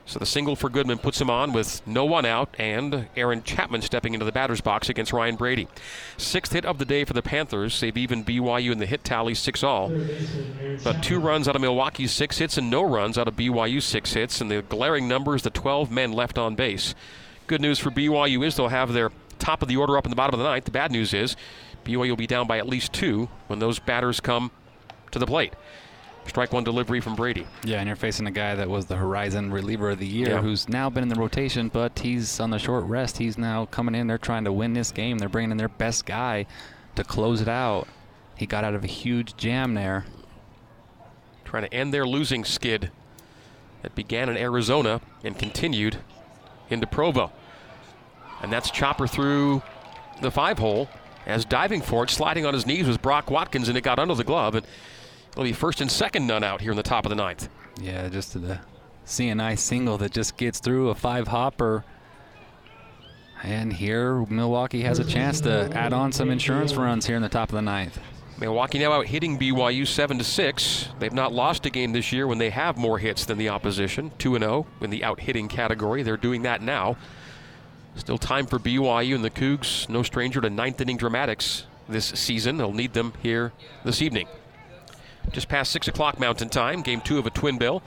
So 0.08 0.20
the 0.20 0.26
single 0.26 0.56
for 0.56 0.70
Goodman 0.70 1.00
puts 1.00 1.20
him 1.20 1.30
on 1.30 1.52
with 1.52 1.86
no 1.86 2.06
one 2.06 2.26
out, 2.26 2.56
and 2.58 3.08
Aaron 3.18 3.44
Chapman 3.44 3.82
stepping 3.82 4.14
into 4.14 4.26
the 4.26 4.32
batter's 4.32 4.62
box 4.62 4.88
against 4.88 5.12
Ryan 5.12 5.36
Brady. 5.36 5.68
Sixth 6.16 6.54
hit 6.54 6.64
of 6.64 6.78
the 6.78 6.86
day 6.86 7.04
for 7.04 7.12
the 7.12 7.22
Panthers. 7.22 7.82
They've 7.82 7.96
even 7.98 8.24
BYU 8.24 8.72
in 8.72 8.80
the 8.80 8.86
hit 8.86 9.04
tally, 9.04 9.34
six 9.34 9.64
all. 9.64 9.92
But 10.82 11.04
two 11.04 11.20
runs 11.20 11.50
out 11.50 11.58
of 11.58 11.62
Milwaukee's 11.62 12.14
six 12.14 12.38
hits 12.38 12.58
and 12.58 12.70
no 12.70 12.84
runs 12.84 13.18
out 13.18 13.28
of 13.28 13.36
BYU's 13.36 13.84
six 13.84 14.14
hits, 14.14 14.40
and 14.40 14.50
the 14.50 14.62
glaring 14.62 15.10
number 15.10 15.36
is 15.36 15.42
the 15.42 15.50
12 15.50 15.92
men 15.92 16.14
left 16.14 16.38
on 16.38 16.56
base. 16.56 16.96
Good 17.48 17.60
news 17.60 17.78
for 17.78 17.92
BYU 17.92 18.46
is 18.46 18.56
they'll 18.56 18.70
have 18.70 18.94
their 18.94 19.12
top 19.40 19.62
of 19.62 19.68
the 19.68 19.76
order 19.76 19.98
up 19.98 20.06
in 20.06 20.10
the 20.10 20.16
bottom 20.16 20.34
of 20.34 20.40
the 20.40 20.50
ninth. 20.50 20.64
The 20.66 20.72
bad 20.72 20.90
news 20.90 21.14
is 21.14 21.36
BYU 21.84 22.10
will 22.10 22.16
be 22.16 22.28
down 22.28 22.48
by 22.48 22.60
at 22.60 22.68
least 22.68 22.94
two 22.94 23.28
when 23.48 23.60
those 23.60 23.78
batters 23.78 24.22
come 24.22 24.52
to 25.12 25.20
the 25.20 25.28
plate. 25.28 25.54
Strike 26.28 26.52
one 26.54 26.64
delivery 26.64 27.00
from 27.00 27.16
Brady. 27.16 27.48
Yeah, 27.64 27.80
and 27.80 27.88
you're 27.88 27.96
facing 27.96 28.28
a 28.28 28.32
guy 28.32 28.54
that 28.56 28.70
was 28.70 28.86
the 28.86 28.96
Horizon 28.98 29.52
reliever 29.52 29.90
of 29.92 30.00
the 30.00 30.06
year, 30.08 30.30
Yeah. 30.32 30.42
who's 30.42 30.68
now 30.70 30.90
been 30.90 31.04
in 31.04 31.10
the 31.10 31.16
rotation, 31.20 31.70
but 31.70 31.98
he's 32.00 32.40
on 32.40 32.50
the 32.52 32.60
short 32.60 32.84
rest. 32.86 33.18
He's 33.18 33.38
now 33.38 33.66
coming 33.66 33.96
in. 33.96 34.08
They're 34.08 34.18
trying 34.18 34.44
to 34.44 34.52
win 34.52 34.74
this 34.74 34.92
game. 34.92 35.18
They're 35.18 35.30
bringing 35.30 35.52
in 35.52 35.58
their 35.58 35.70
best 35.70 36.06
guy 36.06 36.46
to 36.96 37.04
close 37.04 37.42
it 37.42 37.48
out. 37.48 37.88
He 38.36 38.46
got 38.46 38.64
out 38.64 38.76
of 38.76 38.84
a 38.84 38.88
huge 38.88 39.36
jam 39.38 39.74
there. 39.74 40.06
trying 41.46 41.64
to 41.64 41.74
end 41.74 41.94
their 41.94 42.06
losing 42.06 42.44
skid 42.44 42.92
that 43.82 43.96
began 43.96 44.28
in 44.28 44.36
Arizona 44.36 45.00
and 45.24 45.40
continued 45.40 45.98
into 46.70 46.86
Provo. 46.86 47.32
And 48.42 48.52
that's 48.52 48.70
Chopper 48.70 49.08
through 49.08 49.62
the 50.22 50.30
five 50.30 50.60
hole 50.60 50.90
as 51.26 51.46
diving 51.46 51.82
for 51.82 52.04
it, 52.04 52.10
sliding 52.10 52.46
on 52.46 52.54
his 52.54 52.66
knees 52.66 52.86
was 52.86 52.98
Brock 52.98 53.32
Watkins, 53.32 53.70
and 53.70 53.78
it 53.78 53.82
got 53.82 53.98
under 53.98 54.14
the 54.14 54.26
glove. 54.26 54.56
And 54.56 54.66
it'll 55.38 55.44
be 55.44 55.54
first 55.54 55.82
and 55.82 55.92
second 55.92 56.26
none 56.26 56.44
out 56.44 56.62
here 56.62 56.72
in 56.72 56.78
the 56.78 56.84
top 56.84 57.06
of 57.06 57.12
the 57.12 57.16
ninth. 57.16 57.48
Yeah, 57.80 58.10
just 58.10 58.32
to 58.32 58.40
the 58.40 58.60
seeing-eye 59.06 59.54
single 59.56 60.00
that 60.00 60.12
just 60.12 60.36
gets 60.36 60.60
through 60.60 60.90
a 60.90 60.96
five 60.96 61.28
hopper. 61.28 61.86
And 63.44 63.72
here, 63.72 64.26
Milwaukee 64.26 64.82
has 64.82 64.98
a 64.98 65.06
chance 65.06 65.40
to 65.42 65.70
add 65.76 65.94
on 65.94 66.12
some 66.12 66.32
insurance 66.32 66.74
runs 66.74 67.06
here 67.06 67.16
in 67.16 67.22
the 67.22 67.30
top 67.30 67.50
of 67.50 67.56
the 67.56 67.62
ninth. 67.62 68.00
Milwaukee 68.40 68.80
now 68.80 68.92
out 68.94 69.06
hitting 69.06 69.38
BYU 69.38 69.86
7 69.86 70.18
to 70.18 70.24
6. 70.24 70.90
They've 70.98 71.14
not 71.14 71.34
lost 71.34 71.68
a 71.68 71.70
game 71.70 71.92
this 71.92 72.12
year 72.12 72.26
when 72.26 72.40
they 72.40 72.50
have 72.50 72.76
more 72.76 72.98
hits 72.98 73.26
than 73.26 73.38
the 73.38 73.50
opposition. 73.50 74.12
2 74.18 74.36
and 74.36 74.44
0 74.44 74.66
in 74.82 74.90
the 74.90 75.04
out 75.04 75.20
hitting 75.20 75.48
category. 75.48 76.02
They're 76.02 76.18
doing 76.18 76.42
that 76.44 76.64
now. 76.64 76.98
Still 77.96 78.18
time 78.18 78.48
for 78.48 78.58
BYU 78.58 79.14
and 79.14 79.24
the 79.24 79.30
Cougs, 79.30 79.88
no 79.88 80.02
stranger 80.02 80.42
to 80.42 80.50
ninth 80.50 80.82
inning 80.82 80.98
dramatics 80.98 81.66
this 81.88 82.06
season. 82.06 82.58
They'll 82.58 82.74
need 82.74 82.94
them 82.94 83.14
here 83.22 83.54
this 83.84 84.02
evening. 84.02 84.28
Just 85.32 85.50
past 85.50 85.72
6 85.72 85.88
o'clock 85.88 86.20
Mountain 86.20 86.50
Time, 86.50 86.82
game 86.82 87.02
two 87.02 87.18
of 87.20 87.26
a 87.26 87.30
twin 87.30 87.58
bill. 87.58 87.84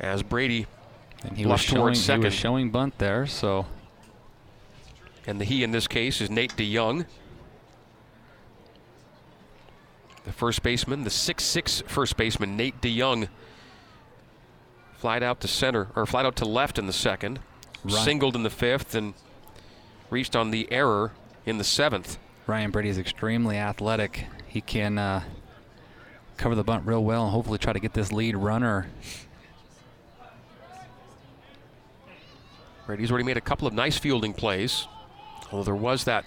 As 0.00 0.22
Brady 0.22 0.66
And 1.22 1.36
he 1.36 1.46
was 1.46 1.60
showing 1.60 1.80
towards 1.80 1.98
he 2.00 2.04
second. 2.04 2.24
was 2.24 2.34
showing 2.34 2.70
bunt 2.70 2.98
there, 2.98 3.26
so 3.26 3.66
And 5.26 5.40
the 5.40 5.44
he 5.44 5.62
in 5.62 5.70
this 5.70 5.86
case 5.86 6.20
is 6.20 6.30
Nate 6.30 6.56
DeYoung. 6.56 7.06
The 10.24 10.32
first 10.32 10.62
baseman, 10.62 11.04
the 11.04 11.10
6'6 11.10 11.86
first 11.86 12.16
baseman, 12.16 12.56
Nate 12.56 12.80
DeYoung, 12.80 13.28
flied 14.96 15.22
out 15.22 15.40
to 15.40 15.48
center, 15.48 15.88
or 15.94 16.06
flied 16.06 16.24
out 16.24 16.34
to 16.36 16.46
left 16.46 16.78
in 16.78 16.86
the 16.86 16.92
second, 16.94 17.40
Right. 17.84 17.92
singled 18.04 18.34
in 18.34 18.42
the 18.42 18.48
fifth, 18.50 18.94
and 18.94 19.12
reached 20.08 20.34
on 20.34 20.50
the 20.50 20.66
error 20.72 21.12
in 21.44 21.58
the 21.58 21.64
seventh. 21.64 22.16
Ryan 22.46 22.70
Brady 22.70 22.88
is 22.88 22.96
extremely 22.98 23.58
athletic. 23.58 24.26
He 24.46 24.62
can 24.62 24.96
uh, 24.96 25.22
cover 26.36 26.54
the 26.54 26.64
bunt 26.64 26.86
real 26.86 27.02
well 27.02 27.24
and 27.24 27.32
hopefully 27.32 27.58
try 27.58 27.72
to 27.72 27.80
get 27.80 27.92
this 27.92 28.12
lead 28.12 28.36
runner. 28.36 28.88
Brady's 32.86 33.10
already 33.10 33.24
made 33.24 33.36
a 33.36 33.42
couple 33.42 33.66
of 33.66 33.72
nice 33.72 33.96
fielding 33.96 34.34
plays, 34.34 34.86
although 35.50 35.64
there 35.64 35.74
was 35.74 36.04
that 36.04 36.24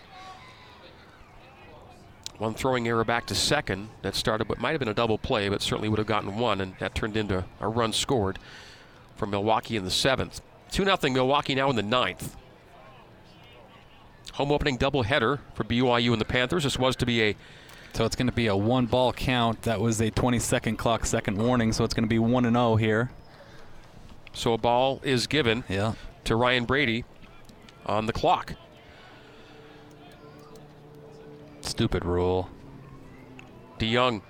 one 2.38 2.54
throwing 2.54 2.88
error 2.88 3.04
back 3.04 3.26
to 3.28 3.36
second 3.36 3.89
that 4.04 4.15
started 4.15 4.48
what 4.48 4.60
might 4.60 4.72
have 4.72 4.80
been 4.80 4.88
a 4.88 4.93
double 4.93 5.17
play, 5.17 5.50
but 5.50 5.62
certainly 5.62 5.89
would 5.89 5.98
have 5.98 6.08
gotten 6.08 6.38
one, 6.38 6.62
and 6.62 6.76
that 6.80 6.93
turned 6.93 7.17
into 7.17 7.46
a 7.60 7.67
run 7.67 7.91
scored 7.93 8.38
from 9.15 9.32
Milwaukee 9.32 9.76
in 9.76 9.84
the 9.84 9.91
seventh. 9.91 10.41
2 10.72 10.84
0 10.84 10.98
Milwaukee 11.13 11.56
now 11.56 11.70
in 11.70 11.76
the 11.76 11.84
ninth. 11.84 12.36
Home 14.34 14.52
opening 14.52 14.78
doubleheader 14.78 15.39
for 15.56 15.63
BYU 15.63 16.12
and 16.12 16.22
the 16.22 16.26
Panthers. 16.26 16.63
This 16.63 16.78
was 16.78 16.96
to 16.98 17.06
be 17.06 17.24
a 17.24 17.36
So 17.98 18.06
it's 18.06 18.16
going 18.16 18.28
to 18.28 18.32
be 18.32 18.46
a 18.46 18.56
one 18.56 18.86
ball 18.86 19.12
count. 19.12 19.64
That 19.64 19.82
was 19.82 20.00
a 20.02 20.12
20 20.12 20.38
second 20.38 20.76
clock 20.76 21.04
second 21.04 21.36
warning, 21.36 21.74
so 21.74 21.84
it's 21.84 21.96
going 21.96 22.04
to 22.04 22.08
be 22.08 22.20
1 22.20 22.46
and 22.46 22.56
0 22.56 22.76
here. 22.76 23.10
so 24.34 24.54
a 24.54 24.58
ball 24.60 25.02
is 25.04 25.26
given 25.26 25.64
Yeah. 25.68 25.94
to 26.26 26.36
Ryan 26.36 26.66
Brady 26.66 27.06
on 27.88 28.06
the 28.06 28.14
clock. 28.14 28.54
Stupid 31.62 32.06
rule. 32.06 32.50
DeYoung 33.80 34.22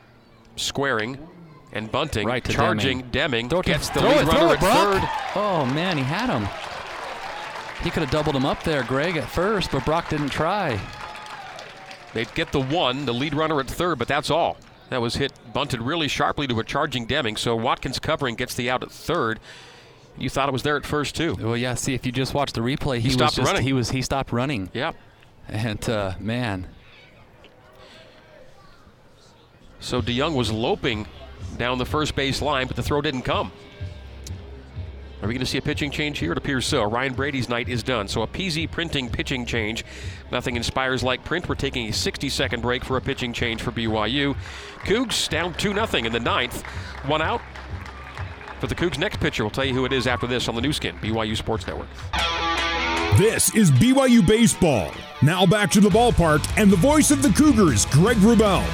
squaring 0.55 1.17
and 1.73 1.91
bunting, 1.91 2.25
Right 2.25 2.45
charging 2.45 2.99
Deming. 2.99 3.11
Deming, 3.11 3.49
Throw 3.49 3.61
gets 3.63 3.89
the 3.89 3.99
throw 3.99 4.09
lead 4.11 4.19
it, 4.21 4.27
runner 4.27 4.53
it, 4.53 4.63
at 4.63 5.01
third. 5.01 5.09
Oh, 5.35 5.65
man, 5.65 5.97
he 5.97 6.03
had 6.05 6.29
him. 6.29 6.47
He 7.83 7.89
could 7.89 8.03
have 8.03 8.11
doubled 8.11 8.37
him 8.37 8.45
up 8.45 8.63
there, 8.63 8.83
Greg, 8.83 9.17
at 9.17 9.27
first, 9.27 9.73
but 9.73 9.83
Brock 9.83 10.07
didn't 10.07 10.29
try. 10.29 10.79
They'd 12.13 12.33
get 12.33 12.51
the 12.51 12.61
one, 12.61 13.05
the 13.05 13.13
lead 13.13 13.33
runner 13.33 13.59
at 13.59 13.67
third, 13.67 13.99
but 13.99 14.07
that's 14.07 14.29
all. 14.29 14.57
That 14.89 15.01
was 15.01 15.15
hit, 15.17 15.33
bunted 15.53 15.81
really 15.81 16.07
sharply 16.07 16.47
to 16.47 16.59
a 16.59 16.63
charging 16.63 17.05
Deming. 17.05 17.35
So 17.35 17.55
Watkins 17.55 17.99
covering 17.99 18.35
gets 18.35 18.55
the 18.55 18.69
out 18.69 18.83
at 18.83 18.91
third. 18.91 19.39
You 20.17 20.29
thought 20.29 20.49
it 20.49 20.53
was 20.53 20.63
there 20.63 20.77
at 20.77 20.85
first 20.85 21.15
too. 21.15 21.35
Well, 21.39 21.57
yeah. 21.57 21.75
See, 21.75 21.93
if 21.93 22.05
you 22.05 22.11
just 22.11 22.33
watch 22.33 22.53
the 22.53 22.61
replay, 22.61 22.99
he, 22.99 23.09
stopped 23.09 23.31
was 23.31 23.35
just, 23.35 23.47
running. 23.47 23.63
He 23.63 23.73
was 23.73 23.91
he 23.91 24.01
stopped 24.01 24.31
running, 24.31 24.69
Yeah. 24.73 24.93
and 25.47 25.87
uh, 25.89 26.13
man, 26.19 26.67
So 29.79 30.01
DeYoung 30.01 30.35
was 30.35 30.51
loping 30.51 31.07
down 31.57 31.77
the 31.77 31.85
first 31.85 32.15
base 32.15 32.41
line, 32.41 32.67
but 32.67 32.75
the 32.75 32.83
throw 32.83 33.01
didn't 33.01 33.21
come. 33.21 33.51
Are 35.21 35.27
we 35.27 35.33
going 35.33 35.39
to 35.39 35.47
see 35.47 35.57
a 35.57 35.61
pitching 35.61 35.89
change 35.89 36.19
here? 36.19 36.31
It 36.31 36.37
appears 36.37 36.65
so. 36.65 36.83
Ryan 36.83 37.13
Brady's 37.13 37.49
night 37.49 37.69
is 37.69 37.81
done. 37.81 38.07
So 38.07 38.21
a 38.21 38.27
PZ 38.27 38.69
printing 38.69 39.09
pitching 39.09 39.45
change. 39.45 39.83
Nothing 40.31 40.55
inspires 40.55 41.01
like 41.01 41.23
print. 41.23 41.49
We're 41.49 41.55
taking 41.55 41.87
a 41.87 41.93
60 41.93 42.29
second 42.29 42.61
break 42.61 42.85
for 42.85 42.97
a 42.97 43.01
pitching 43.01 43.33
change 43.33 43.63
for 43.63 43.71
BYU. 43.71 44.35
Cougs 44.81 45.27
down 45.27 45.55
2 45.55 45.73
0 45.73 46.05
in 46.05 46.11
the 46.11 46.19
ninth. 46.19 46.61
One 47.07 47.23
out. 47.23 47.41
For 48.59 48.67
the 48.67 48.75
Cougs' 48.75 48.97
next 48.97 49.19
pitcher, 49.19 49.43
we'll 49.43 49.51
tell 49.51 49.65
you 49.65 49.73
who 49.73 49.85
it 49.85 49.93
is 49.93 50.07
after 50.07 50.25
this 50.25 50.47
on 50.47 50.55
the 50.55 50.61
Nu 50.61 50.73
Skin, 50.73 50.95
BYU 50.97 51.37
Sports 51.37 51.67
Network. 51.67 51.87
This 53.17 53.53
is 53.55 53.71
BYU 53.71 54.25
Baseball. 54.25 54.91
Now 55.21 55.45
back 55.45 55.69
to 55.71 55.79
the 55.79 55.89
ballpark 55.89 56.47
and 56.57 56.71
the 56.71 56.77
voice 56.77 57.11
of 57.11 57.21
the 57.21 57.29
Cougars, 57.29 57.85
Greg 57.87 58.17
Wrubell. 58.17 58.65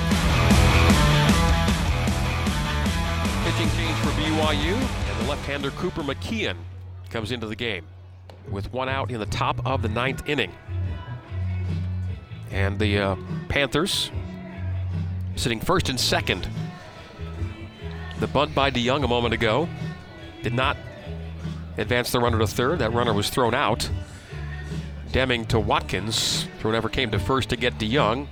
Pitching 3.43 3.69
change 3.77 3.97
for 3.97 4.09
BYU, 4.21 5.02
and 5.49 5.75
Cooper 5.75 6.01
McKeon 6.01 6.55
comes 7.09 7.31
into 7.31 7.47
the 7.47 7.55
game 7.55 7.85
with 8.49 8.71
one 8.71 8.89
out 8.89 9.11
in 9.11 9.19
the 9.19 9.25
top 9.25 9.65
of 9.65 9.81
the 9.81 9.89
ninth 9.89 10.27
inning. 10.27 10.51
And 12.51 12.79
the 12.79 12.97
uh, 12.97 13.15
Panthers 13.49 14.11
sitting 15.35 15.59
first 15.59 15.89
and 15.89 15.99
second. 15.99 16.47
The 18.19 18.27
bunt 18.27 18.55
by 18.55 18.71
DeYoung 18.71 19.03
a 19.03 19.07
moment 19.07 19.33
ago 19.33 19.67
did 20.43 20.53
not 20.53 20.77
advance 21.77 22.11
the 22.11 22.19
runner 22.19 22.39
to 22.39 22.47
third. 22.47 22.79
That 22.79 22.93
runner 22.93 23.13
was 23.13 23.29
thrown 23.29 23.53
out. 23.53 23.89
Deming 25.11 25.45
to 25.47 25.59
Watkins. 25.59 26.47
Throw 26.59 26.71
never 26.71 26.89
came 26.89 27.11
to 27.11 27.19
first 27.19 27.49
to 27.49 27.55
get 27.55 27.77
DeYoung. 27.77 28.27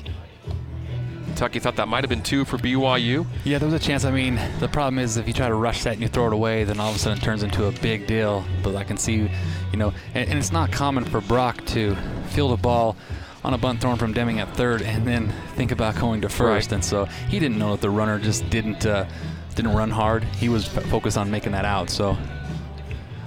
Kentucky 1.42 1.58
thought 1.58 1.78
that 1.78 1.88
might 1.88 2.04
have 2.04 2.10
been 2.10 2.22
two 2.22 2.46
for 2.46 2.60
BYU. 2.60 3.26
yeah, 3.46 3.58
there 3.58 3.68
was 3.68 3.74
a 3.74 3.84
chance. 3.84 4.06
I 4.06 4.12
mean, 4.12 4.40
the 4.60 4.68
problem 4.68 5.00
is 5.00 5.18
if 5.18 5.26
you 5.26 5.34
try 5.34 5.48
to 5.48 5.56
rush 5.56 5.84
that 5.86 5.94
and 5.94 6.02
you 6.04 6.08
throw 6.08 6.28
it 6.28 6.34
away, 6.34 6.66
then 6.66 6.80
all 6.80 6.92
of 6.92 6.96
a 6.96 7.00
sudden 7.00 7.18
it 7.18 7.24
turns 7.24 7.42
into 7.42 7.66
a 7.66 7.72
big 7.72 8.06
deal. 8.06 8.46
But 8.62 8.76
I 8.76 8.84
can 8.84 8.96
see, 8.96 9.28
you 9.72 9.78
know, 9.78 9.92
and, 10.14 10.30
and 10.30 10.38
it's 10.38 10.52
not 10.52 10.72
common 10.72 11.04
for 11.04 11.20
Brock 11.20 11.66
to 11.66 11.96
field 12.28 12.52
a 12.52 12.62
ball 12.62 12.96
on 13.44 13.56
a 13.56 13.58
bunt 13.58 13.82
thrown 13.82 13.96
from 13.96 14.14
Deming 14.14 14.40
at 14.40 14.56
third 14.56 14.84
and 14.84 15.08
then 15.08 15.34
think 15.56 15.72
about 15.72 15.96
going 15.96 16.22
to 16.22 16.30
first. 16.30 16.70
Right. 16.70 16.76
And 16.76 16.86
so 16.86 17.06
he 17.06 17.40
didn't 17.40 17.58
know 17.58 17.72
that 17.72 17.82
the 17.82 17.90
runner 17.90 18.20
just 18.20 18.48
didn't 18.52 18.86
uh, 18.86 19.08
didn't 19.56 19.74
run 19.74 19.90
hard. 19.90 20.24
He 20.24 20.48
was 20.48 20.68
focused 20.68 21.18
on 21.18 21.32
making 21.32 21.54
that 21.54 21.66
out. 21.66 21.90
So, 21.90 22.16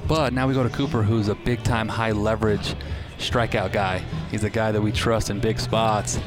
but 0.07 0.33
now 0.33 0.47
we 0.47 0.55
go 0.55 0.63
to 0.63 0.71
Cooper, 0.71 1.03
who's 1.03 1.27
a 1.27 1.35
big 1.35 1.65
time 1.65 1.89
high 1.89 2.13
leverage 2.13 2.77
strikeout 3.19 3.73
guy. 3.73 4.05
He's 4.31 4.45
a 4.45 4.51
guy 4.51 4.71
that 4.71 4.81
we 4.81 4.93
trust 4.93 5.31
in 5.31 5.41
big 5.41 5.59
spots. 5.59 6.21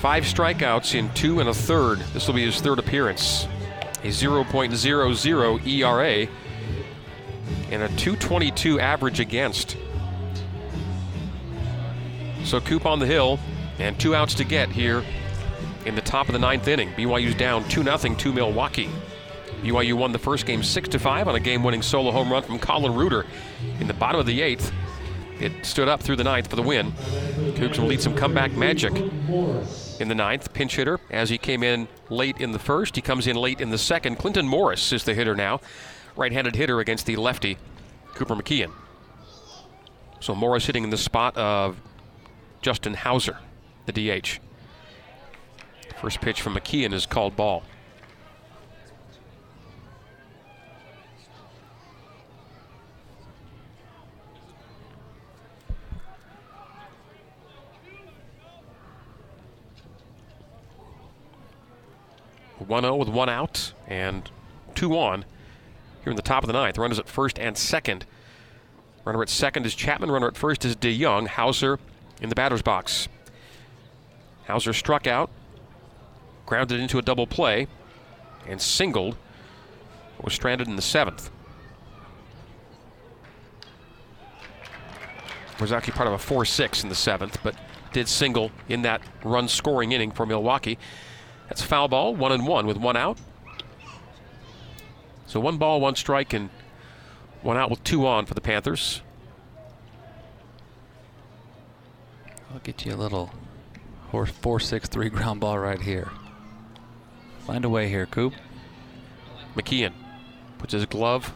Five 0.00 0.22
strikeouts 0.22 0.94
in 0.94 1.12
two 1.14 1.40
and 1.40 1.48
a 1.48 1.54
third. 1.54 1.98
This 2.12 2.28
will 2.28 2.34
be 2.36 2.44
his 2.44 2.60
third 2.60 2.78
appearance. 2.78 3.48
A 4.04 4.08
0.00 4.08 5.66
ERA 5.66 6.28
and 7.72 7.82
a 7.82 7.88
222 7.88 8.78
average 8.78 9.18
against. 9.18 9.76
So 12.44 12.60
Coop 12.60 12.86
on 12.86 13.00
the 13.00 13.06
hill 13.06 13.40
and 13.80 13.98
two 13.98 14.14
outs 14.14 14.34
to 14.34 14.44
get 14.44 14.68
here 14.68 15.02
in 15.84 15.96
the 15.96 16.00
top 16.00 16.28
of 16.28 16.32
the 16.32 16.38
ninth 16.38 16.68
inning. 16.68 16.90
BYU's 16.90 17.34
down 17.34 17.68
2 17.68 17.82
0 17.82 17.96
to 17.96 18.32
Milwaukee. 18.32 18.90
BYU 19.62 19.94
won 19.94 20.12
the 20.12 20.18
first 20.18 20.46
game 20.46 20.62
6 20.62 20.90
to 20.90 21.00
5 21.00 21.26
on 21.26 21.34
a 21.34 21.40
game 21.40 21.64
winning 21.64 21.82
solo 21.82 22.12
home 22.12 22.30
run 22.30 22.44
from 22.44 22.60
Colin 22.60 22.94
Reuter 22.94 23.26
in 23.80 23.88
the 23.88 23.94
bottom 23.94 24.20
of 24.20 24.26
the 24.26 24.42
eighth. 24.42 24.72
It 25.40 25.66
stood 25.66 25.88
up 25.88 26.00
through 26.04 26.16
the 26.16 26.24
ninth 26.24 26.48
for 26.48 26.54
the 26.56 26.62
win. 26.62 26.92
Cougs 27.56 27.78
will 27.80 27.86
lead 27.86 28.00
some 28.00 28.14
comeback 28.14 28.52
magic 28.52 28.92
in 30.00 30.08
the 30.08 30.14
ninth. 30.14 30.52
Pinch 30.52 30.76
hitter 30.76 31.00
as 31.10 31.30
he 31.30 31.38
came 31.38 31.62
in 31.62 31.88
late 32.10 32.38
in 32.38 32.52
the 32.52 32.58
first. 32.58 32.96
He 32.96 33.02
comes 33.02 33.26
in 33.26 33.36
late 33.36 33.60
in 33.60 33.70
the 33.70 33.78
second. 33.78 34.16
Clinton 34.16 34.46
Morris 34.46 34.92
is 34.92 35.04
the 35.04 35.14
hitter 35.14 35.34
now. 35.34 35.60
Right 36.16 36.32
handed 36.32 36.56
hitter 36.56 36.80
against 36.80 37.06
the 37.06 37.16
lefty, 37.16 37.58
Cooper 38.14 38.34
McKeon. 38.34 38.72
So 40.20 40.34
Morris 40.34 40.66
hitting 40.66 40.84
in 40.84 40.90
the 40.90 40.96
spot 40.96 41.36
of 41.36 41.80
Justin 42.60 42.94
Hauser, 42.94 43.38
the 43.86 43.92
DH. 43.92 44.40
First 46.00 46.20
pitch 46.20 46.40
from 46.40 46.54
McKeon 46.54 46.92
is 46.92 47.06
called 47.06 47.36
ball. 47.36 47.62
One 62.68 62.82
zero 62.82 62.96
with 62.96 63.08
one 63.08 63.30
out 63.30 63.72
and 63.86 64.30
two 64.74 64.96
on 64.96 65.24
here 66.04 66.10
in 66.10 66.16
the 66.16 66.22
top 66.22 66.42
of 66.42 66.46
the 66.46 66.52
ninth. 66.52 66.76
Runners 66.76 66.98
at 66.98 67.08
first 67.08 67.38
and 67.38 67.56
second. 67.56 68.04
Runner 69.06 69.22
at 69.22 69.30
second 69.30 69.64
is 69.64 69.74
Chapman. 69.74 70.10
Runner 70.10 70.28
at 70.28 70.36
first 70.36 70.66
is 70.66 70.76
DeYoung. 70.76 71.28
Hauser 71.28 71.80
in 72.20 72.28
the 72.28 72.34
batter's 72.34 72.60
box. 72.60 73.08
Hauser 74.46 74.74
struck 74.74 75.06
out, 75.06 75.30
grounded 76.44 76.78
into 76.78 76.98
a 76.98 77.02
double 77.02 77.26
play, 77.26 77.68
and 78.46 78.60
singled. 78.60 79.16
Was 80.22 80.34
stranded 80.34 80.68
in 80.68 80.76
the 80.76 80.82
seventh. 80.82 81.30
Was 85.58 85.72
actually 85.72 85.94
part 85.94 86.06
of 86.06 86.12
a 86.12 86.18
4 86.18 86.44
6 86.44 86.82
in 86.82 86.88
the 86.88 86.94
seventh, 86.94 87.38
but 87.42 87.54
did 87.92 88.08
single 88.08 88.50
in 88.68 88.82
that 88.82 89.00
run 89.24 89.48
scoring 89.48 89.92
inning 89.92 90.10
for 90.10 90.26
Milwaukee. 90.26 90.76
That's 91.48 91.62
foul 91.62 91.88
ball, 91.88 92.14
one 92.14 92.32
and 92.32 92.46
one 92.46 92.66
with 92.66 92.76
one 92.76 92.96
out. 92.96 93.18
So 95.26 95.40
one 95.40 95.58
ball, 95.58 95.80
one 95.80 95.96
strike, 95.96 96.32
and 96.32 96.50
one 97.42 97.56
out 97.56 97.70
with 97.70 97.82
two 97.84 98.06
on 98.06 98.26
for 98.26 98.34
the 98.34 98.40
Panthers. 98.40 99.02
I'll 102.52 102.60
get 102.60 102.84
you 102.86 102.94
a 102.94 102.96
little 102.96 103.30
horse 104.10 104.30
four 104.30 104.58
six 104.58 104.88
three 104.88 105.10
ground 105.10 105.40
ball 105.40 105.58
right 105.58 105.80
here. 105.80 106.10
Find 107.46 107.64
a 107.64 107.68
way 107.68 107.88
here, 107.88 108.06
Coop. 108.06 108.34
McKeon 109.54 109.92
puts 110.58 110.72
his 110.72 110.86
glove 110.86 111.34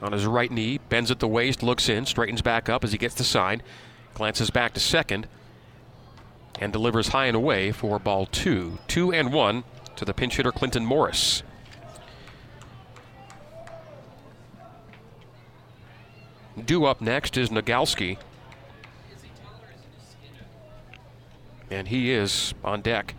on 0.00 0.12
his 0.12 0.26
right 0.26 0.50
knee, 0.50 0.78
bends 0.88 1.10
at 1.10 1.18
the 1.18 1.28
waist, 1.28 1.62
looks 1.62 1.88
in, 1.88 2.06
straightens 2.06 2.42
back 2.42 2.68
up 2.68 2.84
as 2.84 2.92
he 2.92 2.98
gets 2.98 3.14
the 3.14 3.24
sign, 3.24 3.62
glances 4.14 4.50
back 4.50 4.74
to 4.74 4.80
second, 4.80 5.26
and 6.60 6.72
delivers 6.72 7.08
high 7.08 7.26
and 7.26 7.36
away 7.36 7.72
for 7.72 7.98
ball 7.98 8.26
two. 8.26 8.78
Two 8.88 9.12
and 9.12 9.32
one 9.32 9.64
to 9.96 10.04
the 10.04 10.14
pinch 10.14 10.36
hitter 10.36 10.52
Clinton 10.52 10.84
Morris. 10.84 11.42
Due 16.64 16.84
up 16.84 17.00
next 17.00 17.36
is 17.36 17.50
Nagalski. 17.50 18.18
And 21.70 21.88
he 21.88 22.10
is 22.12 22.54
on 22.64 22.80
deck. 22.80 23.14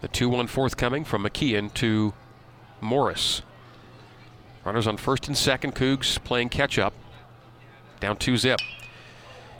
The 0.00 0.08
2 0.08 0.28
1 0.28 0.46
forthcoming 0.46 1.04
from 1.04 1.24
McKeon 1.24 1.74
to 1.74 2.14
Morris. 2.80 3.42
Runners 4.64 4.86
on 4.86 4.96
first 4.96 5.26
and 5.26 5.36
second. 5.36 5.74
Cougs 5.74 6.22
playing 6.22 6.50
catch 6.50 6.78
up. 6.78 6.94
Down 8.00 8.16
2 8.16 8.36
zip. 8.36 8.60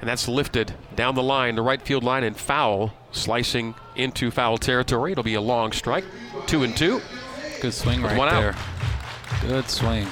And 0.01 0.09
that's 0.09 0.29
lifted 0.29 0.75
down 0.95 1.15
the 1.17 1.23
line, 1.23 1.57
the 1.57 1.63
right 1.63 1.83
field 1.83 2.05
line, 2.05 2.23
and 2.23 2.37
foul, 2.37 2.93
slicing 3.11 3.75
into 3.97 4.31
foul 4.31 4.57
territory. 4.59 5.13
It'll 5.13 5.25
be 5.25 5.35
a 5.35 5.41
long 5.41 5.73
strike. 5.73 6.05
2 6.47 6.63
and 6.63 6.77
2. 6.77 7.01
Good 7.61 7.75
swing 7.75 8.03
right 8.03 8.17
one 8.17 8.29
out. 8.29 8.41
there. 8.41 8.55
Good 9.41 9.69
swing. 9.69 10.07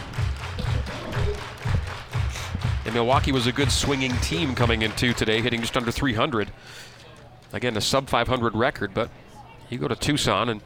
And 2.84 2.94
Milwaukee 2.94 3.32
was 3.32 3.46
a 3.46 3.52
good 3.52 3.70
swinging 3.70 4.16
team 4.18 4.54
coming 4.54 4.82
into 4.82 5.12
today, 5.12 5.40
hitting 5.40 5.60
just 5.60 5.76
under 5.76 5.90
300. 5.90 6.50
Again, 7.52 7.76
a 7.76 7.80
sub 7.80 8.08
500 8.08 8.54
record, 8.54 8.92
but 8.94 9.10
you 9.70 9.78
go 9.78 9.88
to 9.88 9.96
Tucson, 9.96 10.48
and 10.48 10.60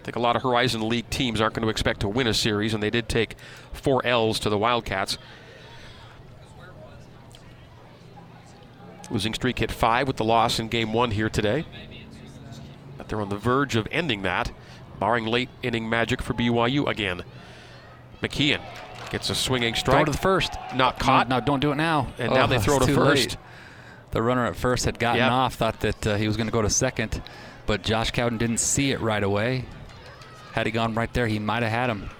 I 0.00 0.04
think 0.04 0.16
a 0.16 0.20
lot 0.20 0.36
of 0.36 0.42
Horizon 0.42 0.88
League 0.88 1.10
teams 1.10 1.40
aren't 1.40 1.54
going 1.54 1.64
to 1.64 1.68
expect 1.68 2.00
to 2.00 2.08
win 2.08 2.26
a 2.26 2.34
series, 2.34 2.74
and 2.74 2.82
they 2.82 2.90
did 2.90 3.08
take 3.08 3.36
four 3.72 4.04
L's 4.04 4.38
to 4.40 4.50
the 4.50 4.58
Wildcats. 4.58 5.18
Losing 9.10 9.34
streak 9.34 9.58
hit 9.58 9.70
five 9.70 10.06
with 10.06 10.16
the 10.16 10.24
loss 10.24 10.58
in 10.58 10.68
game 10.68 10.92
one 10.92 11.10
here 11.10 11.28
today. 11.28 11.64
But 12.96 13.08
they're 13.08 13.20
on 13.20 13.28
the 13.28 13.36
verge 13.36 13.76
of 13.76 13.86
ending 13.90 14.22
that, 14.22 14.52
barring 14.98 15.26
late 15.26 15.48
inning 15.62 15.88
magic 15.88 16.22
for 16.22 16.34
BYU 16.34 16.86
again. 16.88 17.22
McKeon 18.22 18.60
gets 19.10 19.28
a 19.28 19.34
swinging 19.34 19.74
Throw 19.74 19.80
strike. 19.80 20.06
to 20.06 20.12
the 20.12 20.18
first. 20.18 20.52
Not 20.74 20.98
caught. 20.98 21.28
No, 21.28 21.40
don't 21.40 21.60
do 21.60 21.72
it 21.72 21.76
now. 21.76 22.08
And 22.18 22.32
now 22.32 22.46
they 22.46 22.58
throw 22.58 22.78
to 22.78 22.86
first. 22.86 23.30
late. 23.32 23.36
The 24.12 24.22
runner 24.22 24.46
at 24.46 24.56
first 24.56 24.84
had 24.84 24.98
gotten 24.98 25.18
Yep. 25.20 25.30
off, 25.32 25.54
thought 25.54 25.80
that 25.80 26.06
uh, 26.06 26.16
he 26.16 26.26
was 26.26 26.36
going 26.36 26.46
to 26.46 26.52
go 26.52 26.62
to 26.62 26.68
second, 26.70 27.22
but 27.66 27.82
Josh 27.82 28.10
Cowden 28.10 28.36
didn't 28.38 28.60
see 28.60 28.92
it 28.92 29.00
right 29.00 29.22
away. 29.22 29.64
Had 30.52 30.66
he 30.66 30.72
gone 30.72 30.94
right 30.94 31.12
there, 31.14 31.26
he 31.26 31.38
might 31.38 31.62
have 31.62 31.72
had 31.72 31.88
him. 31.90 32.10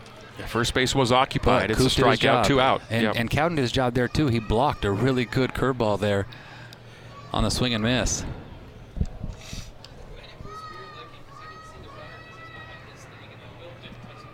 First 0.46 0.72
base 0.74 0.94
was 0.94 1.12
occupied. 1.12 1.64
But 1.68 1.70
it's 1.72 1.80
a 1.80 1.82
Coop 1.82 1.92
his 2.10 2.20
strikeout, 2.20 2.46
two 2.46 2.60
out. 2.60 2.80
And, 2.90 3.02
Yep. 3.02 3.14
and 3.16 3.30
Cowden 3.30 3.56
did 3.56 3.62
his 3.62 3.72
job 3.72 3.92
there 3.94 4.08
too. 4.08 4.28
He 4.28 4.38
blocked 4.40 4.84
a 4.86 4.90
really 4.90 5.24
good 5.26 5.52
curveball 5.52 6.00
there 6.00 6.26
on 7.32 7.44
the 7.44 7.50
swing 7.50 7.74
and 7.74 7.82
miss. 7.82 8.24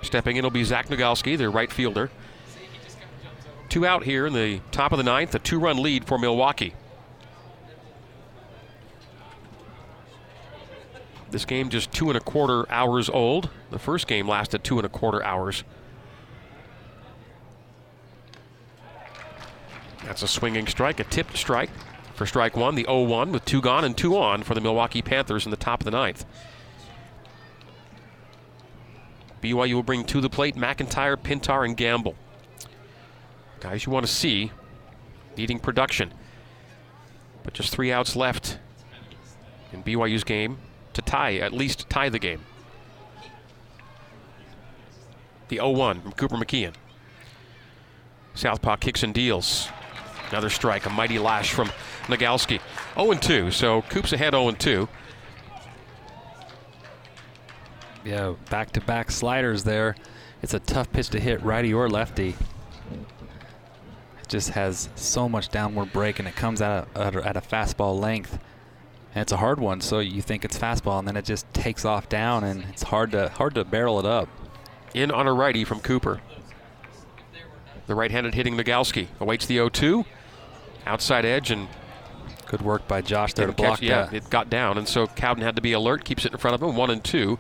Stepping 0.03 0.37
in 0.37 0.43
will 0.43 0.51
be 0.51 0.65
Zach 0.65 0.89
Nagalski, 0.89 1.37
their 1.37 1.51
right 1.51 1.71
fielder. 1.71 2.11
Two 3.69 3.85
out 3.85 4.05
here 4.05 4.27
in 4.27 4.33
the 4.33 4.61
top 4.71 4.93
of 4.93 4.99
the 4.99 5.05
ninth, 5.05 5.35
a 5.35 5.39
two 5.39 5.59
run 5.59 5.83
lead 5.83 6.07
for 6.07 6.19
Milwaukee. 6.19 6.75
This 11.31 11.45
game 11.45 11.69
just 11.69 11.93
two 11.93 12.09
and 12.09 12.17
a 12.17 12.21
quarter 12.21 12.71
hours 12.73 13.11
old. 13.11 13.51
The 13.71 13.79
first 13.79 14.07
game 14.07 14.27
lasted 14.27 14.65
two 14.65 14.79
and 14.79 14.87
a 14.87 14.89
quarter 14.89 15.23
hours. 15.23 15.63
That's 20.07 20.23
a 20.23 20.29
swinging 20.29 20.67
strike, 20.67 21.01
a 21.01 21.05
tipped 21.05 21.37
strike 21.37 21.69
for 22.19 22.27
strike 22.27 22.57
one. 22.57 22.75
The 22.75 22.85
0 22.85 23.03
1 23.03 23.33
with 23.33 23.45
two 23.45 23.63
gone 23.63 23.85
and 23.85 23.97
two 23.97 24.17
on 24.17 24.43
for 24.43 24.55
the 24.55 24.61
Milwaukee 24.61 25.01
Panthers 25.01 25.47
in 25.47 25.51
the 25.51 25.57
top 25.57 25.81
of 25.81 25.85
the 25.85 25.91
ninth. 25.93 26.27
BYU 29.41 29.75
will 29.75 29.83
bring 29.85 30.05
to 30.05 30.21
the 30.21 30.29
plate 30.29 30.57
McIntyre, 30.57 31.17
Pintar, 31.17 31.65
and 31.65 31.77
Gamble. 31.77 32.17
Guys 33.61 33.87
you 33.87 33.93
want 33.93 34.05
to 34.05 34.13
see 34.13 34.51
needing 35.37 35.61
production. 35.61 36.13
But 37.45 37.55
just 37.55 37.73
three 37.73 37.93
outs 37.93 38.17
left 38.17 38.59
in 39.73 39.85
BYU's 39.85 40.25
game 40.25 40.59
to 40.95 41.03
tie, 41.03 41.37
at 41.37 41.53
least 41.53 41.89
tie 41.89 42.09
the 42.09 42.19
game. 42.19 42.41
The 45.49 45.57
0 45.57 45.71
1 45.71 46.01
from 46.03 46.13
Cooper 46.13 46.37
McKeon. 46.37 46.75
Southpaw 48.35 48.77
kicks 48.77 49.05
and 49.05 49.15
deals. 49.15 49.69
Another 50.31 50.51
strike, 50.51 50.87
a 50.87 50.91
mighty 50.91 51.19
lash 51.19 51.53
from 51.53 51.71
Nagalski. 52.07 52.61
0 52.95 53.15
2, 53.15 53.51
so 53.51 53.83
Coop's 53.83 54.13
ahead 54.13 54.35
0 54.35 54.51
2. 54.53 54.89
Yeah, 58.05 58.35
back-to-back 58.51 59.11
sliders 59.11 59.65
there. 59.65 59.97
It's 60.43 60.55
a 60.55 60.61
tough 60.61 60.91
pitch 60.93 61.09
to 61.11 61.21
hit, 61.21 61.43
righty 61.43 61.75
or 61.75 61.89
lefty. 61.89 62.37
It 64.23 64.29
just 64.29 64.51
has 64.51 64.89
so 64.95 65.29
much 65.29 65.49
downward 65.49 65.93
break, 65.93 66.19
and 66.19 66.29
it 66.29 66.37
comes 66.37 66.63
out 66.63 66.89
at 66.95 67.17
a, 67.17 67.27
at 67.27 67.37
a 67.37 67.41
fastball 67.41 67.99
length. 67.99 68.39
And 69.15 69.23
it's 69.23 69.33
a 69.33 69.39
hard 69.39 69.59
one, 69.59 69.81
so 69.81 69.99
you 69.99 70.23
think 70.23 70.45
it's 70.45 70.59
fastball, 70.59 70.99
and 70.99 71.09
then 71.09 71.17
it 71.17 71.25
just 71.25 71.53
takes 71.53 71.85
off 71.85 72.09
down, 72.09 72.45
and 72.45 72.65
it's 72.69 72.85
hard 72.85 73.13
to 73.13 73.29
hard 73.31 73.55
to 73.57 73.65
barrel 73.65 73.99
it 73.99 74.07
up. 74.07 74.29
In 74.95 75.11
on 75.11 75.27
a 75.27 75.33
righty 75.33 75.65
from 75.65 75.81
Cooper. 75.81 76.21
The 77.87 77.95
right-handed 77.95 78.35
hitting 78.35 78.55
Nagalski 78.55 79.09
awaits 79.19 79.47
the 79.47 79.57
0-2. 79.57 80.05
Outside 80.87 81.25
edge 81.25 81.51
and 81.51 81.69
Good 82.49 82.63
work 82.63 82.89
by 82.89 83.03
Josh 83.03 83.35
there 83.35 83.47
to 83.47 83.53
didn't 83.53 83.59
catch- 83.59 83.81
block 83.81 83.83
yeah, 83.83 84.07
that. 84.07 84.15
it 84.15 84.31
got 84.31 84.49
down, 84.49 84.79
and 84.79 84.89
so 84.89 85.07
Cowden 85.07 85.43
had 85.45 85.55
to 85.57 85.61
be 85.63 85.73
alert. 85.73 86.03
Keeps 86.07 86.25
it 86.25 86.33
in 86.33 86.39
front 86.39 86.55
of 86.55 86.63
him. 86.67 86.75
One 86.77 86.89
and 86.89 87.05
two 87.05 87.39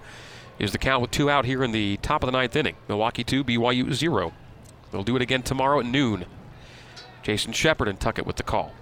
is 0.58 0.72
the 0.72 0.78
count 0.78 1.00
with 1.00 1.10
two 1.10 1.30
out 1.30 1.46
here 1.46 1.64
in 1.64 1.72
the 1.72 1.96
top 1.98 2.22
of 2.22 2.26
the 2.26 2.32
ninth 2.32 2.54
inning. 2.54 2.76
Milwaukee 2.88 3.24
two, 3.24 3.42
BYU 3.42 3.90
zero. 3.94 4.34
They'll 4.92 5.02
do 5.02 5.16
it 5.16 5.22
again 5.22 5.42
tomorrow 5.42 5.80
at 5.80 5.86
noon. 5.86 6.26
Jason 7.22 7.54
Shepard 7.54 7.88
and 7.88 7.98
Tuckett 7.98 8.26
with 8.26 8.36
the 8.36 8.42
call 8.42 8.72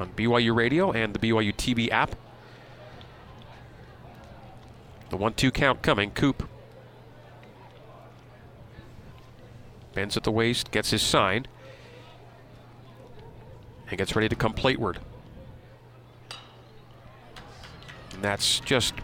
on 0.00 0.08
BYU 0.12 0.54
Radio 0.56 0.90
and 0.90 1.12
the 1.14 1.18
BYU 1.18 1.54
TV 1.54 1.90
app. 1.90 2.16
The 5.10 5.18
one-two 5.18 5.50
count 5.50 5.82
coming. 5.82 6.10
Coop 6.12 6.48
bends 9.92 10.16
at 10.16 10.24
the 10.24 10.30
waist, 10.32 10.70
gets 10.70 10.90
his 10.90 11.02
sign 11.02 11.46
and 13.88 13.98
gets 13.98 14.14
ready 14.16 14.28
to 14.28 14.36
come 14.36 14.52
plateward. 14.52 14.98
And 18.12 18.22
that's 18.22 18.60
just 18.60 18.94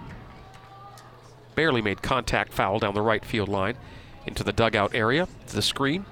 barely 1.55 1.83
made 1.83 2.03
contact 2.03 2.53
foul 2.53 2.79
down 2.79 2.95
the 2.95 3.03
right 3.03 3.25
field 3.25 3.49
line 3.49 3.77
into 4.27 4.45
the 4.45 4.53
dugout 4.53 4.95
area 4.95 5.29
to 5.47 5.55
the 5.55 5.63
screen. 5.63 6.07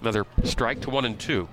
Another 0.00 0.26
strike 0.44 0.80
to 0.82 0.90
one 0.90 1.04
and 1.04 1.18
two. 1.18 1.48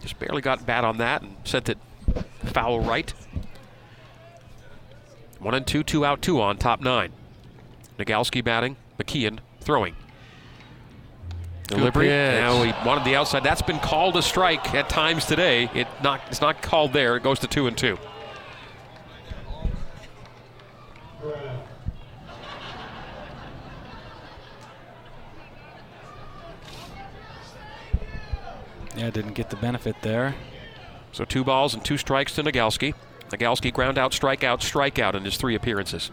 Just 0.00 0.18
barely 0.18 0.42
got 0.42 0.64
bat 0.66 0.84
on 0.84 0.98
that 0.98 1.22
and 1.22 1.36
sent 1.44 1.68
it 1.68 1.78
foul 2.44 2.80
right. 2.80 3.12
One 5.38 5.54
and 5.54 5.66
two, 5.66 5.82
two 5.82 6.04
out, 6.04 6.22
two 6.22 6.40
on, 6.40 6.58
top 6.58 6.80
nine. 6.80 7.12
Nagalski 7.98 8.44
batting, 8.44 8.76
McKeon 9.02 9.38
throwing. 9.60 9.94
Delivery. 11.68 12.08
Now 12.08 12.62
he 12.62 12.72
wanted 12.86 13.04
the 13.04 13.16
outside. 13.16 13.44
That's 13.44 13.62
been 13.62 13.78
called 13.78 14.16
a 14.16 14.22
strike 14.22 14.74
at 14.74 14.88
times 14.88 15.24
today. 15.24 15.70
It 15.74 15.86
not 16.02 16.20
it's 16.28 16.40
not 16.40 16.60
called 16.60 16.92
there. 16.92 17.16
It 17.16 17.22
goes 17.22 17.38
to 17.40 17.46
two 17.46 17.66
and 17.66 17.76
two. 17.78 17.98
Yeah, 28.94 29.10
didn't 29.10 29.32
get 29.32 29.48
the 29.50 29.56
benefit 29.56 29.96
there. 30.02 30.34
So 31.12 31.24
two 31.24 31.44
balls 31.44 31.74
and 31.74 31.84
two 31.84 31.96
strikes 31.96 32.34
to 32.34 32.42
Nagalski. 32.42 32.94
Nagalski 33.30 33.72
ground 33.72 33.96
out, 33.96 34.12
strikeout, 34.12 34.60
strikeout 34.60 35.14
in 35.14 35.24
his 35.24 35.36
three 35.38 35.54
appearances. 35.54 36.10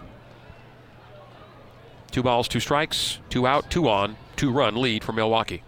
Two 2.09 2.23
balls, 2.23 2.47
two 2.47 2.59
strikes, 2.59 3.19
two 3.29 3.45
out, 3.45 3.69
two 3.69 3.87
on, 3.87 4.17
two 4.35 4.51
run 4.51 4.75
lead 4.75 5.03
for 5.03 5.13
Milwaukee. 5.13 5.63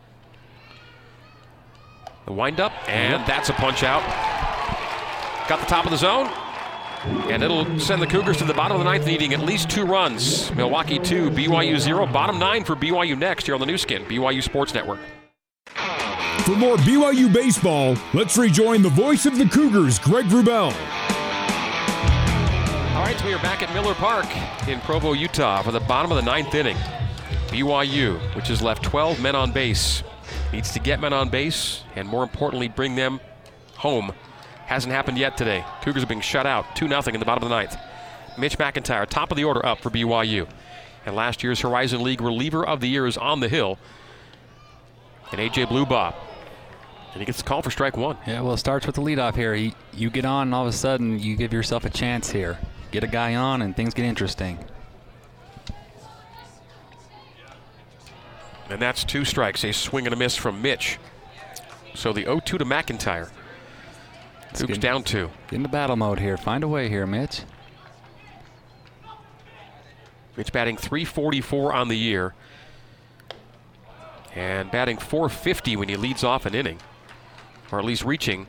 The 2.25 2.33
windup, 2.33 2.71
and 2.89 3.25
that's 3.27 3.49
a 3.49 3.53
punch 3.53 3.83
out. 3.83 4.01
Got 5.47 5.59
the 5.59 5.65
top 5.65 5.85
of 5.85 5.91
the 5.91 5.97
zone, 5.97 6.27
and 7.31 7.43
it'll 7.43 7.79
send 7.79 8.01
the 8.01 8.07
Cougars 8.07 8.37
to 8.37 8.45
the 8.45 8.53
bottom 8.53 8.77
of 8.77 8.83
the 8.83 8.89
ninth, 8.89 9.05
needing 9.05 9.33
at 9.33 9.41
least 9.41 9.69
two 9.69 9.85
runs. 9.85 10.53
Milwaukee 10.55 10.99
two, 10.99 11.29
BYU 11.31 11.79
zero. 11.79 12.05
Bottom 12.05 12.39
nine 12.39 12.63
for 12.63 12.75
BYU 12.75 13.17
next 13.17 13.45
here 13.45 13.55
on 13.55 13.59
the 13.59 13.65
Nu 13.65 13.77
Skin, 13.77 14.03
BYU 14.05 14.41
Sports 14.41 14.73
Network. 14.73 14.99
For 16.45 16.55
more 16.55 16.77
BYU 16.77 17.31
baseball, 17.31 17.95
let's 18.13 18.37
rejoin 18.37 18.81
the 18.81 18.89
voice 18.89 19.25
of 19.25 19.37
the 19.37 19.45
Cougars, 19.45 19.99
Greg 19.99 20.25
Wrubell. 20.25 20.73
Right, 23.11 23.25
we 23.25 23.33
are 23.33 23.39
back 23.39 23.61
at 23.61 23.73
Miller 23.73 23.93
Park 23.93 24.25
in 24.69 24.79
Provo, 24.79 25.11
Utah 25.11 25.61
for 25.63 25.73
the 25.73 25.81
bottom 25.81 26.13
of 26.13 26.15
the 26.15 26.21
ninth 26.21 26.55
inning. 26.55 26.77
BYU, 27.47 28.17
which 28.37 28.47
has 28.47 28.61
left 28.61 28.83
12 28.83 29.21
men 29.21 29.35
on 29.35 29.51
base, 29.51 30.01
needs 30.53 30.71
to 30.71 30.79
get 30.79 31.01
men 31.01 31.11
on 31.11 31.27
base 31.27 31.83
and 31.97 32.07
more 32.07 32.23
importantly, 32.23 32.69
bring 32.69 32.95
them 32.95 33.19
home. 33.75 34.13
Hasn't 34.65 34.93
happened 34.93 35.17
yet 35.17 35.35
today. 35.35 35.65
Cougars 35.81 36.03
are 36.03 36.07
being 36.07 36.21
shut 36.21 36.45
out 36.45 36.73
2 36.77 36.87
0 36.87 37.01
in 37.07 37.19
the 37.19 37.25
bottom 37.25 37.43
of 37.43 37.49
the 37.49 37.53
ninth. 37.53 37.75
Mitch 38.37 38.57
McIntyre, 38.57 39.05
top 39.05 39.29
of 39.29 39.35
the 39.35 39.43
order 39.43 39.65
up 39.65 39.79
for 39.79 39.89
BYU. 39.89 40.47
And 41.05 41.13
last 41.13 41.43
year's 41.43 41.59
Horizon 41.59 42.01
League 42.03 42.21
reliever 42.21 42.65
of 42.65 42.79
the 42.79 42.87
year 42.87 43.07
is 43.07 43.17
on 43.17 43.41
the 43.41 43.49
hill. 43.49 43.77
And 45.33 45.41
AJ 45.41 45.65
Blubaugh. 45.65 46.15
And 47.11 47.19
he 47.19 47.25
gets 47.25 47.39
the 47.39 47.43
call 47.43 47.61
for 47.61 47.71
strike 47.71 47.97
one. 47.97 48.15
Yeah, 48.25 48.39
well, 48.39 48.53
it 48.53 48.59
starts 48.59 48.85
with 48.85 48.95
the 48.95 49.01
leadoff 49.01 49.35
here. 49.35 49.53
You 49.53 50.09
get 50.09 50.23
on, 50.23 50.47
and 50.47 50.55
all 50.55 50.61
of 50.61 50.69
a 50.69 50.71
sudden, 50.71 51.19
you 51.19 51.35
give 51.35 51.51
yourself 51.51 51.83
a 51.83 51.89
chance 51.89 52.31
here. 52.31 52.57
Get 52.91 53.03
a 53.03 53.07
guy 53.07 53.35
on, 53.35 53.61
and 53.61 53.75
things 53.75 53.93
get 53.93 54.05
interesting. 54.05 54.59
And 58.69 58.81
that's 58.81 59.03
two 59.03 59.25
strikes, 59.25 59.63
a 59.63 59.73
swing 59.73 60.05
and 60.07 60.13
a 60.13 60.17
miss 60.17 60.35
from 60.35 60.61
Mitch. 60.61 60.97
So 61.93 62.13
the 62.13 62.23
0 62.23 62.39
2 62.39 62.57
to 62.57 62.65
McIntyre. 62.65 63.29
Good. 64.57 64.79
down 64.81 65.03
two. 65.03 65.29
Get 65.49 65.57
into 65.57 65.69
battle 65.69 65.95
mode 65.95 66.19
here. 66.19 66.35
Find 66.37 66.63
a 66.63 66.67
way 66.67 66.89
here, 66.89 67.05
Mitch. 67.07 67.41
Mitch 70.35 70.51
batting 70.51 70.77
344 70.77 71.73
on 71.73 71.87
the 71.87 71.97
year. 71.97 72.33
And 74.35 74.71
batting 74.71 74.97
450 74.97 75.75
when 75.75 75.89
he 75.89 75.95
leads 75.97 76.23
off 76.23 76.45
an 76.45 76.53
inning. 76.55 76.79
Or 77.71 77.79
at 77.79 77.85
least 77.85 78.03
reaching 78.03 78.47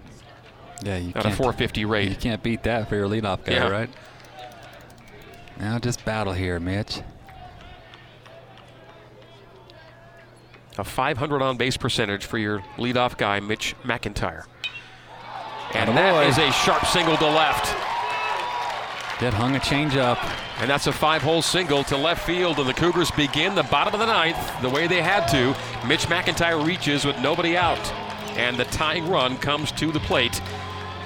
Yeah, 0.83 0.97
you 0.97 1.11
at 1.11 1.19
a 1.19 1.23
can't. 1.29 1.35
450 1.37 1.81
You 1.81 2.17
can't 2.17 2.43
beat 2.43 2.63
that 2.65 2.89
for 2.89 2.97
your 2.97 3.09
leadoff 3.09 3.45
guy, 3.45 3.53
Yeah. 3.55 3.69
right? 3.69 3.91
Now 5.63 5.79
just 5.79 6.05
battle 6.05 6.33
here, 6.33 6.59
Mitch. 6.59 7.03
A 10.77 10.83
500 10.83 11.41
on 11.41 11.57
base 11.57 11.77
percentage 11.77 12.25
for 12.25 12.37
your 12.37 12.65
leadoff 12.79 13.17
guy, 13.17 13.39
Mitch 13.39 13.77
McIntyre. 13.85 14.43
And 15.73 15.89
that 15.91 16.15
Attaboy. 16.15 16.29
is 16.29 16.39
a 16.39 16.51
sharp 16.51 16.85
single 16.87 17.17
to 17.17 17.27
left. 17.27 17.67
That 19.21 19.33
hung 19.35 19.55
a 19.55 19.61
changeup. 19.61 20.19
And 20.59 20.69
that's 20.69 20.89
a 20.89 20.93
five 20.93 21.23
hole 21.23 21.43
single 21.43 21.85
to 21.85 21.97
left 21.97 22.27
field. 22.27 22.59
And 22.59 22.69
the 22.69 22.75
Cougars 22.75 23.13
begin 23.13 23.55
the 23.55 23.63
bottom 23.63 23.95
of 23.95 24.01
the 24.01 24.07
ninth 24.07 24.61
the 24.63 24.69
way 24.69 24.89
they 24.89 25.01
had 25.01 25.29
to. 25.29 25.55
Mitch 25.87 26.07
McIntyre 26.07 26.67
reaches 26.67 27.05
with 27.05 27.17
nobody 27.21 27.57
out. 27.57 27.79
And 28.37 28.57
the 28.57 28.65
tying 28.65 29.09
run 29.09 29.37
comes 29.37 29.71
to 29.73 29.93
the 29.93 30.01
plate 30.01 30.43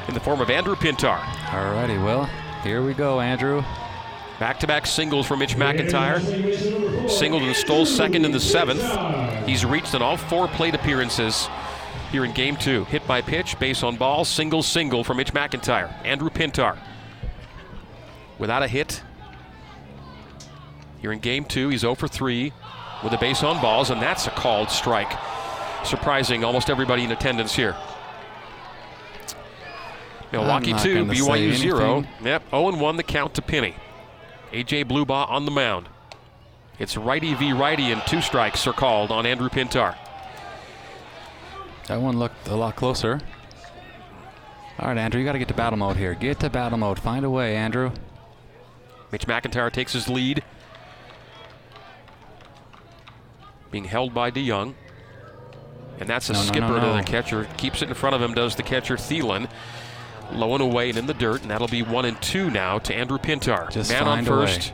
in 0.09 0.15
the 0.15 0.21
form 0.21 0.41
of 0.41 0.49
Andrew 0.49 0.77
Pintar. 0.77 1.19
Alrighty, 1.51 2.03
well, 2.03 2.25
here 2.63 2.83
we 2.83 2.95
go, 2.95 3.21
Andrew. 3.21 3.63
Back 4.39 4.61
to 4.61 4.67
back 4.67 4.87
singles 4.87 5.27
for 5.27 5.37
Mitch 5.37 5.57
McIntyre. 5.57 6.21
Singled 7.09 7.43
and 7.43 7.57
stole 7.57 7.87
second 7.87 8.25
in 8.27 8.33
the 8.33 8.41
seventh. 8.41 8.83
He's 9.47 9.65
reached 9.65 9.95
in 9.95 10.03
all 10.03 10.19
four 10.19 10.47
plate 10.47 10.75
appearances 10.75 11.49
here 12.13 12.25
in 12.25 12.33
game 12.33 12.57
two. 12.57 12.85
Hit 12.85 13.07
by 13.07 13.23
pitch, 13.23 13.59
base 13.59 13.83
on 13.83 13.97
ball, 13.97 14.25
single 14.25 14.63
single 14.63 15.05
for 15.05 15.15
Mitch 15.15 15.33
McIntyre. 15.33 15.91
Andrew 16.05 16.29
Pintar. 16.29 16.79
Without 18.39 18.63
a 18.63 18.69
hit. 18.69 19.03
Here 21.01 21.13
in 21.13 21.19
game 21.19 21.45
two, 21.45 21.71
he's 21.71 21.81
0 21.81 21.95
for 21.95 22.09
3 22.09 22.53
with 23.03 23.13
a 23.13 23.19
base 23.19 23.43
on 23.43 23.61
balls, 23.63 23.91
and 23.91 24.03
that's 24.03 24.27
a 24.27 24.31
called 24.31 24.71
strike. 24.71 25.13
Surprising 25.85 26.45
almost 26.45 26.69
everybody 26.69 27.05
in 27.05 27.13
attendance 27.13 27.55
here. 27.55 27.77
Milwaukee 30.33 30.73
2, 30.73 31.05
BYU 31.07 31.55
0. 31.55 32.05
Yep, 32.23 32.51
0 32.51 32.77
1 32.77 32.97
the 32.97 33.03
count 33.03 33.35
to 33.35 33.43
Penny. 33.43 33.77
AJ 34.57 34.87
Blubaugh 34.87 35.29
on 35.29 35.45
the 35.45 35.51
mound. 35.51 35.91
It's 36.79 36.97
righty 36.97 37.35
v 37.35 37.53
righty, 37.53 37.93
and 37.93 38.01
two 38.07 38.23
strikes 38.23 38.67
are 38.67 38.73
called 38.73 39.11
on 39.11 39.27
Andrew 39.27 39.51
Pintar. 39.51 39.95
That 41.89 42.01
one 42.01 42.19
looked 42.19 42.49
a 42.49 42.57
lot 42.57 42.75
closer. 42.75 43.21
All 44.79 44.89
right, 44.89 44.97
Andrew, 44.97 45.21
you 45.21 45.27
got 45.27 45.33
to 45.33 45.39
get 45.39 45.49
to 45.49 45.55
battle 45.55 45.79
mode 45.79 45.99
here. 45.99 46.15
Get 46.15 46.41
to 46.41 46.49
battle 46.49 46.79
mode. 46.79 46.99
Find 46.99 47.23
a 47.27 47.29
way, 47.29 47.55
Andrew. 47.55 47.93
Mitch 49.13 49.27
McIntyre 49.27 49.71
takes 49.71 49.93
his 49.93 50.09
lead. 50.09 50.43
Being 53.71 53.85
held 53.85 54.15
by 54.15 54.31
DeYoung. 54.31 54.73
And 56.01 56.09
that's 56.09 56.31
a 56.31 56.33
No, 56.33 56.39
no, 56.39 56.45
no, 56.45 56.49
skipper 56.49 56.81
to 56.81 56.97
the 56.97 57.03
catcher. 57.03 57.47
Keeps 57.59 57.83
it 57.83 57.89
in 57.89 57.95
front 57.95 58.17
of 58.17 58.23
him, 58.23 58.33
does 58.33 58.57
the 58.57 58.63
catcher 58.63 58.97
Thielen. 58.97 59.51
Low 60.33 60.55
and 60.55 60.63
away 60.63 60.89
and 60.91 60.99
in 60.99 61.07
the 61.07 61.15
dirt, 61.15 61.43
and 61.43 61.51
that'll 61.51 61.69
be 61.69 61.83
one 61.83 62.05
and 62.05 62.21
two 62.21 62.51
now 62.51 62.79
to 62.81 62.95
Andrew 62.95 63.19
Pintar. 63.19 63.71
Just 63.71 63.91
Man 63.91 64.03
on 64.03 64.25
find 64.25 64.29
a 64.29 64.31
way. 64.31 64.47
first. 64.47 64.73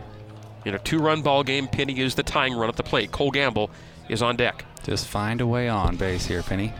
In 0.65 0.75
a 0.75 0.79
two-run 0.79 1.23
ball 1.23 1.43
game, 1.43 1.67
Penny 1.67 2.01
is 2.01 2.15
the 2.15 2.23
tying 2.23 2.55
run 2.55 2.69
at 2.69 2.77
the 2.77 2.83
plate. 2.83 3.11
Cole 3.13 3.31
Gamble 3.31 3.71
is 4.09 4.23
on 4.23 4.37
deck. 4.37 4.65
Just 4.85 5.09
find 5.09 5.41
a 5.41 5.47
way 5.47 5.69
on 5.69 5.97
base 5.97 6.27
here, 6.27 6.43
Penny. 6.43 6.73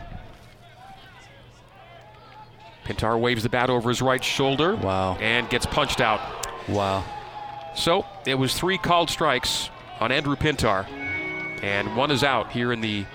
Pintar 2.85 3.19
waves 3.19 3.43
the 3.43 3.49
bat 3.49 3.69
over 3.69 3.89
his 3.89 4.01
right 4.01 4.23
shoulder. 4.23 4.75
Wow. 4.75 5.17
And 5.17 5.49
gets 5.49 5.65
punched 5.65 6.01
out. 6.01 6.19
Wow. 6.67 7.03
So 7.75 8.05
it 8.25 8.35
was 8.35 8.53
three 8.53 8.77
called 8.77 9.09
strikes 9.09 9.69
on 9.99 10.11
Andrew 10.11 10.35
Pintar, 10.35 10.85
and 11.63 11.95
one 11.95 12.11
is 12.11 12.23
out 12.23 12.51
here 12.51 12.71
in 12.71 12.81
the 12.81 13.05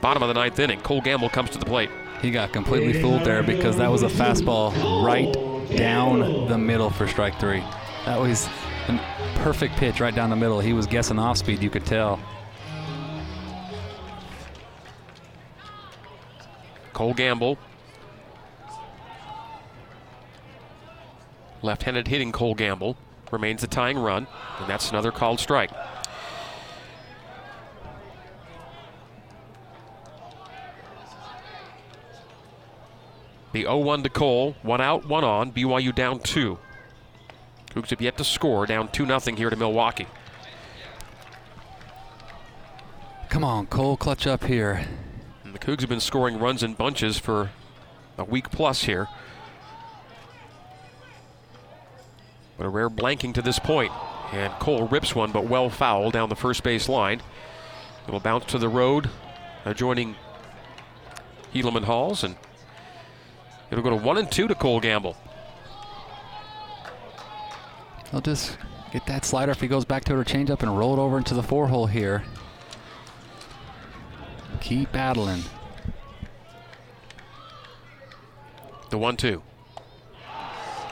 bottom 0.00 0.22
of 0.22 0.28
the 0.28 0.34
ninth 0.34 0.58
inning. 0.58 0.80
Cole 0.80 1.00
Gamble 1.00 1.28
comes 1.28 1.50
to 1.50 1.58
the 1.58 1.66
plate. 1.66 1.90
He 2.24 2.30
got 2.30 2.54
completely 2.54 2.94
fooled 3.02 3.22
there 3.22 3.42
because 3.42 3.76
that 3.76 3.90
was 3.90 4.02
a 4.02 4.08
fastball 4.08 4.72
right 5.04 5.30
down 5.76 6.48
the 6.48 6.56
middle 6.56 6.88
for 6.88 7.06
strike 7.06 7.38
three. 7.38 7.62
That 8.06 8.18
was 8.18 8.48
a 8.88 8.98
perfect 9.34 9.76
pitch 9.76 10.00
right 10.00 10.14
down 10.14 10.30
the 10.30 10.36
middle. 10.36 10.58
He 10.58 10.72
was 10.72 10.86
guessing 10.86 11.18
off 11.18 11.36
speed, 11.36 11.62
you 11.62 11.68
could 11.68 11.84
tell. 11.84 12.18
Cole 16.94 17.12
Gamble. 17.12 17.58
Left-handed 21.60 22.08
hitting 22.08 22.32
Cole 22.32 22.54
Gamble 22.54 22.96
remains 23.30 23.60
the 23.60 23.66
tying 23.66 23.98
run, 23.98 24.26
and 24.60 24.66
that's 24.66 24.88
another 24.88 25.12
called 25.12 25.40
strike. 25.40 25.70
The 33.54 33.66
0-1 33.66 34.02
to 34.02 34.08
Cole, 34.08 34.56
one 34.62 34.80
out, 34.80 35.06
one 35.06 35.22
on. 35.22 35.52
BYU 35.52 35.94
down 35.94 36.18
two. 36.18 36.58
Cougs 37.70 37.90
have 37.90 38.00
yet 38.00 38.16
to 38.16 38.24
score, 38.24 38.66
down 38.66 38.88
2-0 38.88 39.38
here 39.38 39.48
to 39.48 39.54
Milwaukee. 39.54 40.08
Come 43.28 43.44
on, 43.44 43.66
Cole, 43.66 43.96
clutch 43.96 44.26
up 44.26 44.42
here. 44.42 44.84
And 45.44 45.54
the 45.54 45.60
Cougs 45.60 45.82
have 45.82 45.88
been 45.88 46.00
scoring 46.00 46.40
runs 46.40 46.64
in 46.64 46.74
bunches 46.74 47.16
for 47.16 47.52
a 48.18 48.24
week 48.24 48.50
plus 48.50 48.82
here. 48.82 49.06
But 52.58 52.66
a 52.66 52.68
rare 52.68 52.90
blanking 52.90 53.34
to 53.34 53.42
this 53.42 53.60
point. 53.60 53.92
And 54.32 54.52
Cole 54.54 54.88
rips 54.88 55.14
one, 55.14 55.30
but 55.30 55.44
well 55.44 55.70
foul 55.70 56.10
down 56.10 56.28
the 56.28 56.34
first 56.34 56.64
base 56.64 56.88
line. 56.88 57.22
It'll 58.08 58.18
bounce 58.18 58.46
to 58.46 58.58
the 58.58 58.68
road, 58.68 59.10
adjoining 59.64 60.16
Helaman 61.54 61.84
Halls, 61.84 62.24
and 62.24 62.34
it'll 63.70 63.84
go 63.84 63.90
to 63.90 63.96
one 63.96 64.18
and 64.18 64.30
two 64.30 64.48
to 64.48 64.54
Cole 64.54 64.80
Gamble. 64.80 65.16
He'll 68.10 68.20
just 68.20 68.56
get 68.92 69.06
that 69.06 69.24
slider 69.24 69.52
if 69.52 69.60
he 69.60 69.66
goes 69.66 69.84
back 69.84 70.04
to 70.04 70.12
it 70.12 70.16
her 70.16 70.24
changeup 70.24 70.62
and 70.62 70.78
roll 70.78 70.94
it 70.94 71.00
over 71.00 71.18
into 71.18 71.34
the 71.34 71.42
four 71.42 71.66
hole 71.66 71.86
here. 71.86 72.22
Keep 74.60 74.92
battling. 74.92 75.42
The 78.90 78.98
one 78.98 79.16
two. 79.16 79.42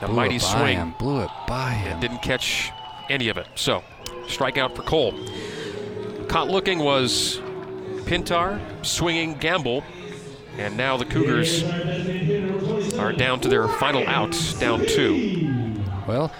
The 0.01 0.07
Blew 0.07 0.15
mighty 0.15 0.39
swing. 0.39 0.75
him. 0.77 0.95
Blew 0.99 1.21
it 1.21 1.29
by 1.47 1.71
him. 1.71 1.99
Didn't 2.01 2.21
catch 2.21 2.71
any 3.09 3.29
of 3.29 3.37
it. 3.37 3.47
So, 3.55 3.83
strikeout 4.25 4.75
for 4.75 4.81
Cole. 4.81 5.13
Caught 6.27 6.49
looking 6.49 6.79
was 6.79 7.39
Pintar, 8.03 8.59
swinging 8.85 9.35
Gamble, 9.35 9.83
and 10.57 10.75
now 10.75 10.97
the 10.97 11.05
Cougars 11.05 11.63
are 13.03 13.11
down 13.11 13.39
to 13.41 13.49
their 13.49 13.67
final 13.67 14.07
out, 14.07 14.31
down 14.59 14.85
two. 14.85 15.83
Well, 16.07 16.31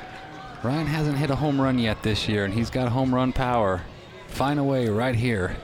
Ryan 0.63 0.87
hasn't 0.87 1.17
hit 1.17 1.29
a 1.29 1.35
home 1.35 1.59
run 1.59 1.77
yet 1.77 2.01
this 2.03 2.29
year, 2.29 2.45
and 2.45 2.53
he's 2.53 2.69
got 2.69 2.87
home 2.89 3.13
run 3.13 3.33
power. 3.33 3.81
Find 4.29 4.57
a 4.57 4.63
way 4.63 4.87
right 4.87 5.15
here. 5.15 5.57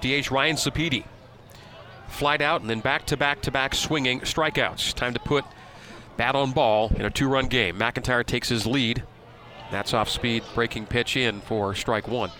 DH 0.00 0.30
Ryan 0.30 0.56
Sapedi 0.56 1.04
flied 2.08 2.40
out 2.40 2.60
and 2.60 2.70
then 2.70 2.80
back 2.80 3.04
to 3.06 3.16
back 3.16 3.42
to 3.42 3.50
back 3.50 3.74
swinging 3.74 4.20
strikeouts. 4.20 4.94
Time 4.94 5.12
to 5.12 5.20
put 5.20 5.44
bat 6.16 6.36
on 6.36 6.52
ball 6.52 6.92
in 6.94 7.04
a 7.04 7.10
two 7.10 7.28
run 7.28 7.48
game. 7.48 7.76
McIntyre 7.76 8.24
takes 8.24 8.48
his 8.48 8.66
lead. 8.66 9.02
That's 9.72 9.92
off 9.92 10.08
speed, 10.08 10.44
breaking 10.54 10.86
pitch 10.86 11.16
in 11.16 11.40
for 11.40 11.74
strike 11.74 12.06
one. 12.06 12.30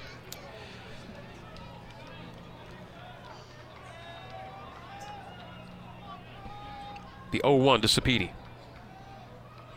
The 7.30 7.40
0 7.44 7.56
1 7.56 7.80
to 7.82 7.88
Sapedi. 7.88 8.30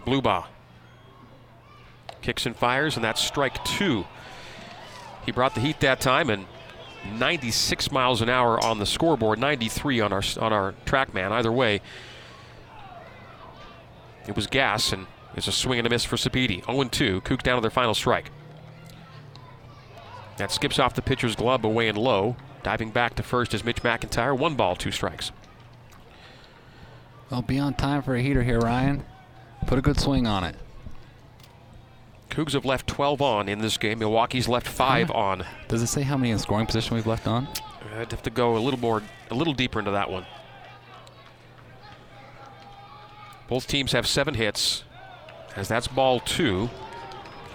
Blubaugh 0.05 0.45
kicks 2.23 2.45
and 2.47 2.55
fires, 2.55 2.95
and 2.95 3.03
that's 3.03 3.21
strike 3.21 3.63
two. 3.63 4.05
He 5.25 5.31
brought 5.31 5.53
the 5.53 5.61
heat 5.61 5.79
that 5.81 5.99
time, 5.99 6.31
and 6.31 6.47
96 7.19 7.91
miles 7.91 8.21
an 8.21 8.29
hour 8.29 8.63
on 8.63 8.79
the 8.79 8.85
scoreboard, 8.85 9.37
93 9.37 9.99
on 9.99 10.11
our 10.11 10.23
on 10.39 10.51
our 10.51 10.73
TrackMan. 10.85 11.31
Either 11.31 11.51
way, 11.51 11.81
it 14.27 14.35
was 14.35 14.47
gas, 14.47 14.91
and 14.91 15.05
it's 15.35 15.47
a 15.47 15.51
swing 15.51 15.77
and 15.77 15.85
a 15.85 15.89
miss 15.89 16.05
for 16.05 16.15
Sapedi. 16.15 16.63
0-2, 16.63 17.23
Kook 17.23 17.43
down 17.43 17.57
to 17.57 17.61
their 17.61 17.69
final 17.69 17.93
strike. 17.93 18.31
That 20.37 20.51
skips 20.51 20.79
off 20.79 20.95
the 20.95 21.01
pitcher's 21.03 21.35
glove 21.35 21.63
away 21.63 21.87
and 21.87 21.97
low. 21.97 22.35
Diving 22.63 22.91
back 22.91 23.15
to 23.15 23.23
first 23.23 23.53
is 23.53 23.63
Mitch 23.63 23.83
McIntyre. 23.83 24.37
One 24.37 24.55
ball, 24.55 24.75
two 24.75 24.91
strikes. 24.91 25.31
Well, 27.29 27.41
be 27.41 27.59
on 27.59 27.73
time 27.73 28.01
for 28.01 28.15
a 28.15 28.21
heater 28.21 28.43
here, 28.43 28.59
Ryan. 28.59 29.03
Put 29.65 29.79
a 29.79 29.81
good 29.81 29.99
swing 29.99 30.27
on 30.27 30.43
it. 30.43 30.55
Cougs 32.29 32.53
have 32.53 32.65
left 32.65 32.87
12 32.87 33.21
on 33.21 33.47
in 33.47 33.59
this 33.59 33.77
game. 33.77 33.99
Milwaukee's 33.99 34.47
left 34.47 34.67
five 34.67 35.11
on. 35.11 35.45
Does 35.67 35.81
it 35.81 35.87
say 35.87 36.01
how 36.01 36.17
many 36.17 36.31
in 36.31 36.39
scoring 36.39 36.65
position 36.65 36.95
we've 36.95 37.07
left 37.07 37.27
on? 37.27 37.47
Uh, 37.47 37.99
I'd 37.99 38.11
have 38.11 38.23
to 38.23 38.29
go 38.29 38.57
a 38.57 38.59
little 38.59 38.79
more, 38.79 39.03
a 39.29 39.35
little 39.35 39.53
deeper 39.53 39.79
into 39.79 39.91
that 39.91 40.09
one. 40.09 40.25
Both 43.47 43.67
teams 43.67 43.91
have 43.91 44.07
seven 44.07 44.33
hits, 44.33 44.83
as 45.55 45.67
that's 45.67 45.87
ball 45.87 46.19
two. 46.19 46.69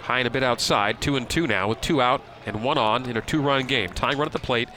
High 0.03 0.19
and 0.19 0.27
a 0.27 0.31
bit 0.31 0.43
outside, 0.43 1.01
two 1.01 1.17
and 1.17 1.29
two 1.29 1.45
now, 1.45 1.67
with 1.67 1.81
two 1.81 2.01
out 2.01 2.23
and 2.45 2.63
one 2.63 2.77
on 2.77 3.07
in 3.09 3.17
a 3.17 3.21
two-run 3.21 3.67
game. 3.67 3.89
Tying 3.89 4.17
run 4.17 4.27
at 4.27 4.31
the 4.31 4.39
plate 4.39 4.69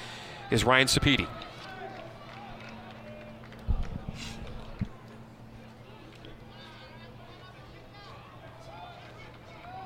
is 0.51 0.65
Ryan 0.65 0.89
Sapedi. 0.89 1.29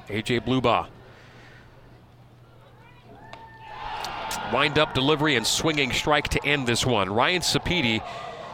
AJ 0.09 0.44
Blubaugh. 0.44 0.86
Wind 4.52 4.78
up 4.78 4.94
delivery 4.94 5.34
and 5.34 5.46
swinging 5.46 5.92
strike 5.92 6.28
to 6.28 6.44
end 6.46 6.66
this 6.66 6.86
one. 6.86 7.11
Ryan 7.11 7.42
Sapedi 7.42 8.00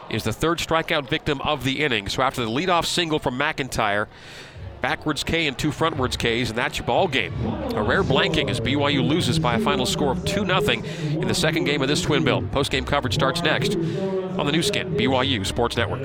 is 0.09 0.23
the 0.23 0.33
third 0.33 0.57
strikeout 0.57 1.07
victim 1.07 1.39
of 1.41 1.63
the 1.63 1.83
inning. 1.83 2.09
So 2.09 2.23
after 2.23 2.43
the 2.43 2.49
leadoff 2.49 2.85
single 2.85 3.19
from 3.19 3.37
McIntyre, 3.37 4.07
backwards 4.81 5.23
K 5.23 5.47
and 5.47 5.57
two 5.57 5.69
frontwards 5.69 6.17
Ks, 6.17 6.49
and 6.49 6.57
that's 6.57 6.77
your 6.77 6.85
ball 6.85 7.07
game. 7.07 7.33
A 7.75 7.81
rare 7.81 8.03
blanking 8.03 8.49
as 8.49 8.59
BYU 8.59 9.07
loses 9.07 9.39
by 9.39 9.55
a 9.55 9.59
final 9.59 9.85
score 9.85 10.11
of 10.11 10.25
2 10.25 10.45
0 10.45 10.59
in 11.21 11.27
the 11.27 11.33
second 11.33 11.63
game 11.63 11.81
of 11.81 11.87
this 11.87 12.01
twin 12.01 12.23
bill. 12.23 12.41
Post 12.51 12.71
game 12.71 12.85
coverage 12.85 13.13
starts 13.13 13.41
next 13.41 13.75
on 13.75 14.45
the 14.45 14.51
Nu 14.51 14.61
Skin, 14.61 14.93
BYU 14.93 15.45
Sports 15.45 15.77
Network. 15.77 16.03